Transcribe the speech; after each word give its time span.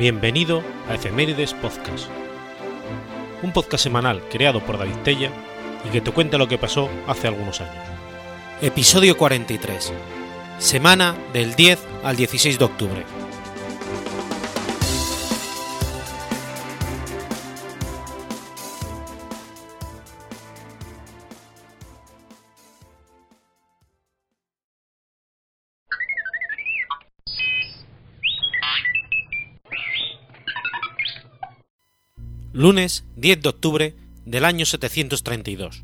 Bienvenido 0.00 0.62
a 0.88 0.94
Efemérides 0.94 1.52
Podcast, 1.52 2.08
un 3.42 3.52
podcast 3.52 3.84
semanal 3.84 4.22
creado 4.30 4.64
por 4.64 4.78
David 4.78 4.96
Tella 5.04 5.30
y 5.86 5.90
que 5.90 6.00
te 6.00 6.10
cuenta 6.10 6.38
lo 6.38 6.48
que 6.48 6.56
pasó 6.56 6.88
hace 7.06 7.28
algunos 7.28 7.60
años. 7.60 7.84
Episodio 8.62 9.18
43. 9.18 9.92
Semana 10.56 11.14
del 11.34 11.54
10 11.54 11.78
al 12.02 12.16
16 12.16 12.58
de 12.58 12.64
octubre. 12.64 13.19
Lunes 32.60 33.06
10 33.16 33.40
de 33.40 33.48
octubre 33.48 33.96
del 34.26 34.44
año 34.44 34.66
732. 34.66 35.82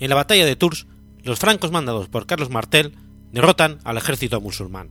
En 0.00 0.08
la 0.08 0.16
batalla 0.16 0.44
de 0.44 0.56
Tours, 0.56 0.88
los 1.22 1.38
francos 1.38 1.70
mandados 1.70 2.08
por 2.08 2.26
Carlos 2.26 2.50
Martel 2.50 2.96
derrotan 3.30 3.78
al 3.84 3.96
ejército 3.96 4.40
musulmán. 4.40 4.90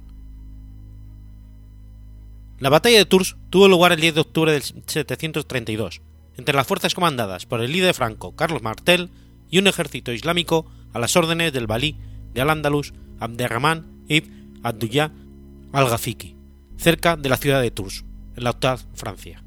La 2.60 2.70
batalla 2.70 2.98
de 2.98 3.04
Tours 3.04 3.36
tuvo 3.50 3.68
lugar 3.68 3.92
el 3.92 4.00
10 4.00 4.16
de 4.16 4.22
octubre 4.22 4.54
del 4.54 4.64
732, 4.64 6.02
entre 6.38 6.56
las 6.56 6.66
fuerzas 6.66 6.96
comandadas 6.96 7.46
por 7.46 7.60
el 7.60 7.74
líder 7.74 7.94
franco 7.94 8.34
Carlos 8.38 8.62
Martel 8.62 9.10
y 9.50 9.60
un 9.60 9.68
ejército 9.68 10.14
islámico 10.14 10.66
a 10.94 11.00
las 11.00 11.18
órdenes 11.18 11.52
del 11.52 11.68
valí 11.68 11.98
de 12.34 12.40
Al-Ándalus 12.40 12.94
Abderrahman 13.20 14.06
ibn 14.08 14.62
Abdullah 14.64 15.12
al-Ghafiqi, 15.74 16.38
cerca 16.78 17.18
de 17.18 17.28
la 17.28 17.36
ciudad 17.36 17.62
de 17.62 17.72
Tours, 17.72 18.06
en 18.38 18.46
la 18.46 18.52
actual 18.52 18.80
Francia. 18.94 19.45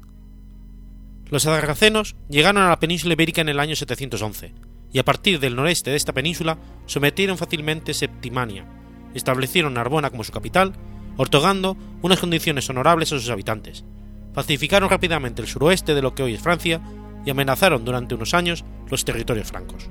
Los 1.29 1.43
sarracenos 1.43 2.15
llegaron 2.27 2.63
a 2.63 2.69
la 2.69 2.79
península 2.79 3.13
ibérica 3.13 3.41
en 3.41 3.49
el 3.49 3.59
año 3.59 3.75
711, 3.75 4.53
y 4.91 4.97
a 4.97 5.05
partir 5.05 5.39
del 5.39 5.55
noreste 5.55 5.91
de 5.91 5.97
esta 5.97 6.13
península 6.13 6.57
sometieron 6.87 7.37
fácilmente 7.37 7.93
Septimania, 7.93 8.65
establecieron 9.13 9.75
Narbona 9.75 10.09
como 10.09 10.23
su 10.23 10.31
capital, 10.31 10.73
otorgando 11.17 11.77
unas 12.01 12.19
condiciones 12.19 12.67
honorables 12.71 13.13
a 13.13 13.19
sus 13.19 13.29
habitantes, 13.29 13.85
pacificaron 14.33 14.89
rápidamente 14.89 15.43
el 15.43 15.47
suroeste 15.47 15.93
de 15.93 16.01
lo 16.01 16.15
que 16.15 16.23
hoy 16.23 16.33
es 16.33 16.41
Francia 16.41 16.81
y 17.23 17.29
amenazaron 17.29 17.85
durante 17.85 18.15
unos 18.15 18.33
años 18.33 18.65
los 18.89 19.05
territorios 19.05 19.49
francos. 19.49 19.87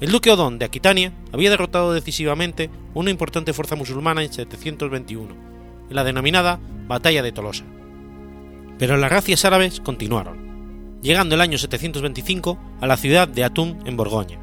El 0.00 0.10
duque 0.10 0.32
Odón 0.32 0.58
de 0.58 0.64
Aquitania 0.64 1.12
había 1.32 1.50
derrotado 1.50 1.92
decisivamente 1.92 2.70
una 2.94 3.10
importante 3.10 3.52
fuerza 3.52 3.76
musulmana 3.76 4.24
en 4.24 4.32
721, 4.32 5.36
en 5.90 5.94
la 5.94 6.02
denominada 6.02 6.58
Batalla 6.88 7.22
de 7.22 7.30
Tolosa 7.30 7.64
pero 8.78 8.96
las 8.96 9.10
racias 9.10 9.44
árabes 9.44 9.80
continuaron, 9.80 10.98
llegando 11.02 11.34
el 11.34 11.40
año 11.40 11.58
725 11.58 12.58
a 12.80 12.86
la 12.86 12.96
ciudad 12.96 13.28
de 13.28 13.44
Atún 13.44 13.78
en 13.84 13.96
Borgoña. 13.96 14.38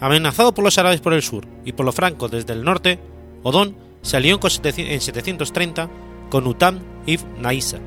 Amenazado 0.00 0.54
por 0.54 0.64
los 0.64 0.78
árabes 0.78 1.00
por 1.00 1.12
el 1.12 1.22
sur 1.22 1.46
y 1.64 1.72
por 1.72 1.86
los 1.86 1.94
francos 1.94 2.30
desde 2.30 2.52
el 2.52 2.64
norte, 2.64 2.98
Odón 3.42 3.76
se 4.02 4.16
alió 4.16 4.38
en 4.42 5.00
730 5.00 5.90
con 6.30 6.46
Utam 6.46 6.80
ibn 7.06 7.40
Naisa, 7.40 7.78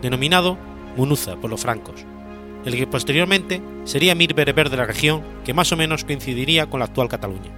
denominado 0.00 0.58
Munuza 0.96 1.36
por 1.36 1.50
los 1.50 1.60
francos, 1.60 2.04
el 2.64 2.76
que 2.76 2.86
posteriormente 2.86 3.62
sería 3.84 4.14
Mir 4.14 4.34
bereber 4.34 4.70
de 4.70 4.76
la 4.76 4.86
región 4.86 5.22
que 5.44 5.54
más 5.54 5.72
o 5.72 5.76
menos 5.76 6.04
coincidiría 6.04 6.68
con 6.68 6.80
la 6.80 6.86
actual 6.86 7.08
Cataluña. 7.08 7.50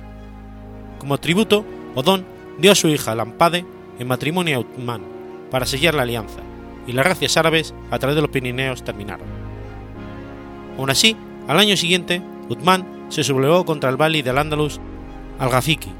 Como 0.98 1.18
tributo, 1.18 1.64
Odón 1.94 2.24
dio 2.58 2.72
a 2.72 2.76
su 2.76 2.88
hija 2.88 3.14
Lampade 3.14 3.64
en 3.98 4.06
matrimonio 4.08 4.56
a 4.56 4.60
Uthman 4.60 5.02
para 5.50 5.66
sellar 5.66 5.94
la 5.94 6.02
alianza, 6.02 6.40
y 6.86 6.92
las 6.92 7.06
racias 7.06 7.36
árabes 7.36 7.74
a 7.90 7.98
través 7.98 8.16
de 8.16 8.22
los 8.22 8.30
Pirineos 8.30 8.84
terminaron. 8.84 9.26
Aún 10.78 10.90
así, 10.90 11.16
al 11.48 11.58
año 11.58 11.76
siguiente, 11.76 12.22
Uthman 12.48 13.06
se 13.08 13.24
sublevó 13.24 13.64
contra 13.64 13.90
el 13.90 13.96
Bali 13.96 14.22
del 14.22 14.38
Andalus 14.38 14.80
al-Ghafiqi. 15.38 15.90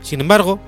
Sin 0.00 0.20
embargo, 0.20 0.58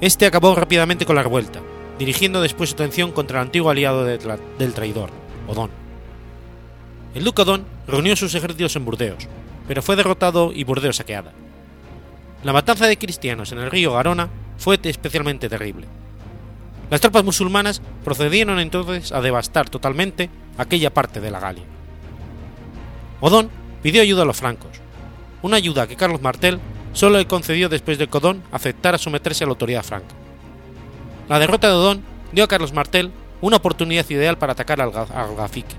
este 0.00 0.26
acabó 0.26 0.54
rápidamente 0.54 1.06
con 1.06 1.16
la 1.16 1.22
revuelta, 1.22 1.60
dirigiendo 1.98 2.40
después 2.40 2.70
su 2.70 2.74
atención 2.74 3.12
contra 3.12 3.40
el 3.40 3.46
antiguo 3.46 3.70
aliado 3.70 4.04
del 4.04 4.74
traidor, 4.74 5.10
Odón. 5.46 5.70
El 7.14 7.24
duque 7.24 7.42
Odón 7.42 7.64
reunió 7.86 8.14
sus 8.16 8.34
ejércitos 8.34 8.76
en 8.76 8.84
Burdeos, 8.84 9.26
pero 9.66 9.82
fue 9.82 9.96
derrotado 9.96 10.52
y 10.52 10.64
Burdeos 10.64 10.96
saqueada. 10.96 11.32
La 12.44 12.52
matanza 12.52 12.86
de 12.86 12.96
cristianos 12.96 13.50
en 13.52 13.58
el 13.58 13.70
río 13.70 13.94
Garona 13.94 14.28
fue 14.56 14.78
especialmente 14.82 15.48
terrible, 15.48 15.86
las 16.90 17.00
tropas 17.00 17.24
musulmanas 17.24 17.82
procedieron 18.04 18.58
entonces 18.58 19.12
a 19.12 19.20
devastar 19.20 19.68
totalmente 19.68 20.30
aquella 20.56 20.92
parte 20.92 21.20
de 21.20 21.30
la 21.30 21.40
Galia. 21.40 21.64
Odón 23.20 23.50
pidió 23.82 24.02
ayuda 24.02 24.22
a 24.22 24.26
los 24.26 24.36
francos, 24.36 24.70
una 25.42 25.56
ayuda 25.56 25.86
que 25.86 25.96
Carlos 25.96 26.22
Martel 26.22 26.60
solo 26.92 27.18
le 27.18 27.26
concedió 27.26 27.68
después 27.68 27.98
de 27.98 28.08
que 28.08 28.16
Odón 28.16 28.42
aceptara 28.52 28.98
someterse 28.98 29.44
a 29.44 29.46
la 29.46 29.52
autoridad 29.52 29.84
franca. 29.84 30.14
La 31.28 31.38
derrota 31.38 31.68
de 31.68 31.74
Odón 31.74 32.02
dio 32.32 32.44
a 32.44 32.48
Carlos 32.48 32.72
Martel 32.72 33.12
una 33.40 33.56
oportunidad 33.56 34.08
ideal 34.08 34.38
para 34.38 34.52
atacar 34.52 34.80
al, 34.80 34.90
Gafique, 34.90 35.74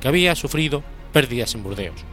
que 0.00 0.08
había 0.08 0.34
sufrido 0.34 0.82
pérdidas 1.12 1.54
en 1.54 1.62
Burdeos. 1.62 2.04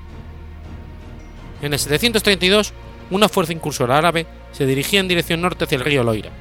En 1.61 1.73
el 1.73 1.79
732, 1.79 2.73
una 3.11 3.29
fuerza 3.29 3.53
incursora 3.53 3.97
árabe 3.97 4.25
se 4.51 4.65
dirigía 4.65 4.99
en 4.99 5.07
dirección 5.07 5.41
norte 5.41 5.65
hacia 5.65 5.77
el 5.77 5.85
río 5.85 6.03
Loira, 6.03 6.31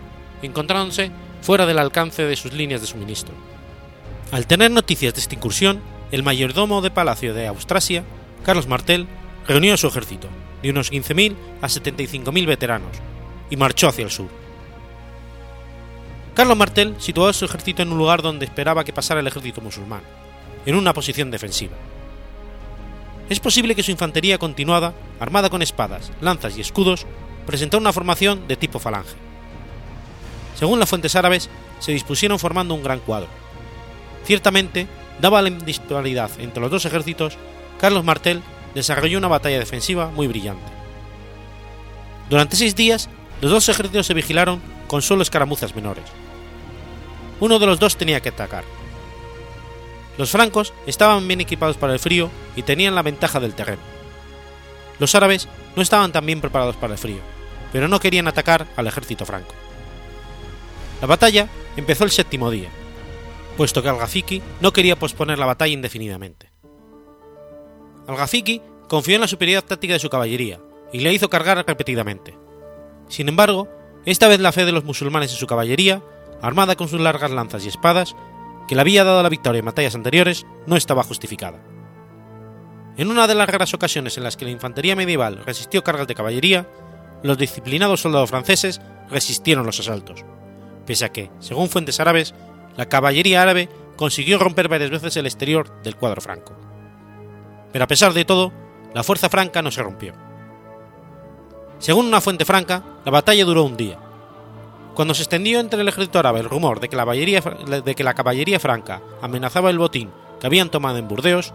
encontrándose 0.42 1.10
fuera 1.40 1.66
del 1.66 1.78
alcance 1.78 2.24
de 2.24 2.36
sus 2.36 2.52
líneas 2.52 2.80
de 2.80 2.86
suministro. 2.86 3.34
Al 4.32 4.46
tener 4.46 4.70
noticias 4.70 5.14
de 5.14 5.20
esta 5.20 5.34
incursión, 5.34 5.80
el 6.12 6.22
mayordomo 6.22 6.82
de 6.82 6.90
Palacio 6.90 7.34
de 7.34 7.46
Austrasia, 7.46 8.04
Carlos 8.44 8.66
Martel, 8.66 9.06
reunió 9.46 9.74
a 9.74 9.76
su 9.76 9.88
ejército, 9.88 10.28
de 10.62 10.70
unos 10.70 10.92
15.000 10.92 11.34
a 11.62 11.68
75.000 11.68 12.46
veteranos, 12.46 12.96
y 13.48 13.56
marchó 13.56 13.88
hacia 13.88 14.04
el 14.04 14.10
sur. 14.10 14.28
Carlos 16.34 16.56
Martel 16.56 16.94
situó 16.98 17.26
a 17.28 17.32
su 17.32 17.44
ejército 17.44 17.82
en 17.82 17.92
un 17.92 17.98
lugar 17.98 18.22
donde 18.22 18.44
esperaba 18.44 18.84
que 18.84 18.92
pasara 18.92 19.20
el 19.20 19.26
ejército 19.26 19.60
musulmán, 19.60 20.02
en 20.66 20.74
una 20.74 20.94
posición 20.94 21.30
defensiva. 21.30 21.76
Es 23.28 23.40
posible 23.40 23.74
que 23.74 23.82
su 23.82 23.90
infantería 23.90 24.38
continuada, 24.38 24.94
armada 25.18 25.50
con 25.50 25.62
espadas, 25.62 26.12
lanzas 26.20 26.56
y 26.56 26.60
escudos, 26.60 27.06
presentó 27.46 27.78
una 27.78 27.92
formación 27.92 28.46
de 28.48 28.56
tipo 28.56 28.78
falange 28.78 29.29
según 30.60 30.78
las 30.78 30.90
fuentes 30.90 31.16
árabes, 31.16 31.48
se 31.78 31.92
dispusieron 31.92 32.38
formando 32.38 32.74
un 32.74 32.82
gran 32.82 33.00
cuadro. 33.00 33.28
Ciertamente, 34.26 34.86
daba 35.18 35.40
la 35.40 35.48
disparidad 35.48 36.30
entre 36.38 36.60
los 36.60 36.70
dos 36.70 36.84
ejércitos, 36.84 37.38
Carlos 37.80 38.04
Martel 38.04 38.42
desarrolló 38.74 39.16
una 39.16 39.28
batalla 39.28 39.58
defensiva 39.58 40.10
muy 40.10 40.26
brillante. 40.28 40.70
Durante 42.28 42.56
seis 42.56 42.76
días, 42.76 43.08
los 43.40 43.50
dos 43.50 43.70
ejércitos 43.70 44.06
se 44.06 44.12
vigilaron 44.12 44.60
con 44.86 45.00
solo 45.00 45.22
escaramuzas 45.22 45.74
menores. 45.74 46.04
Uno 47.40 47.58
de 47.58 47.64
los 47.64 47.80
dos 47.80 47.96
tenía 47.96 48.20
que 48.20 48.28
atacar. 48.28 48.64
Los 50.18 50.30
francos 50.30 50.74
estaban 50.86 51.26
bien 51.26 51.40
equipados 51.40 51.78
para 51.78 51.94
el 51.94 51.98
frío 51.98 52.30
y 52.54 52.64
tenían 52.64 52.94
la 52.94 53.02
ventaja 53.02 53.40
del 53.40 53.54
terreno. 53.54 53.80
Los 54.98 55.14
árabes 55.14 55.48
no 55.74 55.80
estaban 55.80 56.12
tan 56.12 56.26
bien 56.26 56.42
preparados 56.42 56.76
para 56.76 56.92
el 56.92 56.98
frío, 56.98 57.22
pero 57.72 57.88
no 57.88 57.98
querían 57.98 58.28
atacar 58.28 58.66
al 58.76 58.86
ejército 58.86 59.24
franco. 59.24 59.54
La 61.00 61.06
batalla 61.06 61.48
empezó 61.76 62.04
el 62.04 62.10
séptimo 62.10 62.50
día, 62.50 62.68
puesto 63.56 63.82
que 63.82 63.88
Al-Ghafiqi 63.88 64.42
no 64.60 64.72
quería 64.72 64.98
posponer 64.98 65.38
la 65.38 65.46
batalla 65.46 65.72
indefinidamente. 65.72 66.52
Al-Ghafiqi 68.06 68.60
confió 68.86 69.14
en 69.14 69.22
la 69.22 69.28
superioridad 69.28 69.66
táctica 69.66 69.94
de 69.94 69.98
su 69.98 70.10
caballería 70.10 70.60
y 70.92 71.00
le 71.00 71.12
hizo 71.12 71.30
cargar 71.30 71.64
repetidamente. 71.66 72.36
Sin 73.08 73.28
embargo, 73.28 73.68
esta 74.04 74.28
vez 74.28 74.40
la 74.40 74.52
fe 74.52 74.66
de 74.66 74.72
los 74.72 74.84
musulmanes 74.84 75.32
en 75.32 75.38
su 75.38 75.46
caballería, 75.46 76.02
armada 76.42 76.76
con 76.76 76.88
sus 76.88 77.00
largas 77.00 77.30
lanzas 77.30 77.64
y 77.64 77.68
espadas, 77.68 78.14
que 78.68 78.74
le 78.74 78.82
había 78.82 79.02
dado 79.02 79.22
la 79.22 79.28
victoria 79.30 79.60
en 79.60 79.64
batallas 79.64 79.94
anteriores, 79.94 80.46
no 80.66 80.76
estaba 80.76 81.02
justificada. 81.02 81.62
En 82.98 83.10
una 83.10 83.26
de 83.26 83.34
las 83.34 83.48
raras 83.48 83.72
ocasiones 83.72 84.18
en 84.18 84.24
las 84.24 84.36
que 84.36 84.44
la 84.44 84.50
infantería 84.50 84.96
medieval 84.96 85.42
resistió 85.46 85.82
cargas 85.82 86.08
de 86.08 86.14
caballería, 86.14 86.68
los 87.22 87.38
disciplinados 87.38 88.02
soldados 88.02 88.30
franceses 88.30 88.80
resistieron 89.08 89.64
los 89.64 89.80
asaltos 89.80 90.24
pese 90.86 91.04
a 91.04 91.10
que, 91.10 91.30
según 91.38 91.68
fuentes 91.68 92.00
árabes, 92.00 92.34
la 92.76 92.88
caballería 92.88 93.42
árabe 93.42 93.68
consiguió 93.96 94.38
romper 94.38 94.68
varias 94.68 94.90
veces 94.90 95.16
el 95.16 95.26
exterior 95.26 95.82
del 95.82 95.96
cuadro 95.96 96.20
franco. 96.20 96.54
Pero 97.72 97.84
a 97.84 97.88
pesar 97.88 98.12
de 98.12 98.24
todo, 98.24 98.52
la 98.94 99.02
fuerza 99.02 99.28
franca 99.28 99.62
no 99.62 99.70
se 99.70 99.82
rompió. 99.82 100.14
Según 101.78 102.06
una 102.06 102.20
fuente 102.20 102.44
franca, 102.44 102.82
la 103.04 103.10
batalla 103.12 103.44
duró 103.44 103.64
un 103.64 103.76
día. 103.76 103.98
Cuando 104.94 105.14
se 105.14 105.22
extendió 105.22 105.60
entre 105.60 105.80
el 105.80 105.88
ejército 105.88 106.18
árabe 106.18 106.40
el 106.40 106.48
rumor 106.48 106.80
de 106.80 106.88
que 106.88 106.96
la 108.04 108.14
caballería, 108.14 108.58
franca 108.60 109.00
amenazaba 109.22 109.70
el 109.70 109.78
botín 109.78 110.10
que 110.40 110.46
habían 110.46 110.70
tomado 110.70 110.98
en 110.98 111.08
Burdeos, 111.08 111.54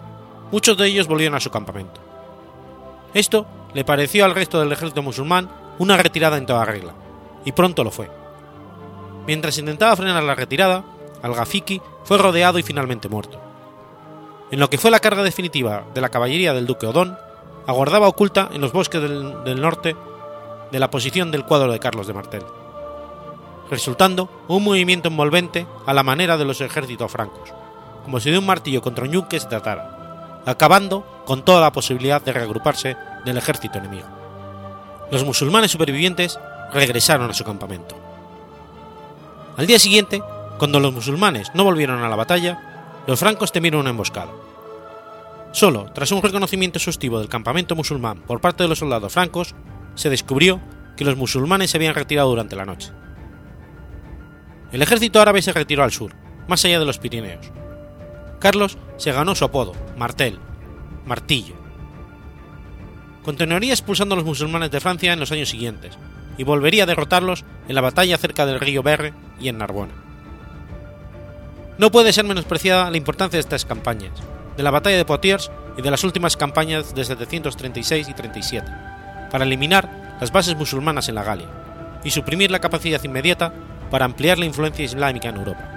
muchos 0.52 0.78
de 0.78 0.88
ellos 0.88 1.08
volvieron 1.08 1.36
a 1.36 1.40
su 1.40 1.52
campamento. 1.52 2.00
Esto 3.14 3.46
le 3.74 3.84
pareció 3.84 4.26
al 4.26 4.36
resto 4.36 4.60
del 4.60 4.72
ejército 4.72 5.02
musulmán 5.02 5.50
una 5.80 5.98
retirada 5.98 6.38
en 6.38 6.46
toda 6.46 6.66
regla, 6.66 6.94
y 7.44 7.52
pronto 7.52 7.84
lo 7.84 7.92
fue. 7.92 8.10
Mientras 9.28 9.58
intentaba 9.58 9.96
frenar 9.96 10.24
la 10.24 10.36
retirada, 10.36 10.84
al-Gafiki 11.22 11.82
fue 12.04 12.18
rodeado 12.18 12.60
y 12.60 12.64
finalmente 12.64 13.10
muerto. 13.10 13.40
En 14.52 14.60
lo 14.60 14.70
que 14.70 14.78
fue 14.78 14.92
la 14.92 15.00
carga 15.00 15.24
definitiva 15.24 15.86
de 15.94 16.02
la 16.02 16.10
caballería 16.10 16.54
del 16.54 16.68
duque 16.68 16.86
Odón, 16.86 17.18
aguardaba 17.66 18.08
oculta 18.08 18.50
en 18.54 18.62
los 18.62 18.72
bosques 18.72 19.02
del, 19.02 19.62
norte 19.62 19.96
de 20.72 20.80
la 20.80 20.92
posición 20.92 21.32
del 21.32 21.46
cuadro 21.46 21.72
de 21.72 21.80
Carlos 21.80 22.06
de 22.06 22.14
Martel, 22.14 22.44
resultando 23.72 24.30
un 24.48 24.64
movimiento 24.64 25.10
envolvente 25.10 25.66
a 25.88 25.94
la 25.94 26.04
manera 26.04 26.38
de 26.38 26.46
los 26.46 26.62
ejércitos 26.62 27.12
francos, 27.12 27.54
como 28.04 28.20
si 28.20 28.30
de 28.30 28.38
un 28.38 28.46
martillo 28.46 28.82
contra 28.84 29.06
un 29.06 29.12
yunque 29.12 29.40
se 29.40 29.48
tratara, 29.48 30.42
acabando 30.46 31.04
con 31.26 31.44
toda 31.44 31.62
la 31.62 31.72
posibilidad 31.72 32.22
de 32.22 32.34
reagruparse 32.34 32.96
del 33.26 33.38
ejército 33.38 33.80
enemigo. 33.80 34.08
Los 35.10 35.24
musulmanes 35.24 35.72
supervivientes 35.72 36.40
regresaron 36.72 37.32
a 37.32 37.34
su 37.34 37.44
campamento. 37.44 38.05
Al 39.58 39.68
día 39.68 39.80
siguiente, 39.80 40.22
cuando 40.58 40.80
los 40.80 40.94
musulmanes 40.94 41.52
no 41.54 41.64
volvieron 41.64 42.04
a 42.04 42.10
la 42.10 42.16
batalla, 42.16 42.60
los 43.08 43.20
francos 43.20 43.52
temieron 43.52 43.82
una 43.82 43.92
emboscada. 43.92 44.32
Solo 45.54 45.92
tras 45.94 46.12
un 46.12 46.22
reconocimiento 46.22 46.78
exhaustivo 46.78 47.20
del 47.20 47.30
campamento 47.30 47.76
musulmán 47.76 48.22
por 48.22 48.42
parte 48.42 48.64
de 48.64 48.70
los 48.70 48.80
soldados 48.80 49.14
francos, 49.14 49.56
se 49.96 50.10
descubrió 50.10 50.60
que 50.98 51.06
los 51.06 51.16
musulmanes 51.16 51.72
se 51.72 51.78
habían 51.78 51.96
retirado 51.96 52.30
durante 52.30 52.58
la 52.58 52.66
noche. 52.66 52.92
El 54.74 54.82
ejército 54.82 55.22
árabe 55.22 55.42
se 55.42 55.54
retiró 55.54 55.84
al 55.84 55.94
sur, 55.94 56.14
más 56.50 56.66
allá 56.66 56.80
de 56.80 56.86
los 56.86 56.98
Pirineos. 57.00 57.52
Carlos 58.40 58.78
se 58.98 59.14
ganó 59.14 59.36
su 59.36 59.46
apodo, 59.46 59.72
Martel, 59.98 60.40
Martillo. 61.06 61.56
Continuaría 63.24 63.72
expulsando 63.72 64.16
a 64.16 64.18
los 64.18 64.26
musulmanes 64.26 64.72
de 64.72 64.82
Francia 64.82 65.14
en 65.14 65.20
los 65.20 65.32
años 65.32 65.50
siguientes, 65.50 65.98
y 66.38 66.44
volvería 66.44 66.84
a 66.84 66.88
derrotarlos 66.88 67.46
en 67.68 67.76
la 67.76 67.82
batalla 67.82 68.18
cerca 68.18 68.46
del 68.46 68.60
río 68.60 68.84
Berre 68.84 69.14
y 69.40 69.48
en 69.48 69.58
Narbona. 69.58 69.94
No 71.78 71.92
puede 71.92 72.14
ser 72.14 72.26
menospreciada 72.26 72.90
la 72.90 72.98
importancia 72.98 73.38
de 73.38 73.42
estas 73.42 73.66
campañas, 73.66 74.14
de 74.56 74.64
la 74.64 74.72
batalla 74.72 74.98
de 74.98 75.06
Poitiers 75.06 75.52
y 75.78 75.82
de 75.82 75.92
las 75.92 76.04
últimas 76.04 76.38
campañas 76.38 76.96
de 76.96 77.04
736 77.04 78.08
y 78.08 78.14
37, 78.14 78.72
para 79.30 79.44
eliminar 79.44 80.18
las 80.22 80.32
bases 80.32 80.56
musulmanas 80.56 81.10
en 81.10 81.16
la 81.16 81.24
Galia 81.24 81.48
y 82.04 82.12
suprimir 82.12 82.52
la 82.52 82.60
capacidad 82.60 83.04
inmediata 83.04 83.54
para 83.92 84.06
ampliar 84.06 84.40
la 84.40 84.46
influencia 84.46 84.86
islámica 84.86 85.30
en 85.30 85.36
Europa. 85.36 85.76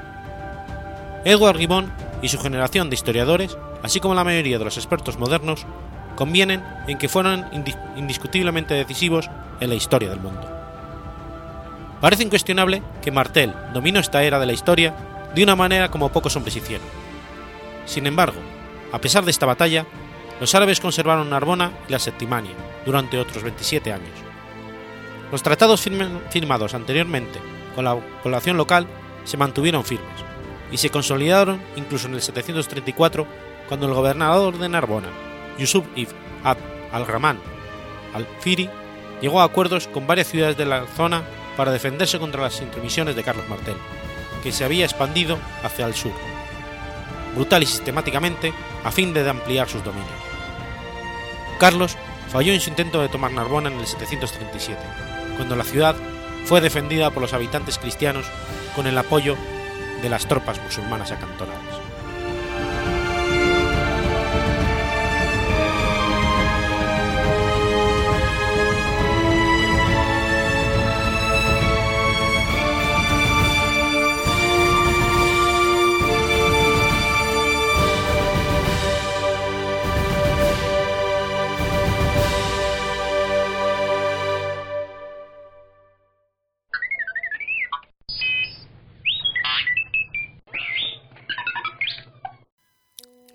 Edward 1.24 1.58
Gibbon 1.58 1.92
y 2.22 2.28
su 2.28 2.38
generación 2.38 2.90
de 2.90 2.94
historiadores, 2.94 3.58
así 3.82 3.98
como 3.98 4.14
la 4.14 4.24
mayoría 4.24 4.58
de 4.58 4.64
los 4.64 4.76
expertos 4.76 5.18
modernos, 5.18 5.66
convienen 6.14 6.62
en 6.86 6.98
que 6.98 7.08
fueron 7.08 7.46
indiscutiblemente 7.96 8.74
decisivos 8.74 9.30
en 9.60 9.68
la 9.68 9.74
historia 9.74 10.10
del 10.10 10.20
mundo. 10.20 10.46
Parece 12.00 12.22
incuestionable 12.22 12.82
que 13.02 13.10
Martel 13.10 13.54
dominó 13.72 13.98
esta 13.98 14.22
era 14.22 14.38
de 14.38 14.46
la 14.46 14.52
historia 14.52 14.94
de 15.34 15.42
una 15.42 15.56
manera 15.56 15.90
como 15.90 16.10
pocos 16.10 16.36
hombres 16.36 16.56
hicieron. 16.56 16.86
Sin 17.86 18.06
embargo, 18.06 18.38
a 18.92 19.00
pesar 19.00 19.24
de 19.24 19.30
esta 19.30 19.46
batalla, 19.46 19.84
los 20.40 20.54
árabes 20.54 20.80
conservaron 20.80 21.30
Narbona 21.30 21.72
y 21.88 21.92
la 21.92 21.98
Septimania 21.98 22.52
durante 22.86 23.18
otros 23.18 23.42
27 23.42 23.92
años. 23.92 24.10
Los 25.32 25.42
tratados 25.42 25.82
firmados 26.30 26.74
anteriormente 26.74 27.38
con 27.74 27.84
la 27.84 27.96
población 28.22 28.56
local 28.56 28.86
se 29.24 29.36
mantuvieron 29.36 29.84
firmes 29.84 30.24
y 30.70 30.76
se 30.76 30.90
consolidaron 30.90 31.60
incluso 31.76 32.06
en 32.06 32.14
el 32.14 32.22
734 32.22 33.26
cuando 33.68 33.86
el 33.86 33.94
gobernador 33.94 34.56
de 34.56 34.68
Narbona, 34.68 35.08
Yusuf 35.58 35.84
ibn 35.96 36.14
Abd 36.44 36.60
al-Rahman 36.92 37.38
al-Firi, 38.14 38.70
llegó 39.20 39.40
a 39.40 39.44
acuerdos 39.44 39.88
con 39.88 40.06
varias 40.06 40.28
ciudades 40.28 40.56
de 40.56 40.66
la 40.66 40.86
zona 40.86 41.22
para 41.56 41.72
defenderse 41.72 42.18
contra 42.18 42.42
las 42.42 42.60
intromisiones 42.60 43.16
de 43.16 43.24
Carlos 43.24 43.48
Martel, 43.48 43.76
que 44.42 44.52
se 44.52 44.64
había 44.64 44.84
expandido 44.84 45.38
hacia 45.62 45.86
el 45.86 45.94
sur, 45.94 46.12
brutal 47.34 47.62
y 47.62 47.66
sistemáticamente 47.66 48.52
a 48.84 48.90
fin 48.90 49.12
de 49.12 49.28
ampliar 49.28 49.68
sus 49.68 49.82
dominios. 49.82 50.10
Carlos 51.58 51.96
falló 52.30 52.52
en 52.52 52.60
su 52.60 52.70
intento 52.70 53.02
de 53.02 53.08
tomar 53.08 53.32
Narbona 53.32 53.70
en 53.70 53.78
el 53.78 53.86
737, 53.86 54.80
cuando 55.36 55.56
la 55.56 55.64
ciudad 55.64 55.96
fue 56.44 56.60
defendida 56.60 57.10
por 57.10 57.22
los 57.22 57.32
habitantes 57.32 57.78
cristianos 57.78 58.26
con 58.76 58.86
el 58.86 58.96
apoyo 58.96 59.36
de 60.02 60.08
las 60.08 60.26
tropas 60.26 60.60
musulmanas 60.62 61.10
acantonadas. 61.10 61.67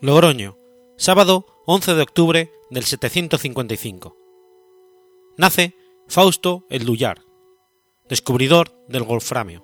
Logroño, 0.04 0.58
sábado 0.98 1.46
11 1.66 1.96
de 1.96 2.02
octubre 2.02 2.52
del 2.70 2.84
755. 2.84 4.18
Nace 5.38 5.78
Fausto 6.10 6.66
el 6.70 6.84
Dullar, 6.84 7.22
descubridor 8.10 8.76
del 8.90 9.04
Wolframio. 9.04 9.64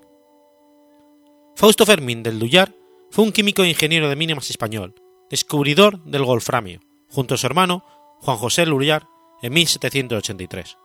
Fausto 1.57 1.85
Fermín 1.85 2.23
del 2.23 2.39
Dullar 2.39 2.73
fue 3.11 3.25
un 3.25 3.33
químico 3.33 3.63
e 3.63 3.67
ingeniero 3.67 4.07
de 4.07 4.15
mínimas 4.15 4.49
español, 4.49 4.95
descubridor 5.29 6.01
del 6.05 6.23
Wolframio, 6.23 6.79
junto 7.09 7.35
a 7.35 7.37
su 7.37 7.45
hermano 7.45 7.83
Juan 8.21 8.37
José 8.37 8.65
Lullar 8.65 9.07
en 9.41 9.51
1783. 9.51 10.77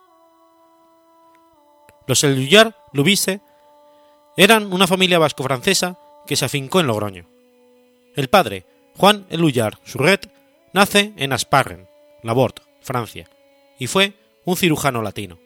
Los 2.09 2.25
El 2.25 2.35
Dullar 2.35 2.77
Lubice 2.93 3.41
eran 4.37 4.73
una 4.73 4.89
familia 4.89 5.21
vasco-francesa 5.21 5.97
que 6.27 6.35
se 6.35 6.45
afincó 6.45 6.81
en 6.81 6.89
Logroño. 6.89 7.29
El 8.17 8.27
padre, 8.27 8.74
Juan 8.97 9.27
Eluyar 9.29 9.79
Surret 9.85 10.31
nace 10.73 11.13
en 11.17 11.33
Asparren, 11.33 11.89
Labort, 12.23 12.61
Francia, 12.81 13.29
y 13.79 13.87
fue 13.87 14.15
un 14.45 14.57
cirujano 14.57 15.03
latino. 15.03 15.39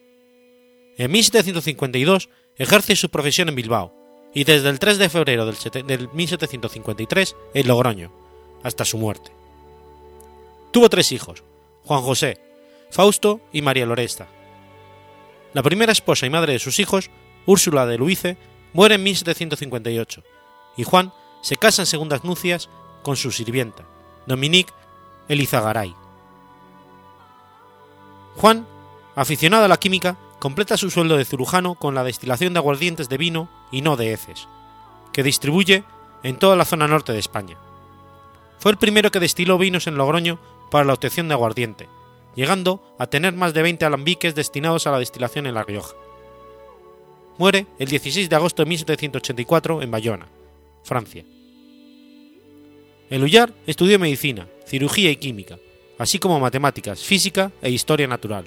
En 0.97 1.11
1752 1.11 2.29
ejerce 2.57 2.95
su 2.95 3.09
profesión 3.09 3.49
en 3.49 3.55
Bilbao 3.55 3.93
y 4.33 4.43
desde 4.43 4.69
el 4.69 4.79
3 4.79 4.97
de 4.97 5.09
febrero 5.09 5.45
del 5.45 6.09
1753 6.13 7.35
en 7.53 7.67
Logroño, 7.67 8.11
hasta 8.63 8.85
su 8.85 8.97
muerte. 8.97 9.31
Tuvo 10.71 10.89
tres 10.89 11.11
hijos, 11.11 11.43
Juan 11.85 12.01
José, 12.01 12.37
Fausto 12.91 13.41
y 13.51 13.61
María 13.61 13.87
Loresta. 13.87 14.27
La 15.53 15.63
primera 15.63 15.91
esposa 15.91 16.27
y 16.27 16.29
madre 16.29 16.53
de 16.53 16.59
sus 16.59 16.79
hijos, 16.79 17.09
Úrsula 17.47 17.87
de 17.87 17.97
Luice, 17.97 18.37
muere 18.73 18.95
en 18.95 19.03
1758, 19.03 20.23
y 20.77 20.83
Juan 20.83 21.11
se 21.41 21.55
casa 21.55 21.81
en 21.81 21.87
segundas 21.87 22.23
nupcias 22.23 22.69
con 23.01 23.15
su 23.15 23.31
sirvienta, 23.31 23.85
Dominique 24.25 24.73
Elizagaray. 25.27 25.95
Juan, 28.37 28.65
aficionado 29.15 29.65
a 29.65 29.67
la 29.67 29.77
química, 29.77 30.17
completa 30.39 30.77
su 30.77 30.89
sueldo 30.89 31.17
de 31.17 31.25
cirujano 31.25 31.75
con 31.75 31.93
la 31.95 32.03
destilación 32.03 32.53
de 32.53 32.59
aguardientes 32.59 33.09
de 33.09 33.17
vino 33.17 33.49
y 33.71 33.81
no 33.81 33.97
de 33.97 34.13
heces, 34.13 34.47
que 35.11 35.23
distribuye 35.23 35.83
en 36.23 36.37
toda 36.37 36.55
la 36.55 36.65
zona 36.65 36.87
norte 36.87 37.11
de 37.11 37.19
España. 37.19 37.57
Fue 38.57 38.71
el 38.71 38.77
primero 38.77 39.11
que 39.11 39.19
destiló 39.19 39.57
vinos 39.57 39.87
en 39.87 39.95
Logroño 39.95 40.39
para 40.71 40.85
la 40.85 40.93
obtención 40.93 41.27
de 41.27 41.33
aguardiente, 41.33 41.89
llegando 42.35 42.95
a 42.97 43.07
tener 43.07 43.33
más 43.33 43.53
de 43.53 43.61
20 43.61 43.85
alambiques 43.85 44.35
destinados 44.35 44.87
a 44.87 44.91
la 44.91 44.99
destilación 44.99 45.45
en 45.45 45.55
La 45.55 45.63
Rioja. 45.63 45.95
Muere 47.37 47.67
el 47.79 47.87
16 47.87 48.29
de 48.29 48.35
agosto 48.35 48.63
de 48.63 48.69
1784 48.69 49.81
en 49.81 49.91
Bayona, 49.91 50.27
Francia. 50.83 51.23
El 53.09 53.23
Ullar 53.23 53.53
estudió 53.65 53.97
medicina, 53.97 54.47
cirugía 54.67 55.09
y 55.09 55.15
química, 55.15 55.57
así 55.97 56.19
como 56.19 56.39
matemáticas, 56.39 57.01
física 57.01 57.51
e 57.61 57.71
historia 57.71 58.07
natural, 58.07 58.45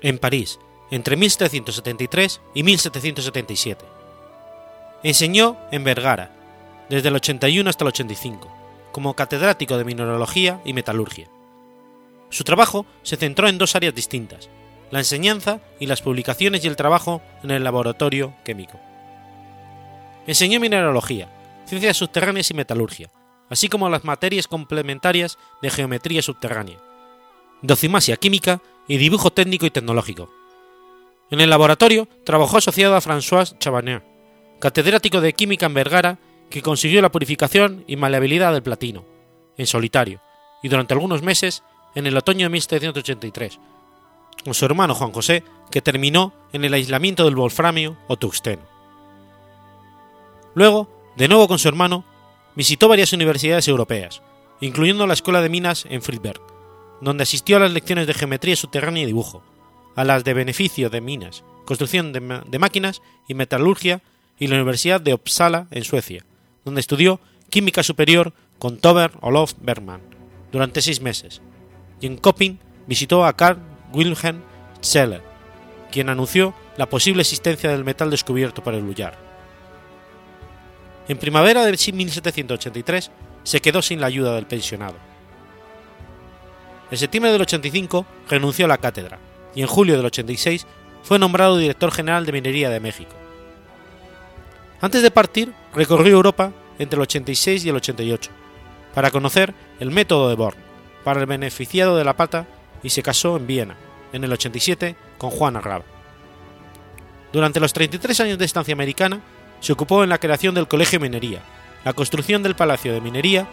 en 0.00 0.18
París, 0.18 0.58
entre 0.90 1.16
1773 1.16 2.40
y 2.54 2.62
1777. 2.62 3.84
Enseñó 5.02 5.58
en 5.70 5.84
Vergara, 5.84 6.30
desde 6.88 7.08
el 7.08 7.16
81 7.16 7.68
hasta 7.68 7.84
el 7.84 7.88
85, 7.88 8.48
como 8.92 9.14
catedrático 9.14 9.76
de 9.76 9.84
mineralogía 9.84 10.60
y 10.64 10.72
metalurgia. 10.72 11.28
Su 12.30 12.44
trabajo 12.44 12.86
se 13.02 13.16
centró 13.16 13.48
en 13.48 13.58
dos 13.58 13.76
áreas 13.76 13.94
distintas, 13.94 14.48
la 14.90 15.00
enseñanza 15.00 15.60
y 15.78 15.86
las 15.86 16.00
publicaciones 16.00 16.64
y 16.64 16.68
el 16.68 16.76
trabajo 16.76 17.20
en 17.42 17.50
el 17.50 17.62
laboratorio 17.62 18.34
químico. 18.42 18.80
Enseñó 20.26 20.60
mineralogía, 20.60 21.28
ciencias 21.66 21.96
subterráneas 21.96 22.50
y 22.50 22.54
metalurgia, 22.54 23.10
así 23.52 23.68
como 23.68 23.90
las 23.90 24.04
materias 24.04 24.48
complementarias 24.48 25.36
de 25.60 25.68
geometría 25.68 26.22
subterránea, 26.22 26.78
docimasia 27.60 28.16
química 28.16 28.62
y 28.88 28.96
dibujo 28.96 29.30
técnico 29.30 29.66
y 29.66 29.70
tecnológico. 29.70 30.32
En 31.30 31.38
el 31.38 31.50
laboratorio 31.50 32.08
trabajó 32.24 32.56
asociado 32.56 32.96
a 32.96 33.02
François 33.02 33.58
Chabanel, 33.58 34.00
catedrático 34.58 35.20
de 35.20 35.34
química 35.34 35.66
en 35.66 35.74
Vergara, 35.74 36.18
que 36.48 36.62
consiguió 36.62 37.02
la 37.02 37.12
purificación 37.12 37.84
y 37.86 37.96
maleabilidad 37.96 38.54
del 38.54 38.62
platino, 38.62 39.04
en 39.58 39.66
solitario, 39.66 40.22
y 40.62 40.68
durante 40.68 40.94
algunos 40.94 41.20
meses 41.20 41.62
en 41.94 42.06
el 42.06 42.16
otoño 42.16 42.46
de 42.46 42.50
1783, 42.52 43.60
con 44.44 44.54
su 44.54 44.64
hermano 44.64 44.94
Juan 44.94 45.12
José, 45.12 45.44
que 45.70 45.82
terminó 45.82 46.32
en 46.54 46.64
el 46.64 46.72
aislamiento 46.72 47.26
del 47.26 47.36
wolframio 47.36 47.98
o 48.08 48.16
tuxteno. 48.16 48.62
Luego, 50.54 50.88
de 51.16 51.28
nuevo 51.28 51.48
con 51.48 51.58
su 51.58 51.68
hermano, 51.68 52.06
visitó 52.54 52.88
varias 52.88 53.12
universidades 53.12 53.68
europeas, 53.68 54.22
incluyendo 54.60 55.06
la 55.06 55.14
Escuela 55.14 55.40
de 55.40 55.48
Minas 55.48 55.86
en 55.88 56.02
Friedberg, 56.02 56.40
donde 57.00 57.24
asistió 57.24 57.56
a 57.56 57.60
las 57.60 57.72
lecciones 57.72 58.06
de 58.06 58.14
geometría 58.14 58.56
subterránea 58.56 59.02
y 59.02 59.06
dibujo, 59.06 59.42
a 59.96 60.04
las 60.04 60.24
de 60.24 60.34
beneficio 60.34 60.90
de 60.90 61.00
minas, 61.00 61.44
construcción 61.64 62.12
de, 62.12 62.58
máquinas 62.58 63.02
y 63.28 63.34
metalurgia 63.34 64.02
y 64.38 64.46
la 64.46 64.56
Universidad 64.56 65.00
de 65.00 65.14
Uppsala 65.14 65.66
en 65.70 65.84
Suecia, 65.84 66.24
donde 66.64 66.80
estudió 66.80 67.20
química 67.50 67.82
superior 67.82 68.32
con 68.58 68.78
Tober 68.78 69.12
Olof 69.20 69.54
Bergman 69.60 70.00
durante 70.52 70.82
seis 70.82 71.00
meses, 71.00 71.42
y 72.00 72.06
en 72.06 72.18
Köping 72.18 72.58
visitó 72.86 73.24
a 73.24 73.36
Carl 73.36 73.58
Wilhelm 73.92 74.42
Scheller, 74.82 75.22
quien 75.90 76.08
anunció 76.08 76.54
la 76.76 76.88
posible 76.88 77.22
existencia 77.22 77.70
del 77.70 77.84
metal 77.84 78.10
descubierto 78.10 78.62
por 78.62 78.74
el 78.74 78.84
Ullar. 78.84 79.31
En 81.08 81.18
primavera 81.18 81.64
de 81.64 81.72
1783 81.72 83.10
se 83.42 83.60
quedó 83.60 83.82
sin 83.82 84.00
la 84.00 84.06
ayuda 84.06 84.34
del 84.34 84.46
pensionado. 84.46 84.96
En 86.90 86.98
septiembre 86.98 87.32
del 87.32 87.42
85 87.42 88.06
renunció 88.28 88.66
a 88.66 88.68
la 88.68 88.78
cátedra 88.78 89.18
y 89.54 89.62
en 89.62 89.66
julio 89.66 89.96
del 89.96 90.06
86 90.06 90.66
fue 91.02 91.18
nombrado 91.18 91.56
director 91.56 91.90
general 91.90 92.24
de 92.24 92.32
Minería 92.32 92.70
de 92.70 92.80
México. 92.80 93.12
Antes 94.80 95.02
de 95.02 95.10
partir, 95.10 95.52
recorrió 95.74 96.14
Europa 96.14 96.52
entre 96.78 96.96
el 96.96 97.02
86 97.02 97.64
y 97.64 97.68
el 97.68 97.76
88 97.76 98.30
para 98.94 99.10
conocer 99.10 99.54
el 99.80 99.90
método 99.90 100.28
de 100.28 100.34
Born 100.34 100.58
para 101.04 101.20
el 101.20 101.26
beneficiado 101.26 101.96
de 101.96 102.04
la 102.04 102.16
pata 102.16 102.46
y 102.82 102.90
se 102.90 103.02
casó 103.02 103.36
en 103.36 103.46
Viena, 103.46 103.76
en 104.12 104.24
el 104.24 104.32
87, 104.32 104.96
con 105.18 105.30
Juana 105.30 105.60
Raba. 105.60 105.84
Durante 107.32 107.60
los 107.60 107.72
33 107.72 108.20
años 108.20 108.38
de 108.38 108.44
estancia 108.44 108.74
americana, 108.74 109.20
se 109.62 109.72
ocupó 109.72 110.02
en 110.02 110.10
la 110.10 110.18
creación 110.18 110.54
del 110.54 110.68
Colegio 110.68 111.00
Minería, 111.00 111.40
la 111.84 111.92
construcción 111.92 112.42
del 112.42 112.56
Palacio 112.56 112.92
de 112.92 113.00
Minería 113.00 113.46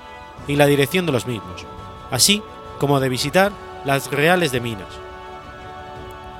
y 0.47 0.55
la 0.55 0.65
dirección 0.65 1.05
de 1.05 1.11
los 1.11 1.27
mismos, 1.27 1.65
así 2.11 2.41
como 2.79 2.99
de 2.99 3.09
visitar 3.09 3.51
las 3.85 4.11
reales 4.11 4.51
de 4.51 4.59
minas. 4.59 4.87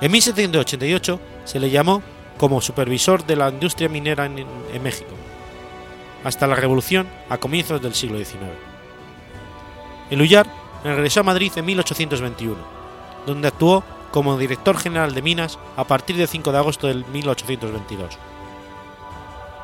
En 0.00 0.10
1788 0.10 1.20
se 1.44 1.60
le 1.60 1.70
llamó 1.70 2.02
como 2.36 2.60
supervisor 2.60 3.24
de 3.24 3.36
la 3.36 3.48
industria 3.48 3.88
minera 3.88 4.26
en, 4.26 4.38
en 4.38 4.82
México, 4.82 5.14
hasta 6.24 6.48
la 6.48 6.56
Revolución 6.56 7.06
a 7.28 7.38
comienzos 7.38 7.80
del 7.80 7.94
siglo 7.94 8.18
XIX. 8.18 8.40
El 10.10 10.20
Ullar 10.20 10.48
regresó 10.82 11.20
a 11.20 11.24
Madrid 11.24 11.52
en 11.54 11.66
1821, 11.66 12.56
donde 13.24 13.46
actuó 13.46 13.84
como 14.10 14.36
director 14.36 14.76
general 14.76 15.14
de 15.14 15.22
minas 15.22 15.60
a 15.76 15.84
partir 15.84 16.16
del 16.16 16.26
5 16.26 16.50
de 16.50 16.58
agosto 16.58 16.88
de 16.88 16.94
1822. 16.94 18.18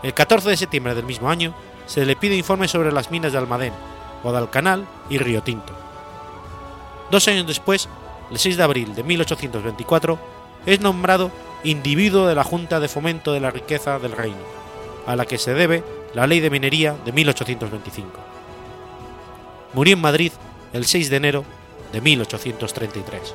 El 0.03 0.15
14 0.15 0.51
de 0.51 0.57
septiembre 0.57 0.95
del 0.95 1.05
mismo 1.05 1.31
año 1.31 1.55
se 1.87 2.05
le 2.05 2.17
pide 2.17 2.37
informe 2.37 2.69
sobre 2.69 2.93
las 2.93 3.11
minas 3.11 3.33
de 3.33 3.39
Almadén, 3.39 3.73
Guadalcanal 4.23 4.87
y 5.09 5.19
Río 5.19 5.43
Tinto. 5.43 5.73
Dos 7.11 7.27
años 7.29 7.47
después, 7.47 7.89
el 8.31 8.39
6 8.39 8.57
de 8.57 8.63
abril 8.63 8.95
de 8.95 9.03
1824, 9.03 10.19
es 10.67 10.81
nombrado 10.81 11.31
individuo 11.63 12.27
de 12.27 12.35
la 12.35 12.45
Junta 12.45 12.81
de 12.81 12.89
Fomento 12.89 13.33
de 13.33 13.41
la 13.41 13.51
Riqueza 13.51 13.99
del 13.99 14.13
Reino, 14.13 14.37
a 15.07 15.17
la 15.17 15.27
que 15.27 15.39
se 15.39 15.55
debe 15.55 15.85
la 16.15 16.27
Ley 16.27 16.41
de 16.41 16.51
Minería 16.51 16.97
de 17.05 17.13
1825. 17.13 18.11
Murió 19.73 19.95
en 19.95 20.01
Madrid 20.01 20.33
el 20.73 20.87
6 20.87 21.11
de 21.11 21.17
enero 21.17 21.45
de 21.93 22.01
1833. 22.01 23.35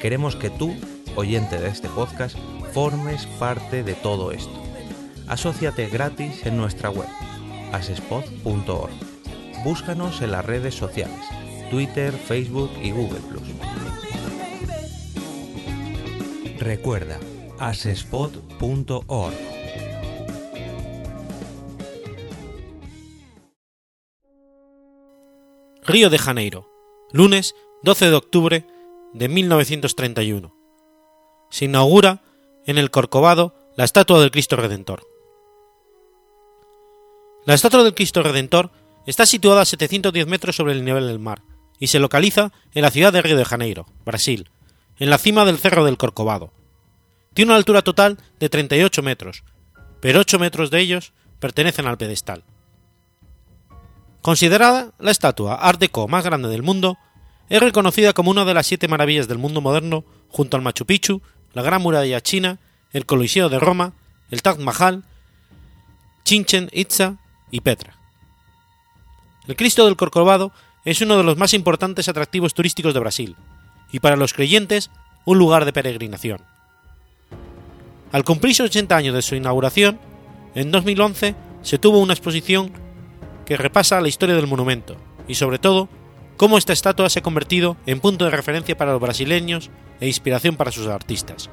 Queremos 0.00 0.34
que 0.34 0.48
tú, 0.48 0.74
oyente 1.14 1.58
de 1.58 1.68
este 1.68 1.88
podcast, 1.90 2.34
formes 2.72 3.26
parte 3.38 3.82
de 3.82 3.92
todo 3.92 4.32
esto. 4.32 4.62
Asociate 5.28 5.88
gratis 5.88 6.46
en 6.46 6.56
nuestra 6.56 6.88
web, 6.88 7.08
asespod.org. 7.72 8.90
Búscanos 9.62 10.22
en 10.22 10.32
las 10.32 10.44
redes 10.44 10.74
sociales, 10.74 11.20
Twitter, 11.70 12.14
Facebook 12.14 12.70
y 12.82 12.92
Google 12.92 13.20
Recuerda, 16.58 17.18
asespod.org. 17.58 19.34
Río 25.82 26.08
de 26.08 26.18
Janeiro, 26.18 26.70
lunes 27.12 27.54
12 27.82 28.10
de 28.10 28.14
octubre 28.14 28.66
de 29.12 29.28
1931. 29.28 30.54
Se 31.50 31.64
inaugura 31.64 32.22
en 32.66 32.78
el 32.78 32.90
Corcovado 32.90 33.54
la 33.76 33.84
estatua 33.84 34.20
del 34.20 34.30
Cristo 34.30 34.56
Redentor. 34.56 35.06
La 37.44 37.54
estatua 37.54 37.82
del 37.82 37.94
Cristo 37.94 38.22
Redentor 38.22 38.70
está 39.06 39.26
situada 39.26 39.62
a 39.62 39.64
710 39.64 40.26
metros 40.26 40.56
sobre 40.56 40.72
el 40.72 40.84
nivel 40.84 41.06
del 41.06 41.18
mar 41.18 41.42
y 41.78 41.86
se 41.86 41.98
localiza 41.98 42.52
en 42.74 42.82
la 42.82 42.90
ciudad 42.90 43.12
de 43.12 43.22
Río 43.22 43.36
de 43.36 43.44
Janeiro, 43.44 43.86
Brasil, 44.04 44.50
en 44.98 45.10
la 45.10 45.18
cima 45.18 45.44
del 45.44 45.58
Cerro 45.58 45.84
del 45.84 45.96
Corcovado. 45.96 46.52
Tiene 47.32 47.50
una 47.50 47.56
altura 47.56 47.82
total 47.82 48.18
de 48.38 48.48
38 48.48 49.02
metros, 49.02 49.44
pero 50.00 50.20
8 50.20 50.38
metros 50.38 50.70
de 50.70 50.80
ellos 50.80 51.12
pertenecen 51.38 51.86
al 51.86 51.96
pedestal. 51.96 52.44
Considerada 54.20 54.92
la 54.98 55.10
estatua 55.10 55.54
Art 55.54 55.80
Deco 55.80 56.06
más 56.06 56.24
grande 56.24 56.50
del 56.50 56.62
mundo, 56.62 56.98
es 57.50 57.60
reconocida 57.60 58.12
como 58.12 58.30
una 58.30 58.44
de 58.44 58.54
las 58.54 58.66
siete 58.66 58.88
maravillas 58.88 59.26
del 59.28 59.38
mundo 59.38 59.60
moderno 59.60 60.04
junto 60.28 60.56
al 60.56 60.62
Machu 60.62 60.86
Picchu, 60.86 61.20
la 61.52 61.62
Gran 61.62 61.82
Muralla 61.82 62.20
China, 62.20 62.60
el 62.92 63.06
Coliseo 63.06 63.48
de 63.48 63.58
Roma, 63.58 63.92
el 64.30 64.40
Taj 64.40 64.58
Mahal, 64.58 65.02
Chichen 66.24 66.70
Itza 66.72 67.16
y 67.50 67.60
Petra. 67.60 67.98
El 69.48 69.56
Cristo 69.56 69.84
del 69.84 69.96
Corcovado 69.96 70.52
es 70.84 71.00
uno 71.00 71.16
de 71.16 71.24
los 71.24 71.36
más 71.36 71.52
importantes 71.52 72.08
atractivos 72.08 72.54
turísticos 72.54 72.94
de 72.94 73.00
Brasil 73.00 73.36
y 73.90 73.98
para 73.98 74.16
los 74.16 74.32
creyentes 74.32 74.90
un 75.24 75.38
lugar 75.38 75.64
de 75.64 75.72
peregrinación. 75.72 76.40
Al 78.12 78.22
cumplirse 78.22 78.62
80 78.62 78.96
años 78.96 79.14
de 79.14 79.22
su 79.22 79.34
inauguración, 79.34 79.98
en 80.54 80.70
2011 80.70 81.34
se 81.62 81.78
tuvo 81.78 81.98
una 81.98 82.12
exposición 82.12 82.72
que 83.44 83.56
repasa 83.56 84.00
la 84.00 84.08
historia 84.08 84.36
del 84.36 84.46
monumento 84.46 84.96
y 85.26 85.34
sobre 85.34 85.58
todo 85.58 85.88
cómo 86.40 86.56
esta 86.56 86.72
estatua 86.72 87.10
se 87.10 87.18
ha 87.18 87.22
convertido 87.22 87.76
en 87.84 88.00
punto 88.00 88.24
de 88.24 88.30
referencia 88.30 88.74
para 88.74 88.92
los 88.92 89.00
brasileños 89.02 89.68
e 90.00 90.06
inspiración 90.06 90.56
para 90.56 90.72
sus 90.72 90.86
artistas. 90.86 91.50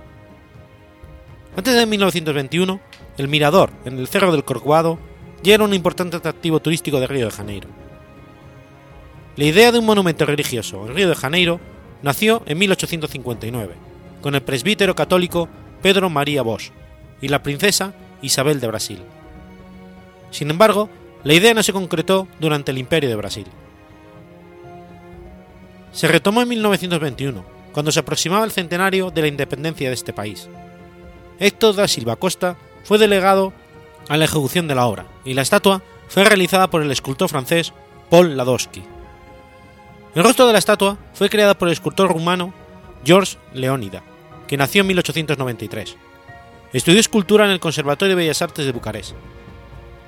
Antes 1.57 1.75
de 1.75 1.85
1921, 1.85 2.79
el 3.17 3.27
mirador 3.27 3.69
en 3.83 3.99
el 3.99 4.07
Cerro 4.07 4.31
del 4.31 4.45
Corcovado 4.45 4.97
ya 5.43 5.55
era 5.55 5.65
un 5.65 5.73
importante 5.73 6.15
atractivo 6.15 6.61
turístico 6.61 7.01
de 7.01 7.07
Río 7.07 7.25
de 7.25 7.31
Janeiro. 7.31 7.67
La 9.35 9.43
idea 9.43 9.73
de 9.73 9.79
un 9.79 9.85
monumento 9.85 10.25
religioso 10.25 10.87
en 10.87 10.95
Río 10.95 11.09
de 11.09 11.15
Janeiro 11.15 11.59
nació 12.01 12.41
en 12.45 12.57
1859, 12.57 13.73
con 14.21 14.35
el 14.35 14.41
presbítero 14.41 14.95
católico 14.95 15.49
Pedro 15.81 16.09
María 16.09 16.43
Bosch 16.43 16.71
y 17.19 17.27
la 17.27 17.43
princesa 17.43 17.93
Isabel 18.21 18.61
de 18.61 18.67
Brasil. 18.67 18.99
Sin 20.31 20.49
embargo, 20.49 20.89
la 21.25 21.33
idea 21.33 21.53
no 21.53 21.61
se 21.61 21.73
concretó 21.73 22.29
durante 22.39 22.71
el 22.71 22.77
Imperio 22.77 23.09
de 23.09 23.17
Brasil. 23.17 23.47
Se 25.91 26.07
retomó 26.07 26.41
en 26.41 26.49
1921, 26.49 27.45
cuando 27.71 27.91
se 27.91 27.99
aproximaba 27.99 28.45
el 28.45 28.51
centenario 28.51 29.11
de 29.11 29.21
la 29.21 29.27
independencia 29.27 29.89
de 29.89 29.93
este 29.93 30.13
país. 30.13 30.49
Héctor 31.39 31.75
da 31.75 31.87
Silva 31.87 32.15
Costa 32.15 32.57
fue 32.83 32.97
delegado 32.97 33.53
a 34.09 34.17
la 34.17 34.25
ejecución 34.25 34.67
de 34.67 34.75
la 34.75 34.87
obra 34.87 35.05
y 35.25 35.33
la 35.33 35.41
estatua 35.41 35.83
fue 36.07 36.23
realizada 36.23 36.69
por 36.69 36.81
el 36.81 36.91
escultor 36.91 37.29
francés 37.29 37.73
Paul 38.09 38.37
Ladowski. 38.37 38.83
El 40.15 40.23
rostro 40.23 40.47
de 40.47 40.53
la 40.53 40.59
estatua 40.59 40.97
fue 41.13 41.29
creado 41.29 41.57
por 41.57 41.67
el 41.67 41.73
escultor 41.73 42.11
rumano 42.11 42.53
Georges 43.05 43.37
Leonida, 43.53 44.01
que 44.47 44.57
nació 44.57 44.81
en 44.81 44.87
1893. 44.87 45.95
Estudió 46.73 46.99
escultura 46.99 47.45
en 47.45 47.51
el 47.51 47.59
Conservatorio 47.59 48.15
de 48.15 48.23
Bellas 48.23 48.41
Artes 48.41 48.65
de 48.65 48.71
Bucarest. 48.71 49.13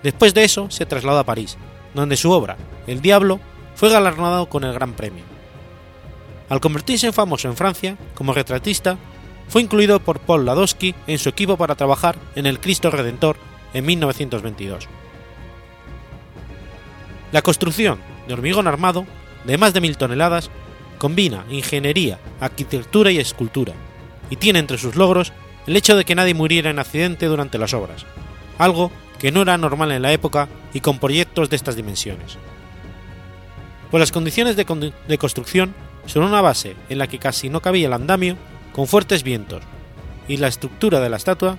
Después 0.01 0.33
de 0.33 0.43
eso 0.43 0.71
se 0.71 0.85
trasladó 0.85 1.19
a 1.19 1.25
París, 1.25 1.57
donde 1.93 2.17
su 2.17 2.31
obra, 2.31 2.57
El 2.87 3.01
Diablo, 3.01 3.39
fue 3.75 3.89
galardonado 3.89 4.47
con 4.47 4.63
el 4.63 4.73
Gran 4.73 4.93
Premio. 4.93 5.28
Al 6.49 6.59
convertirse 6.59 7.07
en 7.07 7.13
famoso 7.13 7.47
en 7.47 7.55
Francia 7.55 7.97
como 8.15 8.33
retratista, 8.33 8.97
fue 9.47 9.61
incluido 9.61 9.99
por 9.99 10.19
Paul 10.19 10.45
Ladowski 10.45 10.95
en 11.07 11.19
su 11.19 11.29
equipo 11.29 11.57
para 11.57 11.75
trabajar 11.75 12.17
en 12.35 12.45
El 12.45 12.59
Cristo 12.59 12.91
Redentor 12.91 13.37
en 13.73 13.85
1922. 13.85 14.87
La 17.31 17.41
construcción 17.41 17.99
de 18.27 18.33
hormigón 18.33 18.67
armado, 18.67 19.05
de 19.45 19.57
más 19.57 19.73
de 19.73 19.81
mil 19.81 19.97
toneladas, 19.97 20.49
combina 20.97 21.45
ingeniería, 21.49 22.19
arquitectura 22.39 23.11
y 23.11 23.19
escultura, 23.19 23.73
y 24.29 24.35
tiene 24.35 24.59
entre 24.59 24.77
sus 24.77 24.95
logros 24.95 25.33
el 25.67 25.75
hecho 25.75 25.95
de 25.95 26.05
que 26.05 26.15
nadie 26.15 26.33
muriera 26.33 26.69
en 26.69 26.79
accidente 26.79 27.27
durante 27.27 27.57
las 27.57 27.73
obras, 27.73 28.05
algo 28.57 28.91
que 29.19 29.31
no 29.31 29.41
era 29.41 29.57
normal 29.57 29.91
en 29.91 30.01
la 30.01 30.11
época 30.11 30.47
y 30.73 30.79
con 30.79 30.99
proyectos 30.99 31.49
de 31.49 31.55
estas 31.55 31.75
dimensiones. 31.75 32.37
Por 33.91 33.99
las 33.99 34.11
condiciones 34.11 34.55
de, 34.55 34.93
de 35.07 35.17
construcción, 35.17 35.73
son 36.09 36.23
una 36.23 36.41
base 36.41 36.75
en 36.89 36.97
la 36.97 37.07
que 37.07 37.19
casi 37.19 37.49
no 37.49 37.61
cabía 37.61 37.85
el 37.87 37.93
andamio, 37.93 38.35
con 38.73 38.87
fuertes 38.87 39.21
vientos, 39.21 39.61
y 40.27 40.37
la 40.37 40.47
estructura 40.47 40.99
de 40.99 41.09
la 41.09 41.17
estatua, 41.17 41.57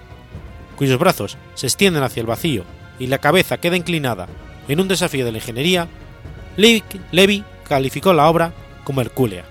cuyos 0.77 0.99
brazos 0.99 1.39
se 1.55 1.67
extienden 1.67 2.03
hacia 2.03 2.21
el 2.21 2.27
vacío 2.27 2.65
y 2.99 3.07
la 3.07 3.19
cabeza 3.19 3.59
queda 3.59 3.77
inclinada 3.77 4.27
en 4.69 4.81
un 4.81 4.89
desafío 4.89 5.25
de 5.25 5.33
la 5.33 5.39
ingeniería, 5.39 5.89
Levy 6.57 7.45
calificó 7.69 8.13
la 8.13 8.29
obra 8.29 8.53
como 8.83 9.01
Hercúlea. 9.01 9.45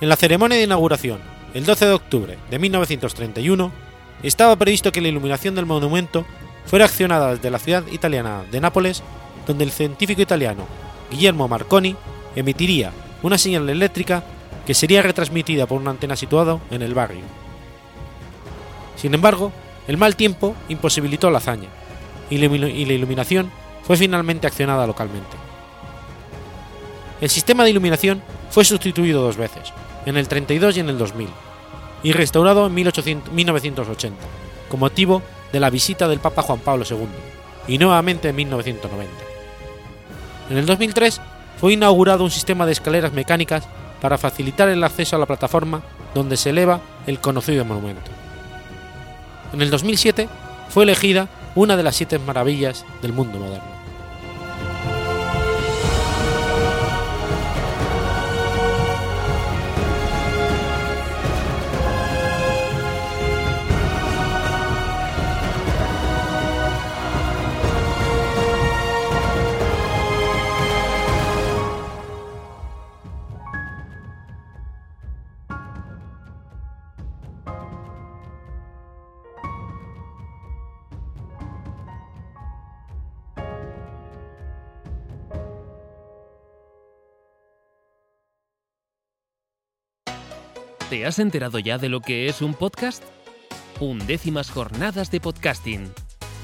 En 0.00 0.08
la 0.08 0.16
ceremonia 0.16 0.56
de 0.56 0.64
inauguración, 0.64 1.18
el 1.52 1.66
12 1.66 1.86
de 1.86 1.92
octubre 1.92 2.38
de 2.48 2.58
1931, 2.58 3.72
estaba 4.22 4.56
previsto 4.56 4.92
que 4.92 5.00
la 5.00 5.08
iluminación 5.08 5.54
del 5.54 5.66
monumento 5.66 6.26
fuera 6.64 6.84
accionada 6.84 7.34
desde 7.34 7.50
la 7.50 7.58
ciudad 7.58 7.84
italiana 7.90 8.44
de 8.50 8.60
Nápoles, 8.60 9.02
donde 9.46 9.64
el 9.64 9.72
científico 9.72 10.22
italiano 10.22 10.66
Guillermo 11.10 11.48
Marconi 11.48 11.96
emitiría 12.40 12.92
una 13.22 13.38
señal 13.38 13.68
eléctrica 13.68 14.24
que 14.66 14.74
sería 14.74 15.02
retransmitida 15.02 15.66
por 15.66 15.80
una 15.80 15.90
antena 15.90 16.16
situada 16.16 16.58
en 16.70 16.82
el 16.82 16.94
barrio. 16.94 17.22
Sin 18.96 19.14
embargo, 19.14 19.52
el 19.88 19.96
mal 19.96 20.16
tiempo 20.16 20.54
imposibilitó 20.68 21.30
la 21.30 21.38
hazaña, 21.38 21.68
y 22.28 22.38
la 22.38 22.92
iluminación 22.92 23.50
fue 23.82 23.96
finalmente 23.96 24.46
accionada 24.46 24.86
localmente. 24.86 25.36
El 27.20 27.28
sistema 27.30 27.64
de 27.64 27.70
iluminación 27.70 28.22
fue 28.50 28.64
sustituido 28.64 29.22
dos 29.22 29.36
veces, 29.36 29.72
en 30.06 30.16
el 30.16 30.28
32 30.28 30.76
y 30.76 30.80
en 30.80 30.88
el 30.88 30.98
2000, 30.98 31.28
y 32.02 32.12
restaurado 32.12 32.66
en 32.66 32.74
1980, 32.74 34.16
con 34.68 34.80
motivo 34.80 35.22
de 35.52 35.60
la 35.60 35.70
visita 35.70 36.08
del 36.08 36.20
Papa 36.20 36.42
Juan 36.42 36.60
Pablo 36.60 36.84
II, 36.88 37.08
y 37.68 37.78
nuevamente 37.78 38.28
en 38.28 38.36
1990. 38.36 39.12
En 40.50 40.56
el 40.56 40.66
2003 40.66 41.20
fue 41.60 41.74
inaugurado 41.74 42.24
un 42.24 42.30
sistema 42.30 42.64
de 42.64 42.72
escaleras 42.72 43.12
mecánicas 43.12 43.64
para 44.00 44.16
facilitar 44.16 44.68
el 44.70 44.82
acceso 44.82 45.16
a 45.16 45.18
la 45.18 45.26
plataforma 45.26 45.82
donde 46.14 46.38
se 46.38 46.50
eleva 46.50 46.80
el 47.06 47.20
conocido 47.20 47.64
monumento. 47.66 48.10
En 49.52 49.60
el 49.60 49.70
2007 49.70 50.28
fue 50.70 50.84
elegida 50.84 51.28
una 51.54 51.76
de 51.76 51.82
las 51.82 51.96
siete 51.96 52.18
maravillas 52.18 52.86
del 53.02 53.12
mundo 53.12 53.38
moderno. 53.38 53.79
¿Te 90.90 91.06
has 91.06 91.20
enterado 91.20 91.60
ya 91.60 91.78
de 91.78 91.88
lo 91.88 92.00
que 92.00 92.26
es 92.26 92.42
un 92.42 92.52
podcast? 92.52 93.04
Undécimas 93.78 94.50
jornadas 94.50 95.12
de 95.12 95.20
podcasting. 95.20 95.88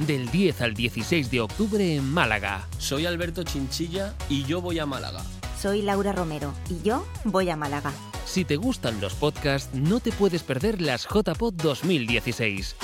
Del 0.06 0.30
10 0.30 0.60
al 0.60 0.74
16 0.74 1.32
de 1.32 1.40
octubre 1.40 1.96
en 1.96 2.08
Málaga. 2.08 2.68
Soy 2.78 3.06
Alberto 3.06 3.42
Chinchilla 3.42 4.14
y 4.28 4.44
yo 4.44 4.60
voy 4.60 4.78
a 4.78 4.86
Málaga. 4.86 5.24
Soy 5.60 5.82
Laura 5.82 6.12
Romero 6.12 6.54
y 6.70 6.80
yo 6.86 7.04
voy 7.24 7.50
a 7.50 7.56
Málaga. 7.56 7.92
Si 8.24 8.44
te 8.44 8.54
gustan 8.54 9.00
los 9.00 9.14
podcasts, 9.14 9.74
no 9.74 9.98
te 9.98 10.12
puedes 10.12 10.44
perder 10.44 10.80
las 10.80 11.08
JPod 11.08 11.54
2016. 11.54 12.76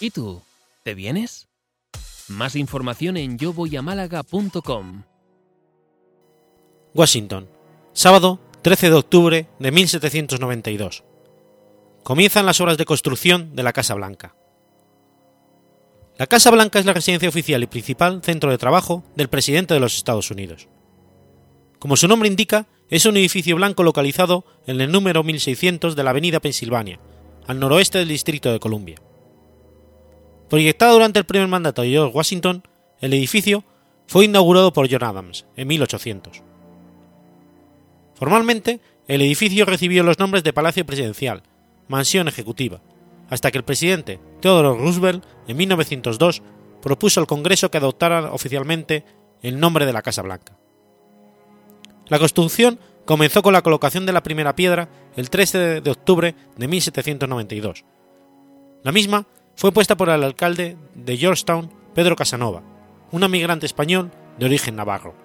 ¿Y 0.00 0.10
tú? 0.10 0.42
¿Te 0.82 0.94
vienes? 0.94 1.48
Más 2.28 2.54
información 2.54 3.16
en 3.16 3.38
yovoyamálaga.com. 3.38 5.04
Washington, 6.92 7.48
sábado 7.94 8.43
13 8.64 8.88
de 8.88 8.96
octubre 8.96 9.46
de 9.58 9.70
1792. 9.70 11.04
Comienzan 12.02 12.46
las 12.46 12.62
obras 12.62 12.78
de 12.78 12.86
construcción 12.86 13.54
de 13.54 13.62
la 13.62 13.74
Casa 13.74 13.92
Blanca. 13.92 14.34
La 16.16 16.26
Casa 16.26 16.50
Blanca 16.50 16.78
es 16.78 16.86
la 16.86 16.94
residencia 16.94 17.28
oficial 17.28 17.62
y 17.62 17.66
principal 17.66 18.22
centro 18.24 18.50
de 18.50 18.56
trabajo 18.56 19.04
del 19.16 19.28
presidente 19.28 19.74
de 19.74 19.80
los 19.80 19.98
Estados 19.98 20.30
Unidos. 20.30 20.66
Como 21.78 21.98
su 21.98 22.08
nombre 22.08 22.26
indica, 22.26 22.66
es 22.88 23.04
un 23.04 23.18
edificio 23.18 23.54
blanco 23.54 23.82
localizado 23.82 24.46
en 24.66 24.80
el 24.80 24.90
número 24.90 25.22
1600 25.22 25.94
de 25.94 26.02
la 26.02 26.08
Avenida 26.08 26.40
Pensilvania, 26.40 27.00
al 27.46 27.60
noroeste 27.60 27.98
del 27.98 28.08
Distrito 28.08 28.50
de 28.50 28.60
Columbia. 28.60 28.96
Proyectado 30.48 30.94
durante 30.94 31.18
el 31.18 31.26
primer 31.26 31.48
mandato 31.48 31.82
de 31.82 31.90
George 31.90 32.16
Washington, 32.16 32.66
el 33.02 33.12
edificio 33.12 33.62
fue 34.06 34.24
inaugurado 34.24 34.72
por 34.72 34.90
John 34.90 35.04
Adams 35.04 35.44
en 35.54 35.68
1800. 35.68 36.53
Formalmente, 38.14 38.80
el 39.08 39.22
edificio 39.22 39.64
recibió 39.64 40.02
los 40.02 40.18
nombres 40.18 40.44
de 40.44 40.52
Palacio 40.52 40.86
Presidencial, 40.86 41.42
Mansión 41.88 42.28
Ejecutiva, 42.28 42.80
hasta 43.28 43.50
que 43.50 43.58
el 43.58 43.64
presidente 43.64 44.20
Theodore 44.40 44.78
Roosevelt 44.78 45.24
en 45.46 45.56
1902 45.56 46.42
propuso 46.80 47.20
al 47.20 47.26
Congreso 47.26 47.70
que 47.70 47.78
adoptara 47.78 48.32
oficialmente 48.32 49.04
el 49.42 49.58
nombre 49.58 49.86
de 49.86 49.92
la 49.92 50.02
Casa 50.02 50.22
Blanca. 50.22 50.56
La 52.08 52.18
construcción 52.18 52.78
comenzó 53.04 53.42
con 53.42 53.52
la 53.52 53.62
colocación 53.62 54.06
de 54.06 54.12
la 54.12 54.22
primera 54.22 54.54
piedra 54.54 54.88
el 55.16 55.30
13 55.30 55.80
de 55.80 55.90
octubre 55.90 56.34
de 56.56 56.68
1792. 56.68 57.84
La 58.82 58.92
misma 58.92 59.26
fue 59.56 59.72
puesta 59.72 59.96
por 59.96 60.08
el 60.08 60.22
alcalde 60.22 60.76
de 60.94 61.16
Georgetown, 61.16 61.70
Pedro 61.94 62.16
Casanova, 62.16 62.62
un 63.10 63.30
migrante 63.30 63.66
español 63.66 64.10
de 64.38 64.46
origen 64.46 64.76
navarro. 64.76 65.23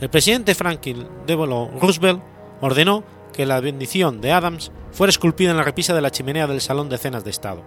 El 0.00 0.10
presidente 0.10 0.54
Franklin 0.54 1.08
Delano 1.26 1.70
Roosevelt 1.80 2.35
ordenó 2.60 3.04
que 3.32 3.46
la 3.46 3.60
bendición 3.60 4.20
de 4.20 4.32
Adams 4.32 4.72
fuera 4.92 5.10
esculpida 5.10 5.50
en 5.50 5.56
la 5.56 5.62
repisa 5.62 5.94
de 5.94 6.00
la 6.00 6.10
chimenea 6.10 6.46
del 6.46 6.60
Salón 6.60 6.88
de 6.88 6.98
Cenas 6.98 7.24
de 7.24 7.30
Estado. 7.30 7.62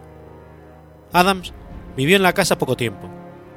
Adams 1.14 1.54
vivió 1.96 2.16
en 2.16 2.24
la 2.24 2.34
casa 2.34 2.58
poco 2.58 2.76
tiempo 2.76 3.10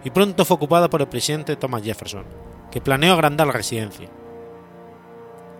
y 0.04 0.10
pronto 0.10 0.44
fue 0.44 0.56
ocupada 0.56 0.90
por 0.90 1.00
el 1.00 1.08
presidente 1.08 1.56
Thomas 1.56 1.82
Jefferson, 1.82 2.24
que 2.70 2.80
planeó 2.80 3.14
agrandar 3.14 3.46
la 3.46 3.52
residencia. 3.52 4.08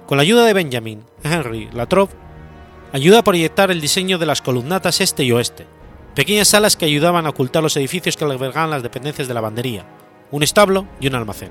Con 0.07 0.17
la 0.17 0.23
ayuda 0.23 0.45
de 0.45 0.53
Benjamin 0.53 1.05
Henry 1.23 1.71
Latrobe, 1.73 2.13
ayudó 2.93 3.19
a 3.19 3.25
proyectar 3.25 3.71
el 3.71 3.81
diseño 3.81 4.19
de 4.19 4.27
las 4.27 4.43
columnatas 4.43 5.01
este 5.01 5.25
y 5.25 5.33
oeste, 5.33 5.67
pequeñas 6.15 6.49
salas 6.49 6.77
que 6.77 6.85
ayudaban 6.85 7.27
a 7.27 7.31
ocultar 7.31 7.63
los 7.63 7.77
edificios 7.77 8.17
que 8.17 8.25
albergaban 8.25 8.71
las 8.71 8.83
dependencias 8.83 9.29
de 9.29 9.35
lavandería, 9.35 9.87
un 10.31 10.43
establo 10.43 10.87
y 11.01 11.07
un 11.07 11.15
almacén. 11.15 11.51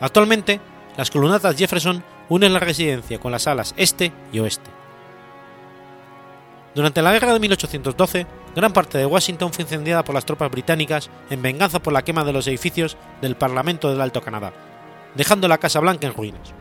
Actualmente, 0.00 0.60
las 0.96 1.10
columnatas 1.10 1.56
Jefferson 1.56 2.02
unen 2.28 2.52
la 2.52 2.60
residencia 2.60 3.18
con 3.18 3.32
las 3.32 3.42
salas 3.42 3.74
este 3.76 4.12
y 4.32 4.38
oeste. 4.38 4.70
Durante 6.74 7.02
la 7.02 7.12
guerra 7.12 7.32
de 7.32 7.40
1812, 7.40 8.26
gran 8.56 8.72
parte 8.72 8.98
de 8.98 9.06
Washington 9.06 9.52
fue 9.52 9.62
incendiada 9.62 10.02
por 10.02 10.14
las 10.14 10.24
tropas 10.24 10.50
británicas 10.50 11.08
en 11.30 11.40
venganza 11.40 11.80
por 11.80 11.92
la 11.92 12.02
quema 12.02 12.24
de 12.24 12.32
los 12.32 12.46
edificios 12.48 12.96
del 13.20 13.36
Parlamento 13.36 13.90
del 13.90 14.00
Alto 14.00 14.22
Canadá, 14.22 14.52
dejando 15.14 15.46
la 15.46 15.58
Casa 15.58 15.78
Blanca 15.78 16.06
en 16.06 16.14
ruinas. 16.14 16.52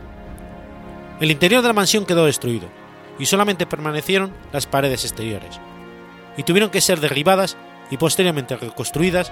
El 1.20 1.32
interior 1.32 1.62
de 1.62 1.68
la 1.68 1.74
mansión 1.74 2.06
quedó 2.06 2.26
destruido, 2.26 2.68
y 3.18 3.26
solamente 3.26 3.66
permanecieron 3.66 4.34
las 4.52 4.68
paredes 4.68 5.04
exteriores, 5.04 5.60
y 6.38 6.44
tuvieron 6.44 6.70
que 6.70 6.82
ser 6.82 7.00
derribadas 7.00 7.58
y 7.90 7.98
posteriormente 7.98 8.56
reconstruidas 8.56 9.32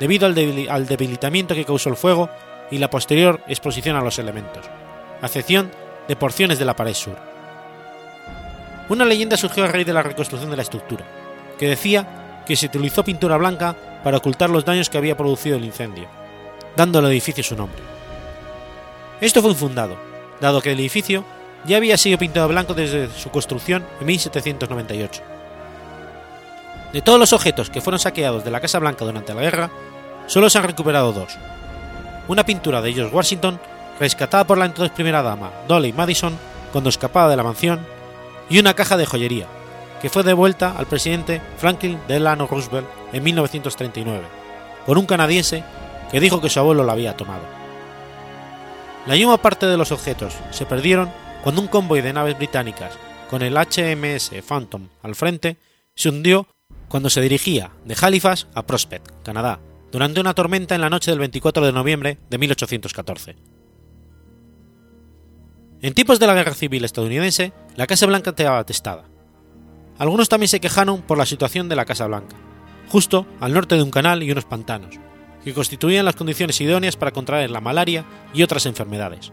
debido 0.00 0.26
al, 0.26 0.34
debilitamiento 0.34 1.54
que 1.54 1.64
causó 1.64 1.88
el 1.88 1.96
fuego 1.96 2.28
y 2.70 2.78
la 2.78 2.90
posterior 2.90 3.40
exposición 3.46 3.96
a 3.96 4.02
los 4.02 4.18
elementos, 4.18 4.66
a 5.20 5.26
excepción 5.26 5.70
de 6.08 6.16
porciones 6.16 6.58
de 6.58 6.64
la 6.64 6.76
pared 6.76 6.94
sur. 6.94 7.16
Una 8.88 9.04
leyenda 9.04 9.36
surgió 9.36 9.64
a 9.64 9.68
raíz 9.68 9.86
de 9.86 9.92
la 9.92 10.02
reconstrucción 10.02 10.50
de 10.50 10.56
la 10.56 10.62
estructura, 10.62 11.04
que 11.58 11.68
decía 11.68 12.42
que 12.46 12.56
se 12.56 12.66
utilizó 12.66 13.02
pintura 13.04 13.36
blanca 13.36 13.74
para 14.04 14.18
ocultar 14.18 14.50
los 14.50 14.64
daños 14.64 14.88
que 14.88 14.98
había 14.98 15.16
producido 15.16 15.56
el 15.56 15.64
incendio, 15.64 16.08
dando 16.76 17.00
al 17.00 17.06
edificio 17.06 17.42
su 17.42 17.56
nombre. 17.56 17.82
Esto 19.20 19.42
fue 19.42 19.50
infundado, 19.50 19.96
dado 20.40 20.60
que 20.60 20.72
el 20.72 20.78
edificio 20.78 21.24
ya 21.64 21.78
había 21.78 21.96
sido 21.96 22.18
pintado 22.18 22.48
blanco 22.48 22.74
desde 22.74 23.08
su 23.10 23.30
construcción 23.30 23.84
en 24.00 24.06
1798. 24.06 25.22
De 26.92 27.02
todos 27.02 27.18
los 27.18 27.32
objetos 27.32 27.70
que 27.70 27.80
fueron 27.80 27.98
saqueados 27.98 28.44
de 28.44 28.50
la 28.50 28.60
Casa 28.60 28.78
Blanca 28.78 29.04
durante 29.04 29.34
la 29.34 29.42
guerra, 29.42 29.70
solo 30.26 30.48
se 30.48 30.58
han 30.58 30.64
recuperado 30.64 31.12
dos. 31.12 31.36
Una 32.28 32.44
pintura 32.44 32.80
de 32.80 32.92
George 32.92 33.14
Washington, 33.14 33.60
rescatada 33.98 34.46
por 34.46 34.58
la 34.58 34.66
entonces 34.66 34.94
primera 34.94 35.22
dama, 35.22 35.50
Dolly 35.68 35.92
Madison, 35.92 36.36
cuando 36.72 36.90
escapaba 36.90 37.30
de 37.30 37.36
la 37.36 37.42
mansión, 37.42 37.80
y 38.48 38.58
una 38.58 38.74
caja 38.74 38.96
de 38.96 39.06
joyería, 39.06 39.46
que 40.00 40.10
fue 40.10 40.22
devuelta 40.22 40.76
al 40.76 40.86
presidente 40.86 41.40
Franklin 41.58 41.98
Delano 42.06 42.46
Roosevelt 42.46 42.86
en 43.12 43.24
1939, 43.24 44.24
por 44.86 44.98
un 44.98 45.06
canadiense 45.06 45.64
que 46.10 46.20
dijo 46.20 46.40
que 46.40 46.50
su 46.50 46.60
abuelo 46.60 46.84
la 46.84 46.92
había 46.92 47.16
tomado. 47.16 47.42
La 49.06 49.14
mayor 49.14 49.38
parte 49.40 49.66
de 49.66 49.76
los 49.76 49.92
objetos 49.92 50.34
se 50.50 50.66
perdieron 50.66 51.10
cuando 51.42 51.60
un 51.60 51.68
convoy 51.68 52.00
de 52.00 52.12
naves 52.12 52.36
británicas 52.36 52.92
con 53.30 53.42
el 53.42 53.56
HMS 53.56 54.30
Phantom 54.46 54.88
al 55.02 55.14
frente 55.14 55.56
se 55.94 56.08
hundió 56.08 56.48
cuando 56.88 57.10
se 57.10 57.20
dirigía 57.20 57.70
de 57.84 57.96
Halifax 58.00 58.48
a 58.54 58.64
Prospect, 58.64 59.22
Canadá, 59.24 59.60
durante 59.90 60.20
una 60.20 60.34
tormenta 60.34 60.74
en 60.74 60.80
la 60.80 60.90
noche 60.90 61.10
del 61.10 61.20
24 61.20 61.64
de 61.64 61.72
noviembre 61.72 62.18
de 62.28 62.38
1814. 62.38 63.55
En 65.82 65.92
tiempos 65.92 66.18
de 66.18 66.26
la 66.26 66.32
Guerra 66.32 66.54
Civil 66.54 66.84
estadounidense, 66.86 67.52
la 67.74 67.86
Casa 67.86 68.06
Blanca 68.06 68.30
estaba 68.30 68.58
atestada. 68.58 69.04
Algunos 69.98 70.30
también 70.30 70.48
se 70.48 70.58
quejaron 70.60 71.02
por 71.02 71.18
la 71.18 71.26
situación 71.26 71.68
de 71.68 71.76
la 71.76 71.84
Casa 71.84 72.06
Blanca, 72.06 72.34
justo 72.88 73.26
al 73.40 73.52
norte 73.52 73.74
de 73.74 73.82
un 73.82 73.90
canal 73.90 74.22
y 74.22 74.32
unos 74.32 74.46
pantanos, 74.46 74.98
que 75.44 75.52
constituían 75.52 76.06
las 76.06 76.16
condiciones 76.16 76.58
idóneas 76.62 76.96
para 76.96 77.10
contraer 77.12 77.50
la 77.50 77.60
malaria 77.60 78.06
y 78.32 78.42
otras 78.42 78.64
enfermedades. 78.64 79.32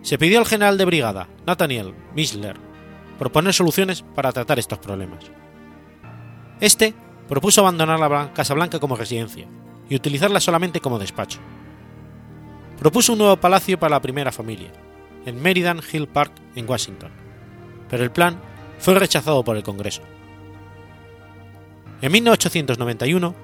Se 0.00 0.16
pidió 0.16 0.38
al 0.38 0.46
general 0.46 0.78
de 0.78 0.86
brigada, 0.86 1.28
Nathaniel 1.46 1.94
Misler, 2.14 2.56
proponer 3.18 3.52
soluciones 3.52 4.02
para 4.14 4.32
tratar 4.32 4.58
estos 4.58 4.78
problemas. 4.78 5.26
Este 6.58 6.94
propuso 7.28 7.60
abandonar 7.60 8.00
la 8.00 8.32
Casa 8.32 8.54
Blanca 8.54 8.80
como 8.80 8.96
residencia 8.96 9.46
y 9.90 9.94
utilizarla 9.94 10.40
solamente 10.40 10.80
como 10.80 10.98
despacho. 10.98 11.38
Propuso 12.78 13.12
un 13.12 13.18
nuevo 13.18 13.36
palacio 13.36 13.78
para 13.78 13.96
la 13.96 14.00
primera 14.00 14.32
familia, 14.32 14.72
en 15.28 15.40
Meridan 15.40 15.80
Hill 15.92 16.08
Park, 16.08 16.32
en 16.54 16.68
Washington, 16.68 17.10
pero 17.88 18.02
el 18.02 18.10
plan 18.10 18.40
fue 18.78 18.94
rechazado 18.94 19.44
por 19.44 19.56
el 19.56 19.62
Congreso. 19.62 20.02
En 22.00 22.12
1891, 22.12 23.34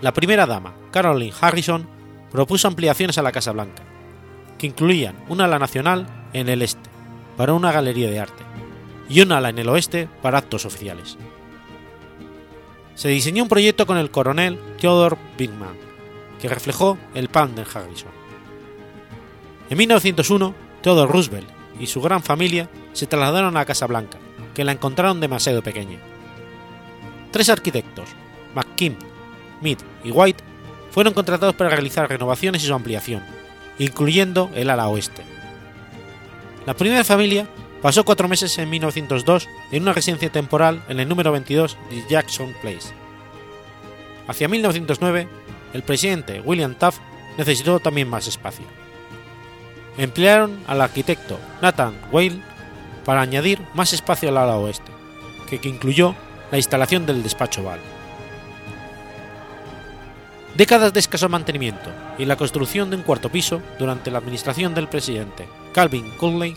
la 0.00 0.12
primera 0.12 0.46
dama, 0.46 0.74
Caroline 0.90 1.34
Harrison, 1.40 1.86
propuso 2.30 2.68
ampliaciones 2.68 3.18
a 3.18 3.22
la 3.22 3.32
Casa 3.32 3.52
Blanca, 3.52 3.82
que 4.58 4.66
incluían 4.66 5.16
una 5.28 5.44
ala 5.44 5.58
nacional 5.58 6.06
en 6.32 6.48
el 6.48 6.62
este, 6.62 6.90
para 7.36 7.52
una 7.52 7.72
galería 7.72 8.08
de 8.08 8.20
arte, 8.20 8.42
y 9.08 9.20
una 9.20 9.38
ala 9.38 9.50
en 9.50 9.58
el 9.58 9.68
oeste 9.68 10.08
para 10.22 10.38
actos 10.38 10.64
oficiales. 10.64 11.18
Se 12.94 13.08
diseñó 13.08 13.42
un 13.42 13.48
proyecto 13.48 13.86
con 13.86 13.98
el 13.98 14.10
coronel 14.10 14.58
Theodore 14.80 15.16
Bigman, 15.36 15.76
que 16.40 16.48
reflejó 16.48 16.96
el 17.14 17.28
plan 17.28 17.54
de 17.54 17.62
Harrison. 17.62 18.12
En 19.68 19.78
1901, 19.78 20.54
Theodore 20.84 21.10
Roosevelt 21.10 21.48
y 21.80 21.86
su 21.86 22.02
gran 22.02 22.22
familia 22.22 22.68
se 22.92 23.06
trasladaron 23.06 23.56
a 23.56 23.60
la 23.60 23.64
Casa 23.64 23.86
Blanca, 23.86 24.18
que 24.52 24.64
la 24.64 24.72
encontraron 24.72 25.18
demasiado 25.18 25.62
pequeña. 25.62 25.98
Tres 27.30 27.48
arquitectos, 27.48 28.10
McKim, 28.54 28.94
Mead 29.62 29.78
y 30.04 30.10
White, 30.10 30.44
fueron 30.90 31.14
contratados 31.14 31.54
para 31.54 31.70
realizar 31.70 32.06
renovaciones 32.06 32.62
y 32.62 32.66
su 32.66 32.74
ampliación, 32.74 33.24
incluyendo 33.78 34.50
el 34.54 34.68
ala 34.68 34.88
oeste. 34.88 35.22
La 36.66 36.74
primera 36.74 37.02
familia 37.02 37.48
pasó 37.80 38.04
cuatro 38.04 38.28
meses 38.28 38.58
en 38.58 38.68
1902 38.68 39.48
en 39.72 39.82
una 39.84 39.94
residencia 39.94 40.30
temporal 40.30 40.82
en 40.90 41.00
el 41.00 41.08
número 41.08 41.32
22 41.32 41.78
de 41.88 42.04
Jackson 42.10 42.54
Place. 42.60 42.92
Hacia 44.28 44.48
1909, 44.48 45.28
el 45.72 45.82
presidente 45.82 46.42
William 46.42 46.74
Taft 46.74 47.00
necesitó 47.38 47.80
también 47.80 48.10
más 48.10 48.26
espacio. 48.26 48.83
Emplearon 49.96 50.58
al 50.66 50.80
arquitecto 50.80 51.38
Nathan 51.62 51.94
Whale 52.10 52.40
para 53.04 53.20
añadir 53.20 53.60
más 53.74 53.92
espacio 53.92 54.28
al 54.28 54.38
ala 54.38 54.56
oeste, 54.56 54.90
que, 55.48 55.60
que 55.60 55.68
incluyó 55.68 56.14
la 56.50 56.58
instalación 56.58 57.06
del 57.06 57.22
despacho 57.22 57.62
Val. 57.62 57.80
Décadas 60.56 60.92
de 60.92 61.00
escaso 61.00 61.28
mantenimiento 61.28 61.90
y 62.16 62.24
la 62.24 62.36
construcción 62.36 62.88
de 62.88 62.96
un 62.96 63.02
cuarto 63.02 63.28
piso 63.28 63.60
durante 63.78 64.10
la 64.10 64.18
administración 64.18 64.72
del 64.72 64.88
presidente 64.88 65.48
Calvin 65.72 66.08
Cooley 66.16 66.54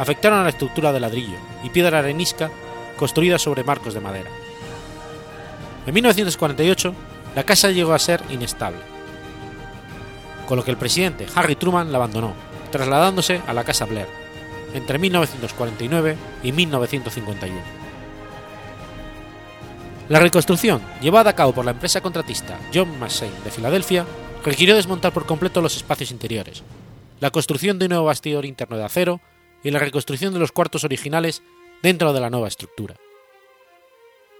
afectaron 0.00 0.40
a 0.40 0.42
la 0.42 0.48
estructura 0.48 0.92
de 0.92 0.98
ladrillo 0.98 1.38
y 1.62 1.70
piedra 1.70 2.00
arenisca 2.00 2.50
construida 2.96 3.38
sobre 3.38 3.62
marcos 3.62 3.94
de 3.94 4.00
madera. 4.00 4.30
En 5.86 5.94
1948, 5.94 6.94
la 7.36 7.44
casa 7.44 7.70
llegó 7.70 7.92
a 7.92 7.98
ser 7.98 8.20
inestable, 8.30 8.80
con 10.48 10.56
lo 10.56 10.64
que 10.64 10.70
el 10.72 10.76
presidente 10.76 11.26
Harry 11.34 11.54
Truman 11.54 11.92
la 11.92 11.98
abandonó, 11.98 12.34
trasladándose 12.70 13.42
a 13.46 13.52
la 13.52 13.64
Casa 13.64 13.84
Blair, 13.84 14.06
entre 14.74 14.98
1949 14.98 16.16
y 16.42 16.52
1951. 16.52 17.60
La 20.08 20.18
reconstrucción, 20.18 20.82
llevada 21.00 21.30
a 21.30 21.36
cabo 21.36 21.52
por 21.52 21.64
la 21.64 21.70
empresa 21.70 22.00
contratista 22.00 22.58
John 22.74 22.98
Massey 22.98 23.30
de 23.44 23.50
Filadelfia, 23.50 24.04
requirió 24.44 24.74
desmontar 24.74 25.12
por 25.12 25.26
completo 25.26 25.60
los 25.60 25.76
espacios 25.76 26.10
interiores, 26.10 26.64
la 27.20 27.30
construcción 27.30 27.78
de 27.78 27.84
un 27.84 27.90
nuevo 27.90 28.06
bastidor 28.06 28.44
interno 28.44 28.76
de 28.76 28.84
acero 28.84 29.20
y 29.62 29.70
la 29.70 29.78
reconstrucción 29.78 30.32
de 30.32 30.40
los 30.40 30.52
cuartos 30.52 30.84
originales 30.84 31.42
dentro 31.82 32.12
de 32.12 32.20
la 32.20 32.30
nueva 32.30 32.48
estructura. 32.48 32.96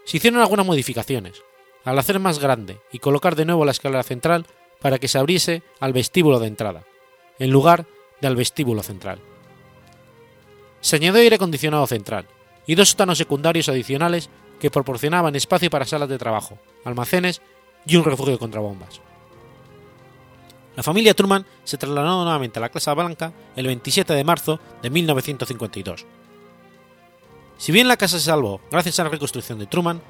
Se 0.03 0.17
hicieron 0.17 0.41
algunas 0.41 0.65
modificaciones, 0.65 1.43
al 1.85 1.97
hacer 1.97 2.19
más 2.19 2.39
grande 2.39 2.79
y 2.91 2.99
colocar 2.99 3.35
de 3.35 3.45
nuevo 3.45 3.65
la 3.65 3.71
escalera 3.71 4.03
central 4.03 4.45
para 4.81 4.99
que 4.99 5.07
se 5.07 5.19
abriese 5.19 5.63
al 5.79 5.93
vestíbulo 5.93 6.39
de 6.39 6.47
entrada, 6.47 6.83
en 7.39 7.51
lugar 7.51 7.85
del 8.21 8.35
vestíbulo 8.35 8.83
central. 8.83 9.19
Se 10.79 10.95
añadió 10.95 11.21
aire 11.21 11.35
acondicionado 11.35 11.85
central 11.87 12.27
y 12.65 12.75
dos 12.75 12.89
sótanos 12.89 13.17
secundarios 13.17 13.69
adicionales 13.69 14.29
que 14.59 14.71
proporcionaban 14.71 15.35
espacio 15.35 15.69
para 15.69 15.85
salas 15.85 16.09
de 16.09 16.17
trabajo, 16.17 16.59
almacenes 16.85 17.41
y 17.85 17.95
un 17.95 18.03
refugio 18.03 18.37
contra 18.39 18.61
bombas. 18.61 19.01
La 20.75 20.83
familia 20.83 21.13
Truman 21.13 21.45
se 21.63 21.77
trasladó 21.77 22.23
nuevamente 22.23 22.59
a 22.59 22.61
la 22.61 22.69
Casa 22.69 22.93
Blanca 22.93 23.33
el 23.55 23.67
27 23.67 24.13
de 24.13 24.23
marzo 24.23 24.59
de 24.81 24.89
1952. 24.89 26.05
Si 27.57 27.71
bien 27.71 27.87
la 27.87 27.97
casa 27.97 28.17
se 28.17 28.25
salvó 28.25 28.61
gracias 28.71 28.99
a 28.99 29.03
la 29.03 29.09
reconstrucción 29.09 29.59
de 29.59 29.67
Truman, 29.67 30.01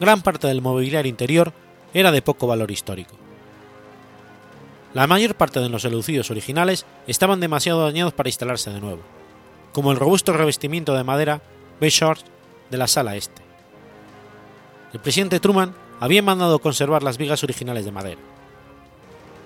gran 0.00 0.22
parte 0.22 0.46
del 0.46 0.62
mobiliario 0.62 1.10
interior 1.10 1.52
era 1.92 2.10
de 2.10 2.22
poco 2.22 2.46
valor 2.46 2.70
histórico. 2.70 3.16
La 4.98 5.06
mayor 5.06 5.36
parte 5.36 5.60
de 5.60 5.68
los 5.68 5.84
elucidos 5.84 6.28
originales 6.32 6.84
estaban 7.06 7.38
demasiado 7.38 7.84
dañados 7.84 8.12
para 8.12 8.30
instalarse 8.30 8.70
de 8.70 8.80
nuevo, 8.80 9.02
como 9.72 9.92
el 9.92 9.96
robusto 9.96 10.32
revestimiento 10.32 10.92
de 10.92 11.04
madera 11.04 11.40
Short 11.80 12.22
de 12.68 12.78
la 12.78 12.88
sala 12.88 13.14
este. 13.14 13.40
El 14.92 14.98
presidente 14.98 15.38
Truman 15.38 15.72
había 16.00 16.20
mandado 16.20 16.58
conservar 16.58 17.04
las 17.04 17.16
vigas 17.16 17.44
originales 17.44 17.84
de 17.84 17.92
madera. 17.92 18.20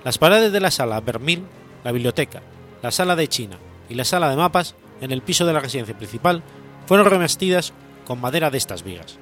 Las 0.04 0.16
paredes 0.16 0.52
de 0.52 0.60
la 0.60 0.70
sala 0.70 0.98
Vermil, 1.02 1.44
la 1.84 1.92
biblioteca, 1.92 2.40
la 2.80 2.90
sala 2.90 3.14
de 3.14 3.28
China 3.28 3.58
y 3.90 3.94
la 3.94 4.06
sala 4.06 4.30
de 4.30 4.36
mapas 4.36 4.74
en 5.02 5.12
el 5.12 5.20
piso 5.20 5.44
de 5.44 5.52
la 5.52 5.60
residencia 5.60 5.94
principal 5.94 6.42
fueron 6.86 7.04
revestidas 7.04 7.74
con 8.06 8.22
madera 8.22 8.48
de 8.48 8.56
estas 8.56 8.84
vigas. 8.84 9.18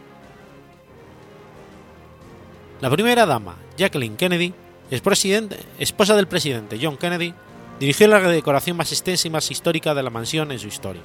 La 2.80 2.88
primera 2.88 3.26
dama, 3.26 3.56
Jacqueline 3.76 4.16
Kennedy, 4.16 4.54
esposa 4.90 6.16
del 6.16 6.28
presidente 6.28 6.78
John 6.80 6.96
Kennedy, 6.96 7.34
dirigió 7.78 8.08
la 8.08 8.18
redecoración 8.18 8.76
más 8.76 8.92
extensa 8.92 9.28
y 9.28 9.30
más 9.30 9.50
histórica 9.50 9.94
de 9.94 10.02
la 10.02 10.10
mansión 10.10 10.52
en 10.52 10.58
su 10.58 10.68
historia. 10.68 11.02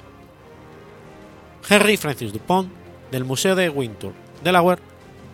Henry 1.70 1.98
Francis 1.98 2.34
Dupont, 2.34 2.72
del 3.12 3.24
Museo 3.24 3.56
de 3.56 3.70
Windsor, 3.70 4.14
Delaware, 4.44 4.82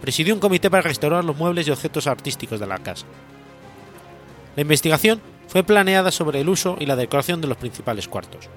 presidió 0.01 0.33
un 0.33 0.39
comité 0.39 0.69
para 0.69 0.83
restaurar 0.83 1.23
los 1.23 1.37
muebles 1.37 1.67
y 1.67 1.71
objetos 1.71 2.07
artísticos 2.07 2.59
de 2.59 2.67
la 2.67 2.77
casa. 2.77 3.05
La 4.55 4.61
investigación 4.61 5.21
fue 5.47 5.63
planeada 5.63 6.11
sobre 6.11 6.41
el 6.41 6.49
uso 6.49 6.77
y 6.79 6.85
la 6.85 6.95
decoración 6.95 7.41
de 7.41 7.47
los 7.47 7.57
principales 7.57 8.07
cuartos. 8.07 8.49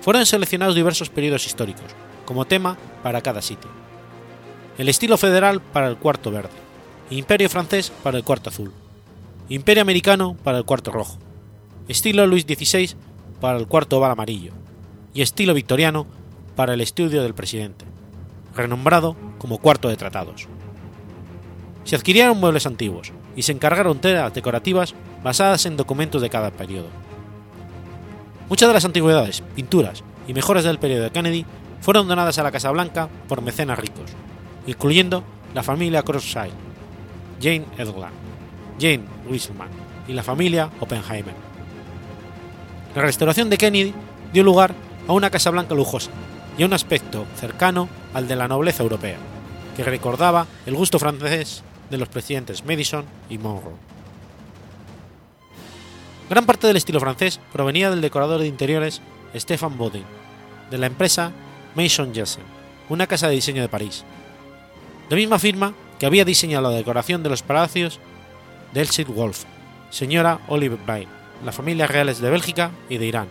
Fueron 0.00 0.26
seleccionados 0.26 0.74
diversos 0.74 1.10
periodos 1.10 1.46
históricos, 1.46 1.86
como 2.24 2.46
tema 2.46 2.76
para 3.02 3.20
cada 3.20 3.42
sitio. 3.42 3.70
El 4.78 4.88
estilo 4.88 5.18
federal 5.18 5.60
para 5.60 5.88
el 5.88 5.96
cuarto 5.96 6.30
verde, 6.30 6.50
Imperio 7.10 7.50
francés 7.50 7.92
para 8.02 8.18
el 8.18 8.24
cuarto 8.24 8.50
azul, 8.50 8.72
Imperio 9.50 9.82
americano 9.82 10.36
para 10.44 10.58
el 10.58 10.64
cuarto 10.64 10.92
rojo, 10.92 11.18
estilo 11.88 12.24
Luis 12.24 12.44
XVI 12.44 12.94
para 13.40 13.58
el 13.58 13.66
cuarto 13.66 13.98
oval 13.98 14.12
amarillo 14.12 14.52
y 15.12 15.22
estilo 15.22 15.54
victoriano 15.54 16.06
para 16.54 16.72
el 16.74 16.80
estudio 16.80 17.24
del 17.24 17.34
presidente, 17.34 17.84
renombrado 18.54 19.16
como 19.38 19.58
cuarto 19.58 19.88
de 19.88 19.96
tratados. 19.96 20.46
Se 21.82 21.96
adquirieron 21.96 22.38
muebles 22.38 22.64
antiguos 22.64 23.12
y 23.34 23.42
se 23.42 23.50
encargaron 23.50 23.98
telas 23.98 24.32
decorativas 24.32 24.94
basadas 25.24 25.66
en 25.66 25.76
documentos 25.76 26.22
de 26.22 26.30
cada 26.30 26.52
periodo. 26.52 26.86
Muchas 28.48 28.68
de 28.68 28.74
las 28.74 28.84
antigüedades, 28.84 29.42
pinturas 29.56 30.04
y 30.28 30.32
mejoras 30.32 30.62
del 30.62 30.78
periodo 30.78 31.02
de 31.02 31.10
Kennedy 31.10 31.44
fueron 31.80 32.06
donadas 32.06 32.38
a 32.38 32.44
la 32.44 32.52
Casa 32.52 32.70
Blanca 32.70 33.08
por 33.26 33.42
mecenas 33.42 33.80
ricos, 33.80 34.12
incluyendo 34.68 35.24
la 35.54 35.64
familia 35.64 36.04
Crosshire, 36.04 36.52
Jane 37.42 37.64
Edgland, 37.78 38.29
Jane 38.80 39.04
Wiseman 39.28 39.68
y 40.08 40.12
la 40.12 40.22
familia 40.22 40.70
Oppenheimer. 40.80 41.34
La 42.94 43.02
restauración 43.02 43.50
de 43.50 43.58
Kennedy 43.58 43.94
dio 44.32 44.42
lugar 44.42 44.74
a 45.06 45.12
una 45.12 45.30
Casa 45.30 45.50
Blanca 45.50 45.74
lujosa 45.74 46.10
y 46.56 46.62
a 46.62 46.66
un 46.66 46.72
aspecto 46.72 47.26
cercano 47.36 47.88
al 48.14 48.26
de 48.26 48.36
la 48.36 48.48
nobleza 48.48 48.82
europea, 48.82 49.18
que 49.76 49.84
recordaba 49.84 50.46
el 50.66 50.74
gusto 50.74 50.98
francés 50.98 51.62
de 51.90 51.98
los 51.98 52.08
presidentes 52.08 52.64
Madison 52.64 53.04
y 53.28 53.38
Monroe. 53.38 53.74
Gran 56.28 56.46
parte 56.46 56.66
del 56.66 56.76
estilo 56.76 57.00
francés 57.00 57.40
provenía 57.52 57.90
del 57.90 58.00
decorador 58.00 58.40
de 58.40 58.46
interiores 58.46 59.02
Stéphane 59.34 59.76
Baudin, 59.76 60.04
de 60.70 60.78
la 60.78 60.86
empresa 60.86 61.32
Maison 61.74 62.14
Jessen, 62.14 62.44
una 62.88 63.06
casa 63.06 63.28
de 63.28 63.34
diseño 63.34 63.62
de 63.62 63.68
París. 63.68 64.04
La 65.08 65.16
misma 65.16 65.38
firma 65.38 65.74
que 65.98 66.06
había 66.06 66.24
diseñado 66.24 66.70
la 66.70 66.76
decoración 66.76 67.22
de 67.22 67.30
los 67.30 67.42
palacios 67.42 68.00
de 68.72 68.80
Elsie 68.80 69.04
Wolf, 69.04 69.44
señora 69.90 70.40
Olive 70.48 70.78
Bain, 70.86 71.08
las 71.44 71.54
familias 71.54 71.90
reales 71.90 72.20
de 72.20 72.30
Bélgica 72.30 72.70
y 72.88 72.98
de 72.98 73.06
Irán, 73.06 73.28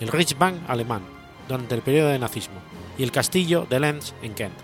el 0.00 0.08
Reichsbank 0.08 0.68
alemán, 0.68 1.02
durante 1.48 1.74
el 1.74 1.82
periodo 1.82 2.10
de 2.10 2.18
nazismo, 2.18 2.60
y 2.96 3.02
el 3.02 3.12
castillo 3.12 3.66
de 3.68 3.80
Lens 3.80 4.14
en 4.22 4.34
Kent. 4.34 4.54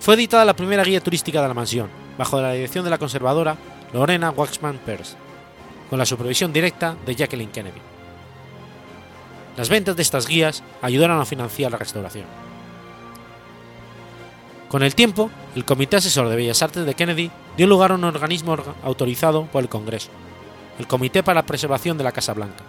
Fue 0.00 0.14
editada 0.14 0.44
la 0.44 0.56
primera 0.56 0.82
guía 0.82 1.00
turística 1.00 1.40
de 1.40 1.48
la 1.48 1.54
mansión, 1.54 1.88
bajo 2.18 2.40
la 2.40 2.52
dirección 2.52 2.84
de 2.84 2.90
la 2.90 2.98
conservadora 2.98 3.56
Lorena 3.92 4.30
Waxman 4.30 4.78
Peirce, 4.78 5.16
con 5.88 5.98
la 5.98 6.06
supervisión 6.06 6.52
directa 6.52 6.96
de 7.06 7.14
Jacqueline 7.14 7.52
Kennedy. 7.52 7.80
Las 9.56 9.68
ventas 9.68 9.94
de 9.94 10.02
estas 10.02 10.26
guías 10.26 10.62
ayudaron 10.80 11.20
a 11.20 11.26
financiar 11.26 11.70
la 11.70 11.78
restauración. 11.78 12.24
Con 14.72 14.82
el 14.82 14.94
tiempo, 14.94 15.30
el 15.54 15.66
Comité 15.66 15.96
Asesor 15.96 16.30
de 16.30 16.36
Bellas 16.36 16.62
Artes 16.62 16.86
de 16.86 16.94
Kennedy 16.94 17.30
dio 17.58 17.66
lugar 17.66 17.92
a 17.92 17.94
un 17.96 18.04
organismo 18.04 18.56
autorizado 18.82 19.44
por 19.44 19.62
el 19.62 19.68
Congreso, 19.68 20.08
el 20.78 20.86
Comité 20.86 21.22
para 21.22 21.42
la 21.42 21.46
Preservación 21.46 21.98
de 21.98 22.04
la 22.04 22.12
Casa 22.12 22.32
Blanca, 22.32 22.64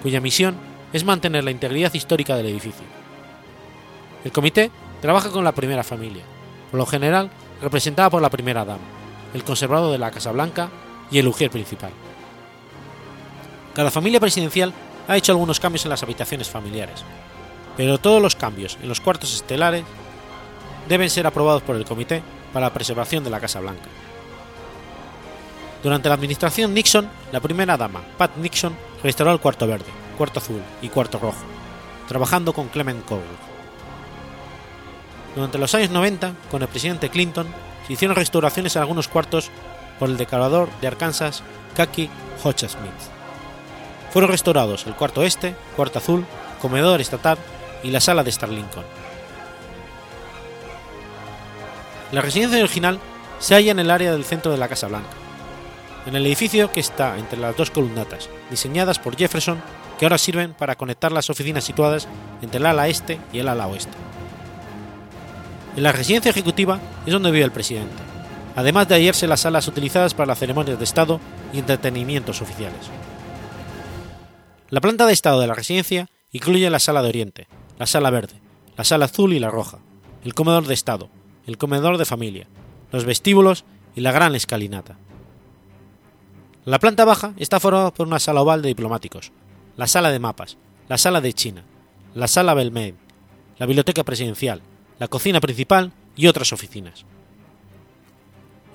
cuya 0.00 0.20
misión 0.20 0.54
es 0.92 1.02
mantener 1.02 1.42
la 1.42 1.50
integridad 1.50 1.92
histórica 1.92 2.36
del 2.36 2.46
edificio. 2.46 2.84
El 4.24 4.30
comité 4.30 4.70
trabaja 5.00 5.30
con 5.30 5.42
la 5.42 5.50
primera 5.50 5.82
familia, 5.82 6.22
por 6.70 6.78
lo 6.78 6.86
general 6.86 7.30
representada 7.60 8.10
por 8.10 8.22
la 8.22 8.30
primera 8.30 8.64
dama, 8.64 8.84
el 9.34 9.42
conservador 9.42 9.90
de 9.90 9.98
la 9.98 10.12
Casa 10.12 10.30
Blanca 10.30 10.70
y 11.10 11.18
el 11.18 11.26
ujier 11.26 11.50
principal. 11.50 11.90
Cada 13.74 13.90
familia 13.90 14.20
presidencial 14.20 14.72
ha 15.08 15.16
hecho 15.16 15.32
algunos 15.32 15.58
cambios 15.58 15.84
en 15.84 15.90
las 15.90 16.04
habitaciones 16.04 16.48
familiares, 16.48 17.02
pero 17.76 17.98
todos 17.98 18.22
los 18.22 18.36
cambios 18.36 18.78
en 18.80 18.88
los 18.88 19.00
cuartos 19.00 19.34
estelares 19.34 19.82
deben 20.90 21.08
ser 21.08 21.24
aprobados 21.24 21.62
por 21.62 21.76
el 21.76 21.84
Comité 21.84 22.20
para 22.52 22.66
la 22.66 22.72
Preservación 22.72 23.22
de 23.22 23.30
la 23.30 23.38
Casa 23.38 23.60
Blanca. 23.60 23.88
Durante 25.84 26.08
la 26.08 26.16
administración 26.16 26.74
Nixon, 26.74 27.08
la 27.30 27.38
primera 27.38 27.76
dama, 27.76 28.02
Pat 28.18 28.36
Nixon, 28.36 28.74
restauró 29.00 29.32
el 29.32 29.38
cuarto 29.38 29.68
verde, 29.68 29.86
cuarto 30.18 30.40
azul 30.40 30.60
y 30.82 30.88
cuarto 30.88 31.20
rojo, 31.20 31.44
trabajando 32.08 32.52
con 32.52 32.66
Clement 32.68 33.04
Cowell. 33.04 33.22
Durante 35.36 35.58
los 35.58 35.72
años 35.76 35.90
90, 35.90 36.34
con 36.50 36.60
el 36.62 36.68
presidente 36.68 37.08
Clinton, 37.08 37.46
se 37.86 37.92
hicieron 37.92 38.16
restauraciones 38.16 38.74
en 38.74 38.82
algunos 38.82 39.06
cuartos 39.06 39.48
por 40.00 40.10
el 40.10 40.16
decorador 40.16 40.68
de 40.80 40.88
Arkansas, 40.88 41.44
Kaki 41.76 42.10
Smith. 42.40 42.90
Fueron 44.12 44.32
restaurados 44.32 44.88
el 44.88 44.96
cuarto 44.96 45.22
este, 45.22 45.54
cuarto 45.76 46.00
azul, 46.00 46.26
comedor 46.60 47.00
estatal 47.00 47.38
y 47.84 47.92
la 47.92 48.00
sala 48.00 48.24
de 48.24 48.30
Star 48.30 48.48
Lincoln. 48.48 48.99
La 52.12 52.22
residencia 52.22 52.58
original 52.58 52.98
se 53.38 53.54
halla 53.54 53.70
en 53.70 53.78
el 53.78 53.90
área 53.90 54.10
del 54.10 54.24
centro 54.24 54.50
de 54.50 54.58
la 54.58 54.68
Casa 54.68 54.88
Blanca, 54.88 55.10
en 56.06 56.16
el 56.16 56.26
edificio 56.26 56.72
que 56.72 56.80
está 56.80 57.16
entre 57.18 57.38
las 57.38 57.56
dos 57.56 57.70
columnatas, 57.70 58.28
diseñadas 58.50 58.98
por 58.98 59.16
Jefferson 59.16 59.62
que 59.98 60.06
ahora 60.06 60.18
sirven 60.18 60.54
para 60.54 60.74
conectar 60.76 61.12
las 61.12 61.30
oficinas 61.30 61.62
situadas 61.62 62.08
entre 62.42 62.58
el 62.58 62.66
ala 62.66 62.88
este 62.88 63.20
y 63.32 63.38
el 63.38 63.48
ala 63.48 63.68
oeste. 63.68 63.92
En 65.76 65.84
la 65.84 65.92
residencia 65.92 66.30
ejecutiva 66.30 66.80
es 67.06 67.12
donde 67.12 67.30
vive 67.30 67.44
el 67.44 67.52
presidente, 67.52 68.02
además 68.56 68.88
de 68.88 68.96
hallarse 68.96 69.28
las 69.28 69.40
salas 69.40 69.68
utilizadas 69.68 70.14
para 70.14 70.26
las 70.26 70.38
ceremonias 70.38 70.78
de 70.78 70.84
Estado 70.84 71.20
y 71.52 71.58
entretenimientos 71.58 72.42
oficiales. 72.42 72.90
La 74.68 74.80
planta 74.80 75.06
de 75.06 75.12
Estado 75.12 75.40
de 75.40 75.46
la 75.46 75.54
residencia 75.54 76.08
incluye 76.32 76.68
la 76.70 76.80
sala 76.80 77.02
de 77.02 77.08
Oriente, 77.08 77.46
la 77.78 77.86
sala 77.86 78.10
verde, 78.10 78.34
la 78.76 78.84
sala 78.84 79.04
azul 79.04 79.32
y 79.32 79.38
la 79.38 79.50
roja, 79.50 79.78
el 80.24 80.34
comedor 80.34 80.66
de 80.66 80.74
Estado, 80.74 81.08
el 81.50 81.58
comedor 81.58 81.98
de 81.98 82.04
familia, 82.04 82.46
los 82.92 83.04
vestíbulos 83.04 83.64
y 83.96 84.02
la 84.02 84.12
gran 84.12 84.36
escalinata. 84.36 84.96
La 86.64 86.78
planta 86.78 87.04
baja 87.04 87.34
está 87.38 87.58
formada 87.58 87.92
por 87.92 88.06
una 88.06 88.20
sala 88.20 88.42
oval 88.42 88.62
de 88.62 88.68
diplomáticos, 88.68 89.32
la 89.76 89.88
sala 89.88 90.12
de 90.12 90.20
mapas, 90.20 90.58
la 90.88 90.96
sala 90.96 91.20
de 91.20 91.32
China, 91.32 91.64
la 92.14 92.28
sala 92.28 92.54
Belmain, 92.54 92.94
la 93.58 93.66
biblioteca 93.66 94.04
presidencial, 94.04 94.62
la 95.00 95.08
cocina 95.08 95.40
principal 95.40 95.90
y 96.14 96.28
otras 96.28 96.52
oficinas. 96.52 97.04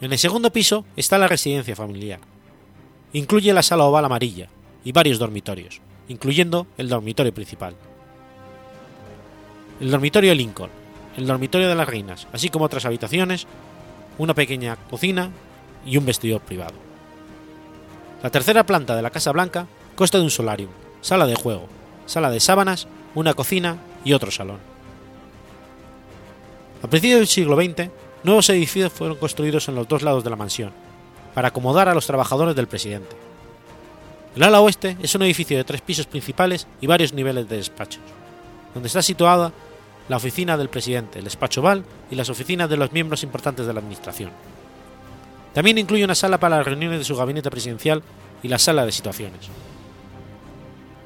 En 0.02 0.12
el 0.12 0.20
segundo 0.20 0.52
piso 0.52 0.84
está 0.98 1.18
la 1.18 1.30
residencia 1.30 1.78
familiar. 1.78 2.20
Incluye 3.14 3.54
la 3.54 3.64
sala 3.64 3.86
oval 3.86 4.04
amarilla 4.04 4.50
y 4.84 4.92
varios 4.92 5.18
dormitorios, 5.18 5.80
incluyendo 6.10 6.68
el 6.78 6.90
dormitorio 6.90 7.34
principal. 7.34 7.78
El 9.80 9.92
dormitorio 9.92 10.36
Lincoln, 10.36 10.72
el 11.18 11.28
dormitorio 11.28 11.70
de 11.70 11.76
las 11.76 11.88
reinas, 11.88 12.28
así 12.34 12.50
como 12.50 12.66
otras 12.66 12.86
habitaciones, 12.86 13.48
una 14.18 14.34
pequeña 14.34 14.76
cocina 14.90 15.30
y 15.86 15.98
un 15.98 16.06
vestidor 16.06 16.42
privado. 16.42 16.74
La 18.24 18.30
tercera 18.30 18.66
planta 18.66 18.96
de 18.96 19.02
la 19.02 19.12
Casa 19.12 19.32
Blanca 19.32 19.68
consta 19.96 20.18
de 20.18 20.24
un 20.24 20.32
solarium, 20.32 20.72
sala 21.02 21.26
de 21.26 21.36
juego, 21.36 21.68
sala 22.06 22.30
de 22.30 22.40
sábanas, 22.40 22.88
una 23.14 23.34
cocina 23.34 23.78
y 24.04 24.14
otro 24.14 24.32
salón. 24.32 24.60
A 26.82 26.88
principios 26.88 27.20
del 27.20 27.28
siglo 27.28 27.56
XX, 27.56 27.90
nuevos 28.24 28.50
edificios 28.50 28.92
fueron 28.92 29.18
construidos 29.18 29.68
en 29.68 29.76
los 29.76 29.88
dos 29.88 30.02
lados 30.02 30.24
de 30.24 30.30
la 30.30 30.36
mansión, 30.36 30.72
para 31.34 31.50
acomodar 31.50 31.90
a 31.90 31.94
los 31.94 32.08
trabajadores 32.08 32.56
del 32.56 32.68
presidente. 32.68 33.16
El 34.36 34.44
ala 34.44 34.62
oeste 34.62 34.98
es 35.02 35.16
un 35.16 35.22
edificio 35.22 35.58
de 35.58 35.64
tres 35.64 35.82
pisos 35.82 36.08
principales 36.08 36.68
y 36.82 36.88
varios 36.88 37.14
niveles 37.14 37.48
de 37.48 37.58
despachos, 37.58 38.02
donde 38.74 38.88
está 38.88 39.02
situada 39.02 39.52
la 40.08 40.18
oficina 40.18 40.58
del 40.58 40.70
presidente, 40.70 41.20
el 41.20 41.26
despacho 41.26 41.62
Oval 41.62 41.84
y 42.12 42.16
las 42.16 42.30
oficinas 42.30 42.70
de 42.70 42.78
los 42.78 42.92
miembros 42.92 43.24
importantes 43.24 43.66
de 43.66 43.74
la 43.74 43.80
administración. 43.80 44.32
También 45.54 45.78
incluye 45.78 46.04
una 46.04 46.16
sala 46.16 46.40
para 46.40 46.58
las 46.58 46.66
reuniones 46.66 47.00
de 47.00 47.06
su 47.06 47.16
gabinete 47.16 47.50
presidencial 47.50 48.04
y 48.44 48.48
la 48.48 48.60
sala 48.60 48.86
de 48.86 48.92
situaciones. 48.92 49.50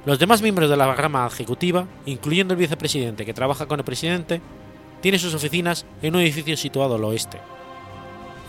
Los 0.06 0.18
demás 0.18 0.42
miembros 0.42 0.70
de 0.70 0.78
la 0.78 0.96
rama 0.96 1.28
ejecutiva, 1.28 1.86
incluyendo 2.06 2.54
el 2.54 2.60
vicepresidente 2.60 3.26
que 3.26 3.34
trabaja 3.34 3.68
con 3.68 3.80
el 3.80 3.86
presidente, 3.86 4.42
tienen 5.02 5.20
sus 5.20 5.34
oficinas 5.34 5.86
en 6.02 6.16
un 6.16 6.22
edificio 6.22 6.58
situado 6.58 6.96
al 6.96 7.04
oeste, 7.04 7.40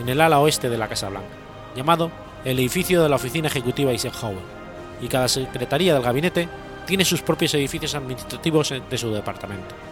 en 0.01 0.09
el 0.09 0.21
ala 0.21 0.41
oeste 0.41 0.71
de 0.71 0.79
la 0.79 0.89
Casa 0.89 1.11
Blanca, 1.11 1.29
llamado 1.77 2.11
el 2.45 2.59
edificio 2.59 3.03
de 3.03 3.09
la 3.09 3.17
Oficina 3.17 3.49
Ejecutiva 3.49 3.91
Eisenhower, 3.91 4.43
y 5.03 5.09
cada 5.09 5.29
secretaría 5.29 5.95
del 5.95 6.03
gabinete 6.03 6.49
tiene 6.87 7.05
sus 7.05 7.23
propios 7.23 7.55
edificios 7.55 7.95
administrativos 7.95 8.73
de 8.89 8.99
su 8.99 9.13
departamento. 9.13 9.90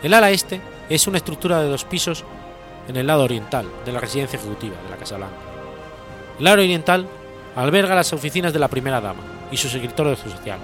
El 0.00 0.14
ala 0.14 0.30
este 0.30 0.60
es 0.88 1.08
una 1.08 1.16
estructura 1.16 1.60
de 1.60 1.68
dos 1.68 1.84
pisos 1.84 2.24
en 2.86 2.96
el 2.96 3.08
lado 3.08 3.24
oriental 3.24 3.66
de 3.84 3.90
la 3.90 3.98
residencia 3.98 4.38
ejecutiva 4.38 4.76
de 4.84 4.90
la 4.90 4.96
Casa 4.96 5.16
Blanca. 5.16 5.34
El 6.38 6.44
lado 6.44 6.58
oriental 6.58 7.08
alberga 7.56 7.96
las 7.96 8.12
oficinas 8.12 8.52
de 8.52 8.60
la 8.60 8.68
primera 8.68 9.00
dama 9.00 9.22
y 9.50 9.56
su 9.56 9.68
secretario 9.68 10.14
social. 10.14 10.60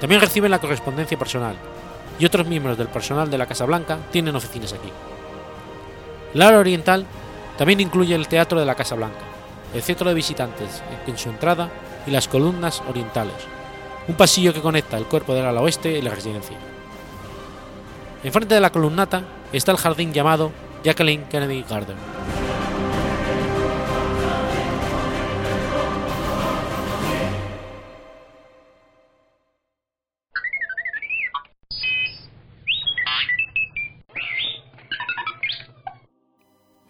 También 0.00 0.20
reciben 0.20 0.52
la 0.52 0.60
correspondencia 0.60 1.18
personal 1.18 1.56
y 2.20 2.24
otros 2.24 2.46
miembros 2.46 2.78
del 2.78 2.86
personal 2.86 3.28
de 3.28 3.38
la 3.38 3.46
Casa 3.46 3.64
Blanca 3.64 3.98
tienen 4.12 4.36
oficinas 4.36 4.72
aquí. 4.72 4.90
El 6.32 6.38
lado 6.38 6.60
oriental 6.60 7.04
también 7.56 7.80
incluye 7.80 8.14
el 8.14 8.28
teatro 8.28 8.60
de 8.60 8.66
la 8.66 8.76
Casa 8.76 8.94
Blanca, 8.94 9.18
el 9.74 9.82
centro 9.82 10.08
de 10.08 10.14
visitantes 10.14 10.80
en 11.08 11.18
su 11.18 11.28
entrada 11.28 11.70
y 12.06 12.12
las 12.12 12.28
columnas 12.28 12.84
orientales, 12.88 13.34
un 14.06 14.14
pasillo 14.14 14.54
que 14.54 14.62
conecta 14.62 14.96
el 14.96 15.06
cuerpo 15.06 15.34
del 15.34 15.46
ala 15.46 15.60
oeste 15.60 15.98
y 15.98 16.02
la 16.02 16.14
residencia. 16.14 16.56
Enfrente 18.24 18.54
de 18.56 18.60
la 18.60 18.70
columnata 18.70 19.22
está 19.52 19.70
el 19.70 19.78
jardín 19.78 20.12
llamado 20.12 20.50
Jacqueline 20.82 21.24
Kennedy 21.28 21.62
Garden. 21.62 21.96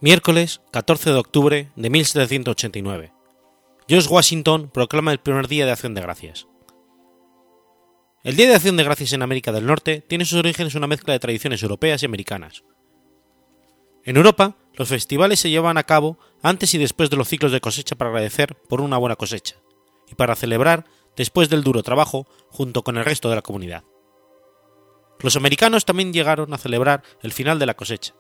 Miércoles 0.01 0.63
14 0.71 1.11
de 1.11 1.17
octubre 1.19 1.69
de 1.77 1.91
1789. 1.91 3.13
George 3.87 4.09
Washington 4.09 4.71
proclama 4.73 5.13
el 5.13 5.19
primer 5.19 5.49
día 5.49 5.67
de 5.67 5.73
Acción 5.73 5.93
de 5.95 6.01
Gracias. 6.01 6.48
El 8.29 8.37
Día 8.37 8.47
de 8.47 8.57
Acción 8.57 8.77
de 8.77 8.85
Gracias 8.85 9.15
en 9.15 9.23
América 9.23 9.53
del 9.53 9.65
Norte 9.65 10.05
tiene 10.07 10.27
sus 10.27 10.39
orígenes 10.39 10.75
en 10.75 10.81
una 10.81 10.87
mezcla 10.87 11.15
de 11.15 11.19
tradiciones 11.19 11.63
europeas 11.63 12.03
y 12.03 12.05
americanas. 12.05 12.63
En 14.05 14.19
Europa, 14.19 14.55
los 14.75 14.91
festivales 14.91 15.41
se 15.41 15.49
llevan 15.49 15.79
a 15.79 15.85
cabo 15.85 16.19
antes 16.43 16.75
y 16.75 16.79
después 16.79 17.09
de 17.09 17.17
los 17.17 17.27
ciclos 17.27 17.53
de 17.53 17.63
cosecha 17.63 17.97
para 17.97 18.11
agradecer 18.11 18.55
por 18.69 18.83
una 18.83 18.99
buena 18.99 19.17
cosecha 19.17 19.57
y 20.07 20.15
para 20.15 20.37
celebrar 20.37 20.85
después 21.17 21.49
del 21.49 21.65
duro 21.65 21.83
trabajo 21.83 22.27
junto 22.51 22.83
con 22.83 22.99
el 22.99 23.07
resto 23.07 23.31
de 23.31 23.37
la 23.37 23.41
comunidad. 23.41 23.85
Los 25.21 25.37
americanos 25.37 25.87
también 25.87 26.13
llegaron 26.13 26.53
a 26.53 26.59
celebrar 26.59 27.05
el 27.23 27.33
final 27.33 27.59
de 27.59 27.65
la 27.65 27.77
cosecha, 27.79 28.13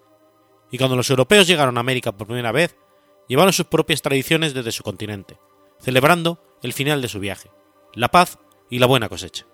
y 0.70 0.78
cuando 0.78 0.96
los 0.96 1.10
europeos 1.10 1.46
llegaron 1.46 1.76
a 1.76 1.80
América 1.80 2.16
por 2.16 2.28
primera 2.28 2.50
vez, 2.50 2.78
llevaron 3.28 3.52
sus 3.52 3.66
propias 3.66 4.00
tradiciones 4.00 4.54
desde 4.54 4.72
su 4.72 4.82
continente, 4.82 5.38
celebrando 5.80 6.56
el 6.62 6.72
final 6.72 7.02
de 7.02 7.08
su 7.08 7.20
viaje, 7.20 7.50
la 7.92 8.08
paz 8.08 8.38
y 8.70 8.78
la 8.78 8.86
buena 8.86 9.10
cosecha. 9.10 9.44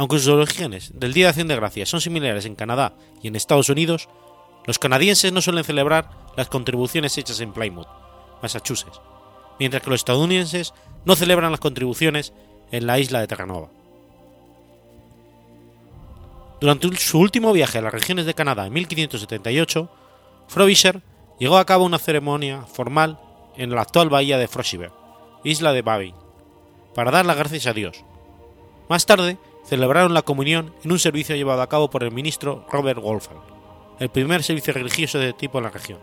Aunque 0.00 0.18
sus 0.18 0.28
orígenes 0.28 0.92
del 0.98 1.12
Día 1.12 1.26
de 1.26 1.28
Acción 1.28 1.48
de 1.48 1.56
Gracias 1.56 1.90
son 1.90 2.00
similares 2.00 2.46
en 2.46 2.54
Canadá 2.54 2.94
y 3.22 3.28
en 3.28 3.36
Estados 3.36 3.68
Unidos, 3.68 4.08
los 4.64 4.78
canadienses 4.78 5.30
no 5.30 5.42
suelen 5.42 5.62
celebrar 5.62 6.08
las 6.38 6.48
contribuciones 6.48 7.18
hechas 7.18 7.38
en 7.40 7.52
Plymouth, 7.52 7.86
Massachusetts, 8.40 8.98
mientras 9.58 9.82
que 9.82 9.90
los 9.90 10.00
estadounidenses 10.00 10.72
no 11.04 11.16
celebran 11.16 11.50
las 11.50 11.60
contribuciones 11.60 12.32
en 12.72 12.86
la 12.86 12.98
isla 12.98 13.20
de 13.20 13.26
Terranova. 13.26 13.68
Durante 16.62 16.96
su 16.96 17.18
último 17.18 17.52
viaje 17.52 17.76
a 17.76 17.82
las 17.82 17.92
regiones 17.92 18.24
de 18.24 18.32
Canadá 18.32 18.66
en 18.66 18.72
1578, 18.72 19.90
Frobisher 20.48 21.02
llevó 21.38 21.58
a 21.58 21.66
cabo 21.66 21.84
una 21.84 21.98
ceremonia 21.98 22.62
formal 22.62 23.20
en 23.54 23.68
la 23.68 23.82
actual 23.82 24.08
bahía 24.08 24.38
de 24.38 24.48
Froshiver, 24.48 24.92
isla 25.44 25.74
de 25.74 25.82
Babin, 25.82 26.14
para 26.94 27.10
dar 27.10 27.26
las 27.26 27.36
gracias 27.36 27.66
a 27.66 27.74
Dios. 27.74 28.02
Más 28.88 29.04
tarde, 29.04 29.36
celebraron 29.64 30.14
la 30.14 30.22
comunión 30.22 30.74
en 30.82 30.92
un 30.92 30.98
servicio 30.98 31.36
llevado 31.36 31.62
a 31.62 31.68
cabo 31.68 31.90
por 31.90 32.02
el 32.02 32.12
ministro 32.12 32.66
Robert 32.70 33.00
Wolfgang, 33.00 33.40
el 33.98 34.08
primer 34.08 34.42
servicio 34.42 34.72
religioso 34.72 35.18
de 35.18 35.32
tipo 35.32 35.58
en 35.58 35.64
la 35.64 35.70
región. 35.70 35.98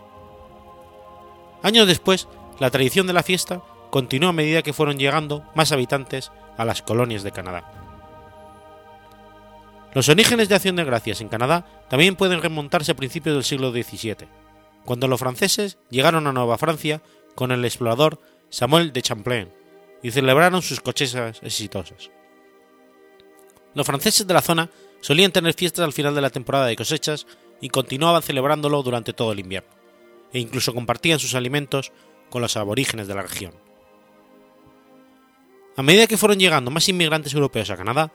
Años 1.64 1.88
después, 1.88 2.28
la 2.60 2.70
tradición 2.70 3.08
de 3.08 3.14
la 3.14 3.24
fiesta 3.24 3.62
continuó 3.90 4.30
a 4.30 4.34
medida 4.34 4.62
que 4.62 4.74
fueron 4.74 4.98
llegando 4.98 5.44
más 5.56 5.72
habitantes 5.72 6.32
a 6.58 6.66
las 6.66 6.82
colonias 6.82 7.24
de 7.24 7.32
Canadá. 7.32 7.72
Los 9.94 10.10
orígenes 10.10 10.50
de 10.50 10.56
Acción 10.56 10.76
de 10.76 10.84
Gracias 10.84 11.22
en 11.22 11.30
Canadá 11.30 11.66
también 11.90 12.16
pueden 12.16 12.42
remontarse 12.42 12.92
a 12.92 12.96
principios 12.96 13.36
del 13.36 13.44
siglo 13.44 13.72
XVII, 13.72 14.28
cuando 14.86 15.08
los 15.08 15.20
franceses 15.20 15.78
llegaron 15.90 16.28
a 16.28 16.34
Nueva 16.34 16.58
Francia 16.58 17.02
con 17.36 17.52
el 17.52 17.66
explorador 17.66 18.20
Samuel 18.50 18.94
de 18.94 19.02
Champlain 19.02 19.54
y 20.04 20.12
celebraron 20.12 20.62
sus 20.62 20.82
cochesas 20.82 21.40
exitosas. 21.42 22.12
Los 23.78 23.86
franceses 23.86 24.26
de 24.26 24.34
la 24.34 24.42
zona 24.42 24.72
solían 25.02 25.32
tener 25.32 25.54
fiestas 25.54 25.86
al 25.86 25.94
final 25.94 26.16
de 26.16 26.22
la 26.22 26.32
temporada 26.32 26.66
de 26.66 26.76
cosechas 26.76 27.28
y 27.62 27.70
continuaban 27.70 28.24
celebrándolo 28.24 28.82
durante 28.82 29.14
todo 29.14 29.34
el 29.34 29.40
invierno, 29.40 29.70
e 30.34 30.40
incluso 30.40 30.74
compartían 30.74 31.20
sus 31.20 31.36
alimentos 31.36 31.92
con 32.32 32.42
los 32.42 32.58
aborígenes 32.58 33.08
de 33.08 33.14
la 33.14 33.22
región. 33.22 33.54
A 35.76 35.84
medida 35.84 36.08
que 36.08 36.18
fueron 36.18 36.40
llegando 36.40 36.72
más 36.72 36.90
inmigrantes 36.90 37.36
europeos 37.36 37.70
a 37.70 37.78
Canadá, 37.78 38.12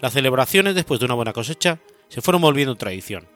las 0.00 0.12
celebraciones 0.12 0.74
después 0.74 1.00
de 1.00 1.06
una 1.06 1.14
buena 1.14 1.32
cosecha 1.32 1.80
se 2.10 2.20
fueron 2.20 2.42
volviendo 2.42 2.74
tradición. 2.74 3.26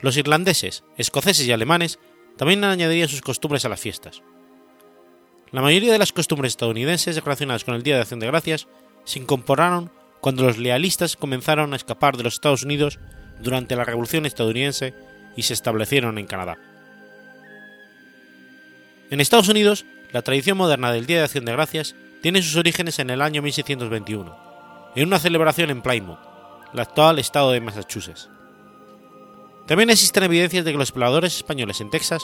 Los 0.00 0.18
irlandeses, 0.18 0.84
escoceses 0.98 1.46
y 1.46 1.52
alemanes 1.52 1.98
también 2.36 2.62
añadirían 2.62 3.08
sus 3.08 3.22
costumbres 3.22 3.64
a 3.64 3.70
las 3.70 3.80
fiestas. 3.80 4.22
La 5.50 5.62
mayoría 5.62 5.92
de 5.92 5.98
las 5.98 6.12
costumbres 6.12 6.52
estadounidenses 6.52 7.24
relacionadas 7.24 7.64
con 7.64 7.74
el 7.74 7.82
Día 7.82 7.94
de 7.94 8.02
Acción 8.02 8.20
de 8.20 8.26
Gracias 8.26 8.68
se 9.04 9.18
incorporaron 9.18 9.90
cuando 10.24 10.44
los 10.44 10.56
lealistas 10.56 11.16
comenzaron 11.16 11.74
a 11.74 11.76
escapar 11.76 12.16
de 12.16 12.22
los 12.22 12.32
Estados 12.32 12.62
Unidos 12.62 12.98
durante 13.42 13.76
la 13.76 13.84
Revolución 13.84 14.24
estadounidense 14.24 14.94
y 15.36 15.42
se 15.42 15.52
establecieron 15.52 16.16
en 16.16 16.24
Canadá. 16.24 16.56
En 19.10 19.20
Estados 19.20 19.50
Unidos, 19.50 19.84
la 20.12 20.22
tradición 20.22 20.56
moderna 20.56 20.92
del 20.92 21.04
Día 21.04 21.18
de 21.18 21.24
Acción 21.24 21.44
de 21.44 21.52
Gracias 21.52 21.94
tiene 22.22 22.40
sus 22.40 22.56
orígenes 22.56 22.98
en 23.00 23.10
el 23.10 23.20
año 23.20 23.42
1621, 23.42 24.34
en 24.96 25.08
una 25.08 25.18
celebración 25.18 25.68
en 25.68 25.82
Plymouth, 25.82 26.18
el 26.72 26.80
actual 26.80 27.18
estado 27.18 27.52
de 27.52 27.60
Massachusetts. 27.60 28.30
También 29.66 29.90
existen 29.90 30.22
evidencias 30.22 30.64
de 30.64 30.72
que 30.72 30.78
los 30.78 30.88
exploradores 30.88 31.36
españoles 31.36 31.82
en 31.82 31.90
Texas 31.90 32.22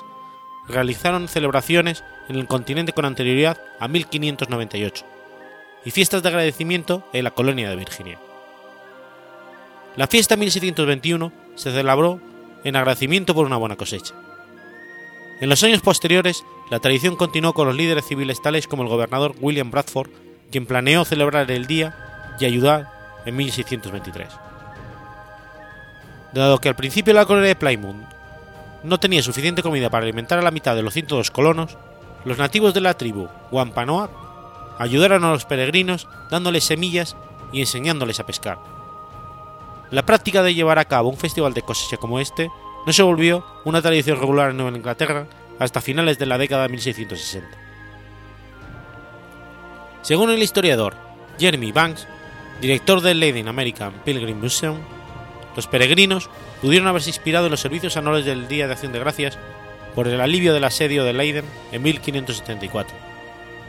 realizaron 0.68 1.28
celebraciones 1.28 2.02
en 2.30 2.36
el 2.36 2.46
continente 2.46 2.94
con 2.94 3.04
anterioridad 3.04 3.60
a 3.78 3.88
1598 3.88 5.19
y 5.84 5.90
fiestas 5.90 6.22
de 6.22 6.28
agradecimiento 6.28 7.04
en 7.12 7.24
la 7.24 7.30
colonia 7.30 7.70
de 7.70 7.76
Virginia. 7.76 8.18
La 9.96 10.06
fiesta 10.06 10.36
1721 10.36 11.32
se 11.56 11.72
celebró 11.72 12.20
en 12.64 12.76
agradecimiento 12.76 13.34
por 13.34 13.46
una 13.46 13.56
buena 13.56 13.76
cosecha. 13.76 14.14
En 15.40 15.48
los 15.48 15.62
años 15.64 15.80
posteriores, 15.80 16.44
la 16.70 16.80
tradición 16.80 17.16
continuó 17.16 17.54
con 17.54 17.66
los 17.66 17.76
líderes 17.76 18.06
civiles 18.06 18.42
tales 18.42 18.66
como 18.66 18.82
el 18.82 18.88
gobernador 18.88 19.34
William 19.40 19.70
Bradford, 19.70 20.10
quien 20.50 20.66
planeó 20.66 21.04
celebrar 21.04 21.50
el 21.50 21.66
día 21.66 21.96
y 22.38 22.44
ayudar 22.44 22.90
en 23.24 23.36
1623. 23.36 24.28
Dado 26.32 26.60
que 26.60 26.68
al 26.68 26.76
principio 26.76 27.14
la 27.14 27.24
colonia 27.24 27.48
de 27.48 27.56
Plymouth 27.56 27.96
no 28.84 29.00
tenía 29.00 29.22
suficiente 29.22 29.62
comida 29.62 29.90
para 29.90 30.04
alimentar 30.04 30.38
a 30.38 30.42
la 30.42 30.50
mitad 30.50 30.76
de 30.76 30.82
los 30.82 30.94
102 30.94 31.30
colonos, 31.30 31.76
los 32.24 32.38
nativos 32.38 32.74
de 32.74 32.80
la 32.80 32.94
tribu 32.94 33.28
Wampanoag 33.50 34.10
ayudaron 34.80 35.24
a 35.24 35.30
los 35.30 35.44
peregrinos 35.44 36.08
dándoles 36.30 36.64
semillas 36.64 37.14
y 37.52 37.60
enseñándoles 37.60 38.18
a 38.18 38.24
pescar. 38.24 38.58
La 39.90 40.06
práctica 40.06 40.42
de 40.42 40.54
llevar 40.54 40.78
a 40.78 40.86
cabo 40.86 41.10
un 41.10 41.18
festival 41.18 41.52
de 41.52 41.60
cosecha 41.60 41.98
como 41.98 42.18
este 42.18 42.50
no 42.86 42.92
se 42.92 43.02
volvió 43.02 43.44
una 43.66 43.82
tradición 43.82 44.18
regular 44.18 44.50
en 44.50 44.56
Nueva 44.56 44.74
Inglaterra 44.74 45.26
hasta 45.58 45.82
finales 45.82 46.18
de 46.18 46.24
la 46.24 46.38
década 46.38 46.62
de 46.62 46.70
1660. 46.70 47.58
Según 50.00 50.30
el 50.30 50.42
historiador 50.42 50.94
Jeremy 51.38 51.72
Banks, 51.72 52.08
director 52.62 53.02
del 53.02 53.20
Leiden 53.20 53.48
American 53.48 53.92
Pilgrim 54.06 54.40
Museum, 54.40 54.78
los 55.56 55.66
peregrinos 55.66 56.30
pudieron 56.62 56.88
haberse 56.88 57.10
inspirado 57.10 57.46
en 57.46 57.50
los 57.50 57.60
servicios 57.60 57.98
anuales 57.98 58.24
del 58.24 58.48
Día 58.48 58.66
de 58.66 58.72
Acción 58.72 58.92
de 58.92 59.00
Gracias 59.00 59.36
por 59.94 60.08
el 60.08 60.22
alivio 60.22 60.54
del 60.54 60.64
asedio 60.64 61.04
de 61.04 61.12
Leiden 61.12 61.44
en 61.70 61.82
1574, 61.82 63.09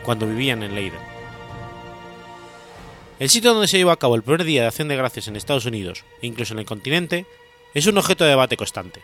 cuando 0.03 0.27
vivían 0.27 0.63
en 0.63 0.75
Leiden. 0.75 0.99
El 3.19 3.29
sitio 3.29 3.53
donde 3.53 3.67
se 3.67 3.77
llevó 3.77 3.91
a 3.91 3.99
cabo 3.99 4.15
el 4.15 4.23
primer 4.23 4.43
Día 4.43 4.61
de 4.61 4.67
Acción 4.67 4.87
de 4.87 4.95
Gracias 4.95 5.27
en 5.27 5.35
Estados 5.35 5.65
Unidos 5.65 6.03
e 6.21 6.27
incluso 6.27 6.53
en 6.53 6.59
el 6.59 6.65
continente 6.65 7.25
es 7.73 7.85
un 7.85 7.97
objeto 7.97 8.23
de 8.23 8.31
debate 8.31 8.57
constante. 8.57 9.01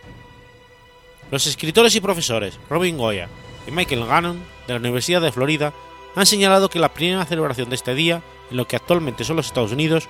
Los 1.29 1.45
escritores 1.45 1.95
y 1.95 2.01
profesores 2.01 2.59
Robin 2.69 2.97
Goya 2.97 3.29
y 3.67 3.71
Michael 3.71 4.05
Gannon 4.05 4.43
de 4.65 4.73
la 4.73 4.79
Universidad 4.79 5.21
de 5.21 5.31
Florida 5.31 5.73
han 6.15 6.25
señalado 6.25 6.69
que 6.69 6.79
la 6.79 6.93
primera 6.93 7.25
celebración 7.25 7.69
de 7.69 7.75
este 7.75 7.93
día, 7.93 8.23
en 8.49 8.57
lo 8.57 8.67
que 8.67 8.75
actualmente 8.75 9.23
son 9.23 9.35
los 9.35 9.47
Estados 9.47 9.71
Unidos, 9.71 10.07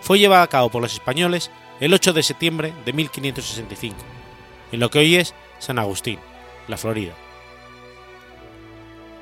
fue 0.00 0.18
llevada 0.18 0.42
a 0.42 0.48
cabo 0.48 0.68
por 0.68 0.82
los 0.82 0.92
españoles 0.92 1.50
el 1.80 1.94
8 1.94 2.12
de 2.12 2.22
septiembre 2.22 2.72
de 2.84 2.92
1565, 2.92 3.96
en 4.72 4.80
lo 4.80 4.90
que 4.90 4.98
hoy 4.98 5.16
es 5.16 5.32
San 5.60 5.78
Agustín, 5.78 6.18
la 6.66 6.76
Florida. 6.76 7.14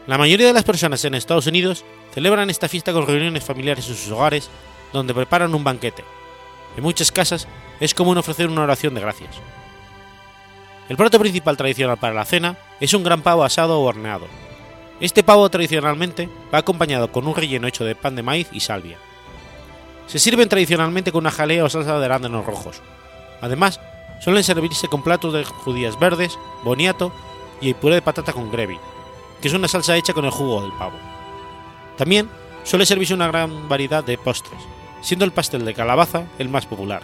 La 0.07 0.19
mayoría 0.19 0.49
de 0.49 0.53
las 0.53 0.65
personas 0.65 1.05
en 1.05 1.15
Estados 1.15 1.47
Unidos 1.47 1.85
celebran 2.13 2.51
esta 2.51 2.69
fiesta 2.69 2.93
con 2.93 3.07
reuniones 3.07 3.45
familiares 3.45 3.89
en 3.89 3.95
sus 3.95 4.11
hogares, 4.11 4.51
donde 4.93 5.15
preparan 5.15 5.55
un 5.55 5.63
banquete. 5.63 6.05
En 6.77 6.83
muchas 6.83 7.13
casas 7.13 7.47
es 7.79 7.95
común 7.95 8.19
ofrecer 8.19 8.49
una 8.49 8.63
oración 8.63 8.95
de 8.95 9.01
gracias. 9.01 9.37
El 10.89 10.97
plato 10.97 11.21
principal 11.21 11.57
tradicional 11.57 11.99
para 11.99 12.15
la 12.15 12.25
cena 12.25 12.57
es 12.81 12.93
un 12.95 13.05
gran 13.05 13.23
pavo 13.23 13.45
asado 13.45 13.79
o 13.79 13.85
horneado. 13.85 14.27
Este 15.01 15.23
pavo 15.23 15.49
tradicionalmente 15.49 16.29
va 16.53 16.59
acompañado 16.59 17.13
con 17.13 17.27
un 17.27 17.37
relleno 17.37 17.69
hecho 17.69 17.85
de 17.85 17.95
pan 17.95 18.17
de 18.17 18.23
maíz 18.23 18.49
y 18.53 18.61
salvia. 18.61 18.99
Se 20.09 20.19
sirven 20.19 20.49
tradicionalmente 20.49 21.13
con 21.13 21.21
una 21.21 21.31
jalea 21.31 21.65
o 21.65 21.71
salsa 21.71 21.99
de 21.99 22.05
arándanos 22.05 22.45
rojos. 22.45 22.83
Además, 23.41 23.81
suelen 24.21 24.45
servirse 24.45 24.89
con 24.89 25.03
platos 25.03 25.33
de 25.33 25.45
judías 25.45 25.99
verdes, 25.99 26.37
boniato 26.65 27.13
y 27.61 27.75
puré 27.75 27.97
de 27.97 28.03
patata 28.03 28.33
con 28.33 28.51
gravy, 28.51 28.79
que 29.43 29.49
es 29.49 29.55
una 29.55 29.69
salsa 29.69 29.97
hecha 29.97 30.15
con 30.15 30.25
el 30.25 30.31
jugo 30.31 30.63
del 30.63 30.73
pavo. 30.73 30.97
También 31.99 32.31
suele 32.63 32.87
servirse 32.87 33.13
una 33.13 33.27
gran 33.27 33.69
variedad 33.69 34.05
de 34.05 34.17
postres, 34.17 34.61
siendo 35.03 35.25
el 35.25 35.33
pastel 35.33 35.65
de 35.65 35.75
calabaza 35.75 36.25
el 36.39 36.49
más 36.49 36.65
popular. 36.65 37.03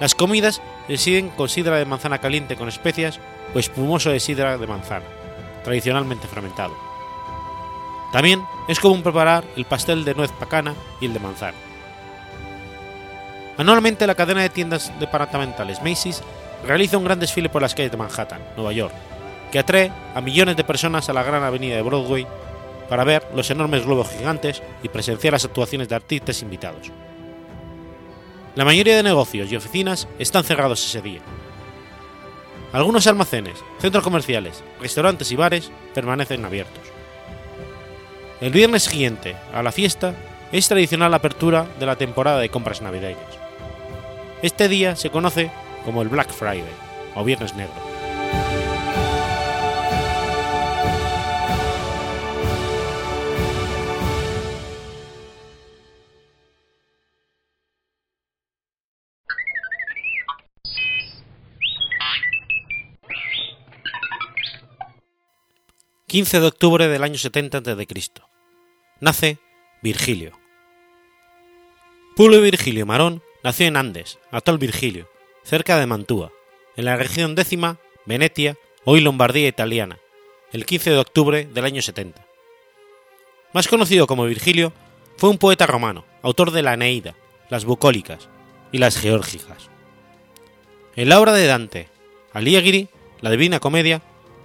Las 0.00 0.16
comidas 0.16 0.60
se 0.94 1.30
con 1.36 1.48
sidra 1.48 1.76
de 1.76 1.86
manzana 1.86 2.18
caliente 2.18 2.56
con 2.56 2.68
especias 2.68 3.20
o 3.54 3.58
espumoso 3.60 4.10
de 4.10 4.18
sidra 4.18 4.58
de 4.58 4.66
manzana, 4.66 5.06
tradicionalmente 5.62 6.26
fermentado. 6.26 6.74
También 8.12 8.42
es 8.68 8.80
común 8.80 9.02
preparar 9.02 9.44
el 9.56 9.64
pastel 9.64 10.04
de 10.04 10.14
nuez 10.14 10.32
pacana 10.32 10.74
y 11.00 11.06
el 11.06 11.12
de 11.12 11.20
manzana. 11.20 11.56
Anualmente 13.56 14.06
la 14.06 14.16
cadena 14.16 14.42
de 14.42 14.50
tiendas 14.50 14.92
departamentales 14.98 15.80
Macy's 15.82 16.22
realiza 16.66 16.98
un 16.98 17.04
gran 17.04 17.20
desfile 17.20 17.48
por 17.48 17.62
las 17.62 17.74
calles 17.74 17.92
de 17.92 17.96
Manhattan, 17.96 18.40
Nueva 18.56 18.72
York, 18.72 18.94
que 19.52 19.58
atrae 19.58 19.92
a 20.14 20.20
millones 20.20 20.56
de 20.56 20.64
personas 20.64 21.08
a 21.08 21.12
la 21.12 21.22
gran 21.22 21.44
avenida 21.44 21.76
de 21.76 21.82
Broadway 21.82 22.26
para 22.88 23.04
ver 23.04 23.28
los 23.34 23.50
enormes 23.50 23.84
globos 23.84 24.08
gigantes 24.08 24.62
y 24.82 24.88
presenciar 24.88 25.34
las 25.34 25.44
actuaciones 25.44 25.88
de 25.88 25.94
artistas 25.94 26.42
invitados. 26.42 26.90
La 28.56 28.64
mayoría 28.64 28.96
de 28.96 29.02
negocios 29.02 29.52
y 29.52 29.56
oficinas 29.56 30.08
están 30.18 30.42
cerrados 30.42 30.84
ese 30.84 31.00
día. 31.00 31.20
Algunos 32.72 33.06
almacenes, 33.06 33.62
centros 33.78 34.02
comerciales, 34.02 34.64
restaurantes 34.80 35.30
y 35.30 35.36
bares 35.36 35.70
permanecen 35.94 36.44
abiertos. 36.44 36.82
El 38.40 38.52
viernes 38.52 38.84
siguiente 38.84 39.36
a 39.52 39.62
la 39.62 39.72
fiesta 39.72 40.14
es 40.50 40.66
tradicional 40.66 41.10
la 41.10 41.18
apertura 41.18 41.66
de 41.78 41.86
la 41.86 41.96
temporada 41.96 42.40
de 42.40 42.48
compras 42.48 42.80
navideñas. 42.80 43.38
Este 44.40 44.68
día 44.68 44.96
se 44.96 45.10
conoce 45.10 45.50
como 45.84 46.02
el 46.02 46.08
Black 46.08 46.30
Friday 46.30 46.64
o 47.14 47.22
Viernes 47.22 47.54
Negro. 47.54 47.91
15 66.12 66.40
de 66.40 66.46
octubre 66.46 66.88
del 66.88 67.04
año 67.04 67.16
70 67.16 67.56
a.C. 67.56 67.86
Nace 69.00 69.38
Virgilio. 69.82 70.38
Publio 72.14 72.42
Virgilio 72.42 72.84
Marón 72.84 73.22
nació 73.42 73.66
en 73.66 73.78
Andes, 73.78 74.18
actual 74.30 74.58
Virgilio, 74.58 75.08
cerca 75.42 75.78
de 75.78 75.86
Mantua, 75.86 76.30
en 76.76 76.84
la 76.84 76.96
región 76.96 77.34
décima, 77.34 77.78
Venetia, 78.04 78.58
hoy 78.84 79.00
Lombardía 79.00 79.48
italiana, 79.48 80.00
el 80.52 80.66
15 80.66 80.90
de 80.90 80.98
octubre 80.98 81.44
del 81.46 81.64
año 81.64 81.80
70. 81.80 82.22
Más 83.54 83.66
conocido 83.66 84.06
como 84.06 84.26
Virgilio, 84.26 84.74
fue 85.16 85.30
un 85.30 85.38
poeta 85.38 85.64
romano, 85.64 86.04
autor 86.20 86.50
de 86.50 86.60
la 86.60 86.74
Eneida, 86.74 87.14
las 87.48 87.64
Bucólicas 87.64 88.28
y 88.70 88.76
las 88.76 88.98
Geórgicas. 88.98 89.70
En 90.94 91.08
la 91.08 91.18
obra 91.18 91.32
de 91.32 91.46
Dante, 91.46 91.88
Alighieri, 92.34 92.90
la 93.22 93.30
Divina 93.30 93.60
Comedia, 93.60 94.02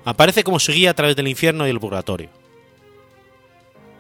aparece 0.08 0.46
como 0.46 0.58
su 0.58 0.72
guía 0.72 0.92
a 0.92 0.94
través 0.94 1.18
del 1.18 1.28
infierno 1.28 1.68
y 1.68 1.70
el 1.70 1.82
purgatorio. 1.82 2.30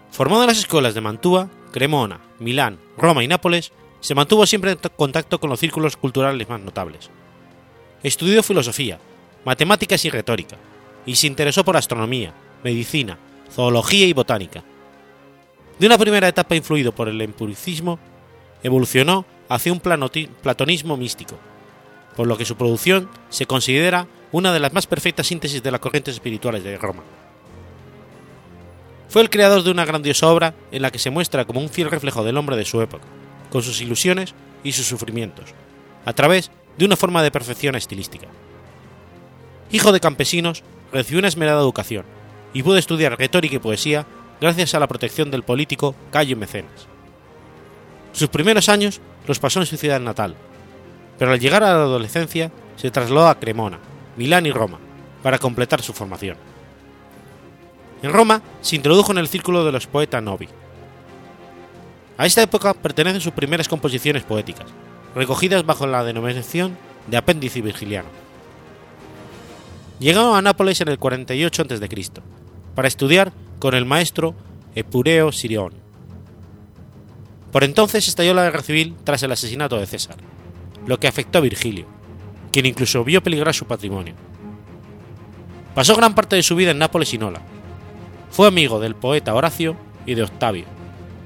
Formado 0.09 0.43
en 0.43 0.47
las 0.47 0.59
escuelas 0.59 0.93
de 0.93 1.01
Mantua, 1.01 1.49
Cremona, 1.73 2.21
Milán, 2.39 2.79
Roma 2.97 3.25
y 3.25 3.27
Nápoles, 3.27 3.73
se 3.99 4.15
mantuvo 4.15 4.45
siempre 4.45 4.71
en 4.71 4.79
contacto 4.95 5.37
con 5.37 5.49
los 5.49 5.59
círculos 5.59 5.97
culturales 5.97 6.47
más 6.47 6.61
notables. 6.61 7.09
Estudió 8.03 8.41
filosofía, 8.41 8.99
matemáticas 9.43 10.05
y 10.05 10.09
retórica, 10.09 10.55
y 11.05 11.17
se 11.17 11.27
interesó 11.27 11.65
por 11.65 11.75
astronomía, 11.75 12.33
medicina, 12.63 13.17
zoología 13.51 14.07
y 14.07 14.13
botánica. 14.13 14.63
De 15.77 15.87
una 15.87 15.97
primera 15.97 16.29
etapa 16.29 16.55
influido 16.55 16.93
por 16.93 17.09
el 17.09 17.19
empiricismo, 17.19 17.99
evolucionó 18.63 19.25
hacia 19.49 19.73
un 19.73 19.81
platonismo 19.81 20.95
místico, 20.95 21.37
por 22.15 22.27
lo 22.27 22.37
que 22.37 22.45
su 22.45 22.55
producción 22.55 23.09
se 23.27 23.45
considera 23.45 24.07
una 24.31 24.53
de 24.53 24.59
las 24.59 24.73
más 24.73 24.87
perfectas 24.87 25.27
síntesis 25.27 25.63
de 25.63 25.71
las 25.71 25.79
corrientes 25.79 26.15
espirituales 26.15 26.63
de 26.63 26.77
Roma. 26.77 27.03
Fue 29.09 29.21
el 29.21 29.29
creador 29.29 29.63
de 29.63 29.71
una 29.71 29.85
grandiosa 29.85 30.27
obra 30.27 30.53
en 30.71 30.81
la 30.81 30.91
que 30.91 30.99
se 30.99 31.09
muestra 31.09 31.45
como 31.45 31.61
un 31.61 31.69
fiel 31.69 31.89
reflejo 31.89 32.23
del 32.23 32.37
hombre 32.37 32.57
de 32.57 32.65
su 32.65 32.81
época, 32.81 33.05
con 33.49 33.63
sus 33.63 33.81
ilusiones 33.81 34.33
y 34.63 34.73
sus 34.73 34.85
sufrimientos, 34.85 35.53
a 36.05 36.13
través 36.13 36.51
de 36.77 36.85
una 36.85 36.97
forma 36.97 37.23
de 37.23 37.31
perfección 37.31 37.75
estilística. 37.75 38.27
Hijo 39.71 39.91
de 39.91 39.99
campesinos, 39.99 40.63
recibió 40.91 41.19
una 41.19 41.27
esmerada 41.27 41.61
educación 41.61 42.05
y 42.53 42.63
pudo 42.63 42.77
estudiar 42.77 43.17
retórica 43.17 43.55
y 43.55 43.59
poesía 43.59 44.05
gracias 44.39 44.75
a 44.75 44.79
la 44.79 44.87
protección 44.87 45.31
del 45.31 45.43
político 45.43 45.95
Cayo 46.11 46.37
Mecenas. 46.37 46.87
Sus 48.11 48.29
primeros 48.29 48.69
años 48.69 49.01
los 49.27 49.39
pasó 49.39 49.59
en 49.59 49.65
su 49.65 49.77
ciudad 49.77 49.99
natal, 49.99 50.35
pero 51.17 51.31
al 51.31 51.39
llegar 51.39 51.63
a 51.63 51.69
la 51.69 51.83
adolescencia 51.83 52.51
se 52.75 52.91
trasladó 52.91 53.27
a 53.27 53.39
Cremona, 53.39 53.79
Milán 54.17 54.45
y 54.45 54.51
Roma, 54.51 54.79
para 55.23 55.39
completar 55.39 55.81
su 55.81 55.93
formación. 55.93 56.37
En 58.01 58.11
Roma 58.11 58.41
se 58.61 58.75
introdujo 58.75 59.11
en 59.11 59.19
el 59.19 59.27
círculo 59.27 59.63
de 59.63 59.71
los 59.71 59.87
poetas 59.87 60.21
novi. 60.21 60.47
A 62.17 62.25
esta 62.25 62.41
época 62.41 62.73
pertenecen 62.73 63.21
sus 63.21 63.33
primeras 63.33 63.67
composiciones 63.67 64.23
poéticas, 64.23 64.67
recogidas 65.15 65.65
bajo 65.65 65.87
la 65.87 66.03
denominación 66.03 66.77
de 67.07 67.17
apéndice 67.17 67.61
virgiliano. 67.61 68.09
Llegó 69.99 70.35
a 70.35 70.41
Nápoles 70.41 70.81
en 70.81 70.89
el 70.89 70.99
48 70.99 71.63
a.C., 71.63 72.11
para 72.75 72.87
estudiar 72.87 73.33
con 73.57 73.73
el 73.73 73.85
maestro 73.85 74.35
Epureo 74.75 75.31
Sirión. 75.31 75.73
Por 77.51 77.63
entonces 77.63 78.07
estalló 78.07 78.35
la 78.35 78.43
guerra 78.43 78.61
civil 78.61 78.95
tras 79.03 79.23
el 79.23 79.31
asesinato 79.31 79.77
de 79.77 79.87
César, 79.87 80.17
lo 80.85 80.99
que 80.99 81.07
afectó 81.07 81.39
a 81.39 81.41
Virgilio, 81.41 81.87
quien 82.51 82.65
incluso 82.65 83.03
vio 83.03 83.21
peligrar 83.21 83.53
su 83.53 83.65
patrimonio. 83.65 84.13
Pasó 85.75 85.95
gran 85.95 86.15
parte 86.15 86.35
de 86.35 86.43
su 86.43 86.55
vida 86.55 86.71
en 86.71 86.79
Nápoles 86.79 87.13
y 87.13 87.17
Nola. 87.17 87.41
Fue 88.31 88.47
amigo 88.47 88.79
del 88.79 88.95
poeta 88.95 89.35
Horacio 89.35 89.75
y 90.05 90.15
de 90.15 90.23
Octavio, 90.23 90.65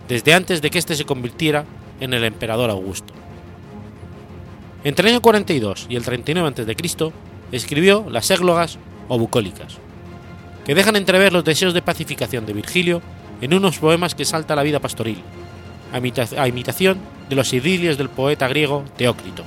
desde 0.07 0.34
antes 0.34 0.61
de 0.61 0.69
que 0.69 0.80
éste 0.80 0.95
se 0.95 1.05
convirtiera 1.05 1.65
en 1.99 2.13
el 2.13 2.24
emperador 2.24 2.69
Augusto. 2.69 3.13
Entre 4.84 5.07
el 5.07 5.13
año 5.13 5.22
42 5.22 5.86
y 5.89 5.95
el 5.95 6.03
39 6.03 6.49
a.C. 6.49 7.11
escribió 7.51 8.05
las 8.09 8.30
églogas 8.32 8.78
o 9.07 9.17
bucólicas. 9.17 9.78
que 10.65 10.76
dejan 10.76 10.95
entrever 10.95 11.34
los 11.34 11.43
deseos 11.43 11.74
de 11.74 11.82
pacificación 11.82 12.45
de 12.45 12.53
Virgilio 12.53 13.01
en 13.41 13.53
unos 13.53 13.80
poemas 13.80 14.13
que 14.13 14.26
salta 14.26 14.55
la 14.55 14.63
vida 14.63 14.80
pastoril, 14.80 15.22
a 15.91 16.47
imitación 16.47 16.99
de 17.30 17.36
los 17.36 17.51
idilios 17.53 17.97
del 17.97 18.09
poeta 18.09 18.47
griego 18.47 18.86
Teócrito. 18.95 19.43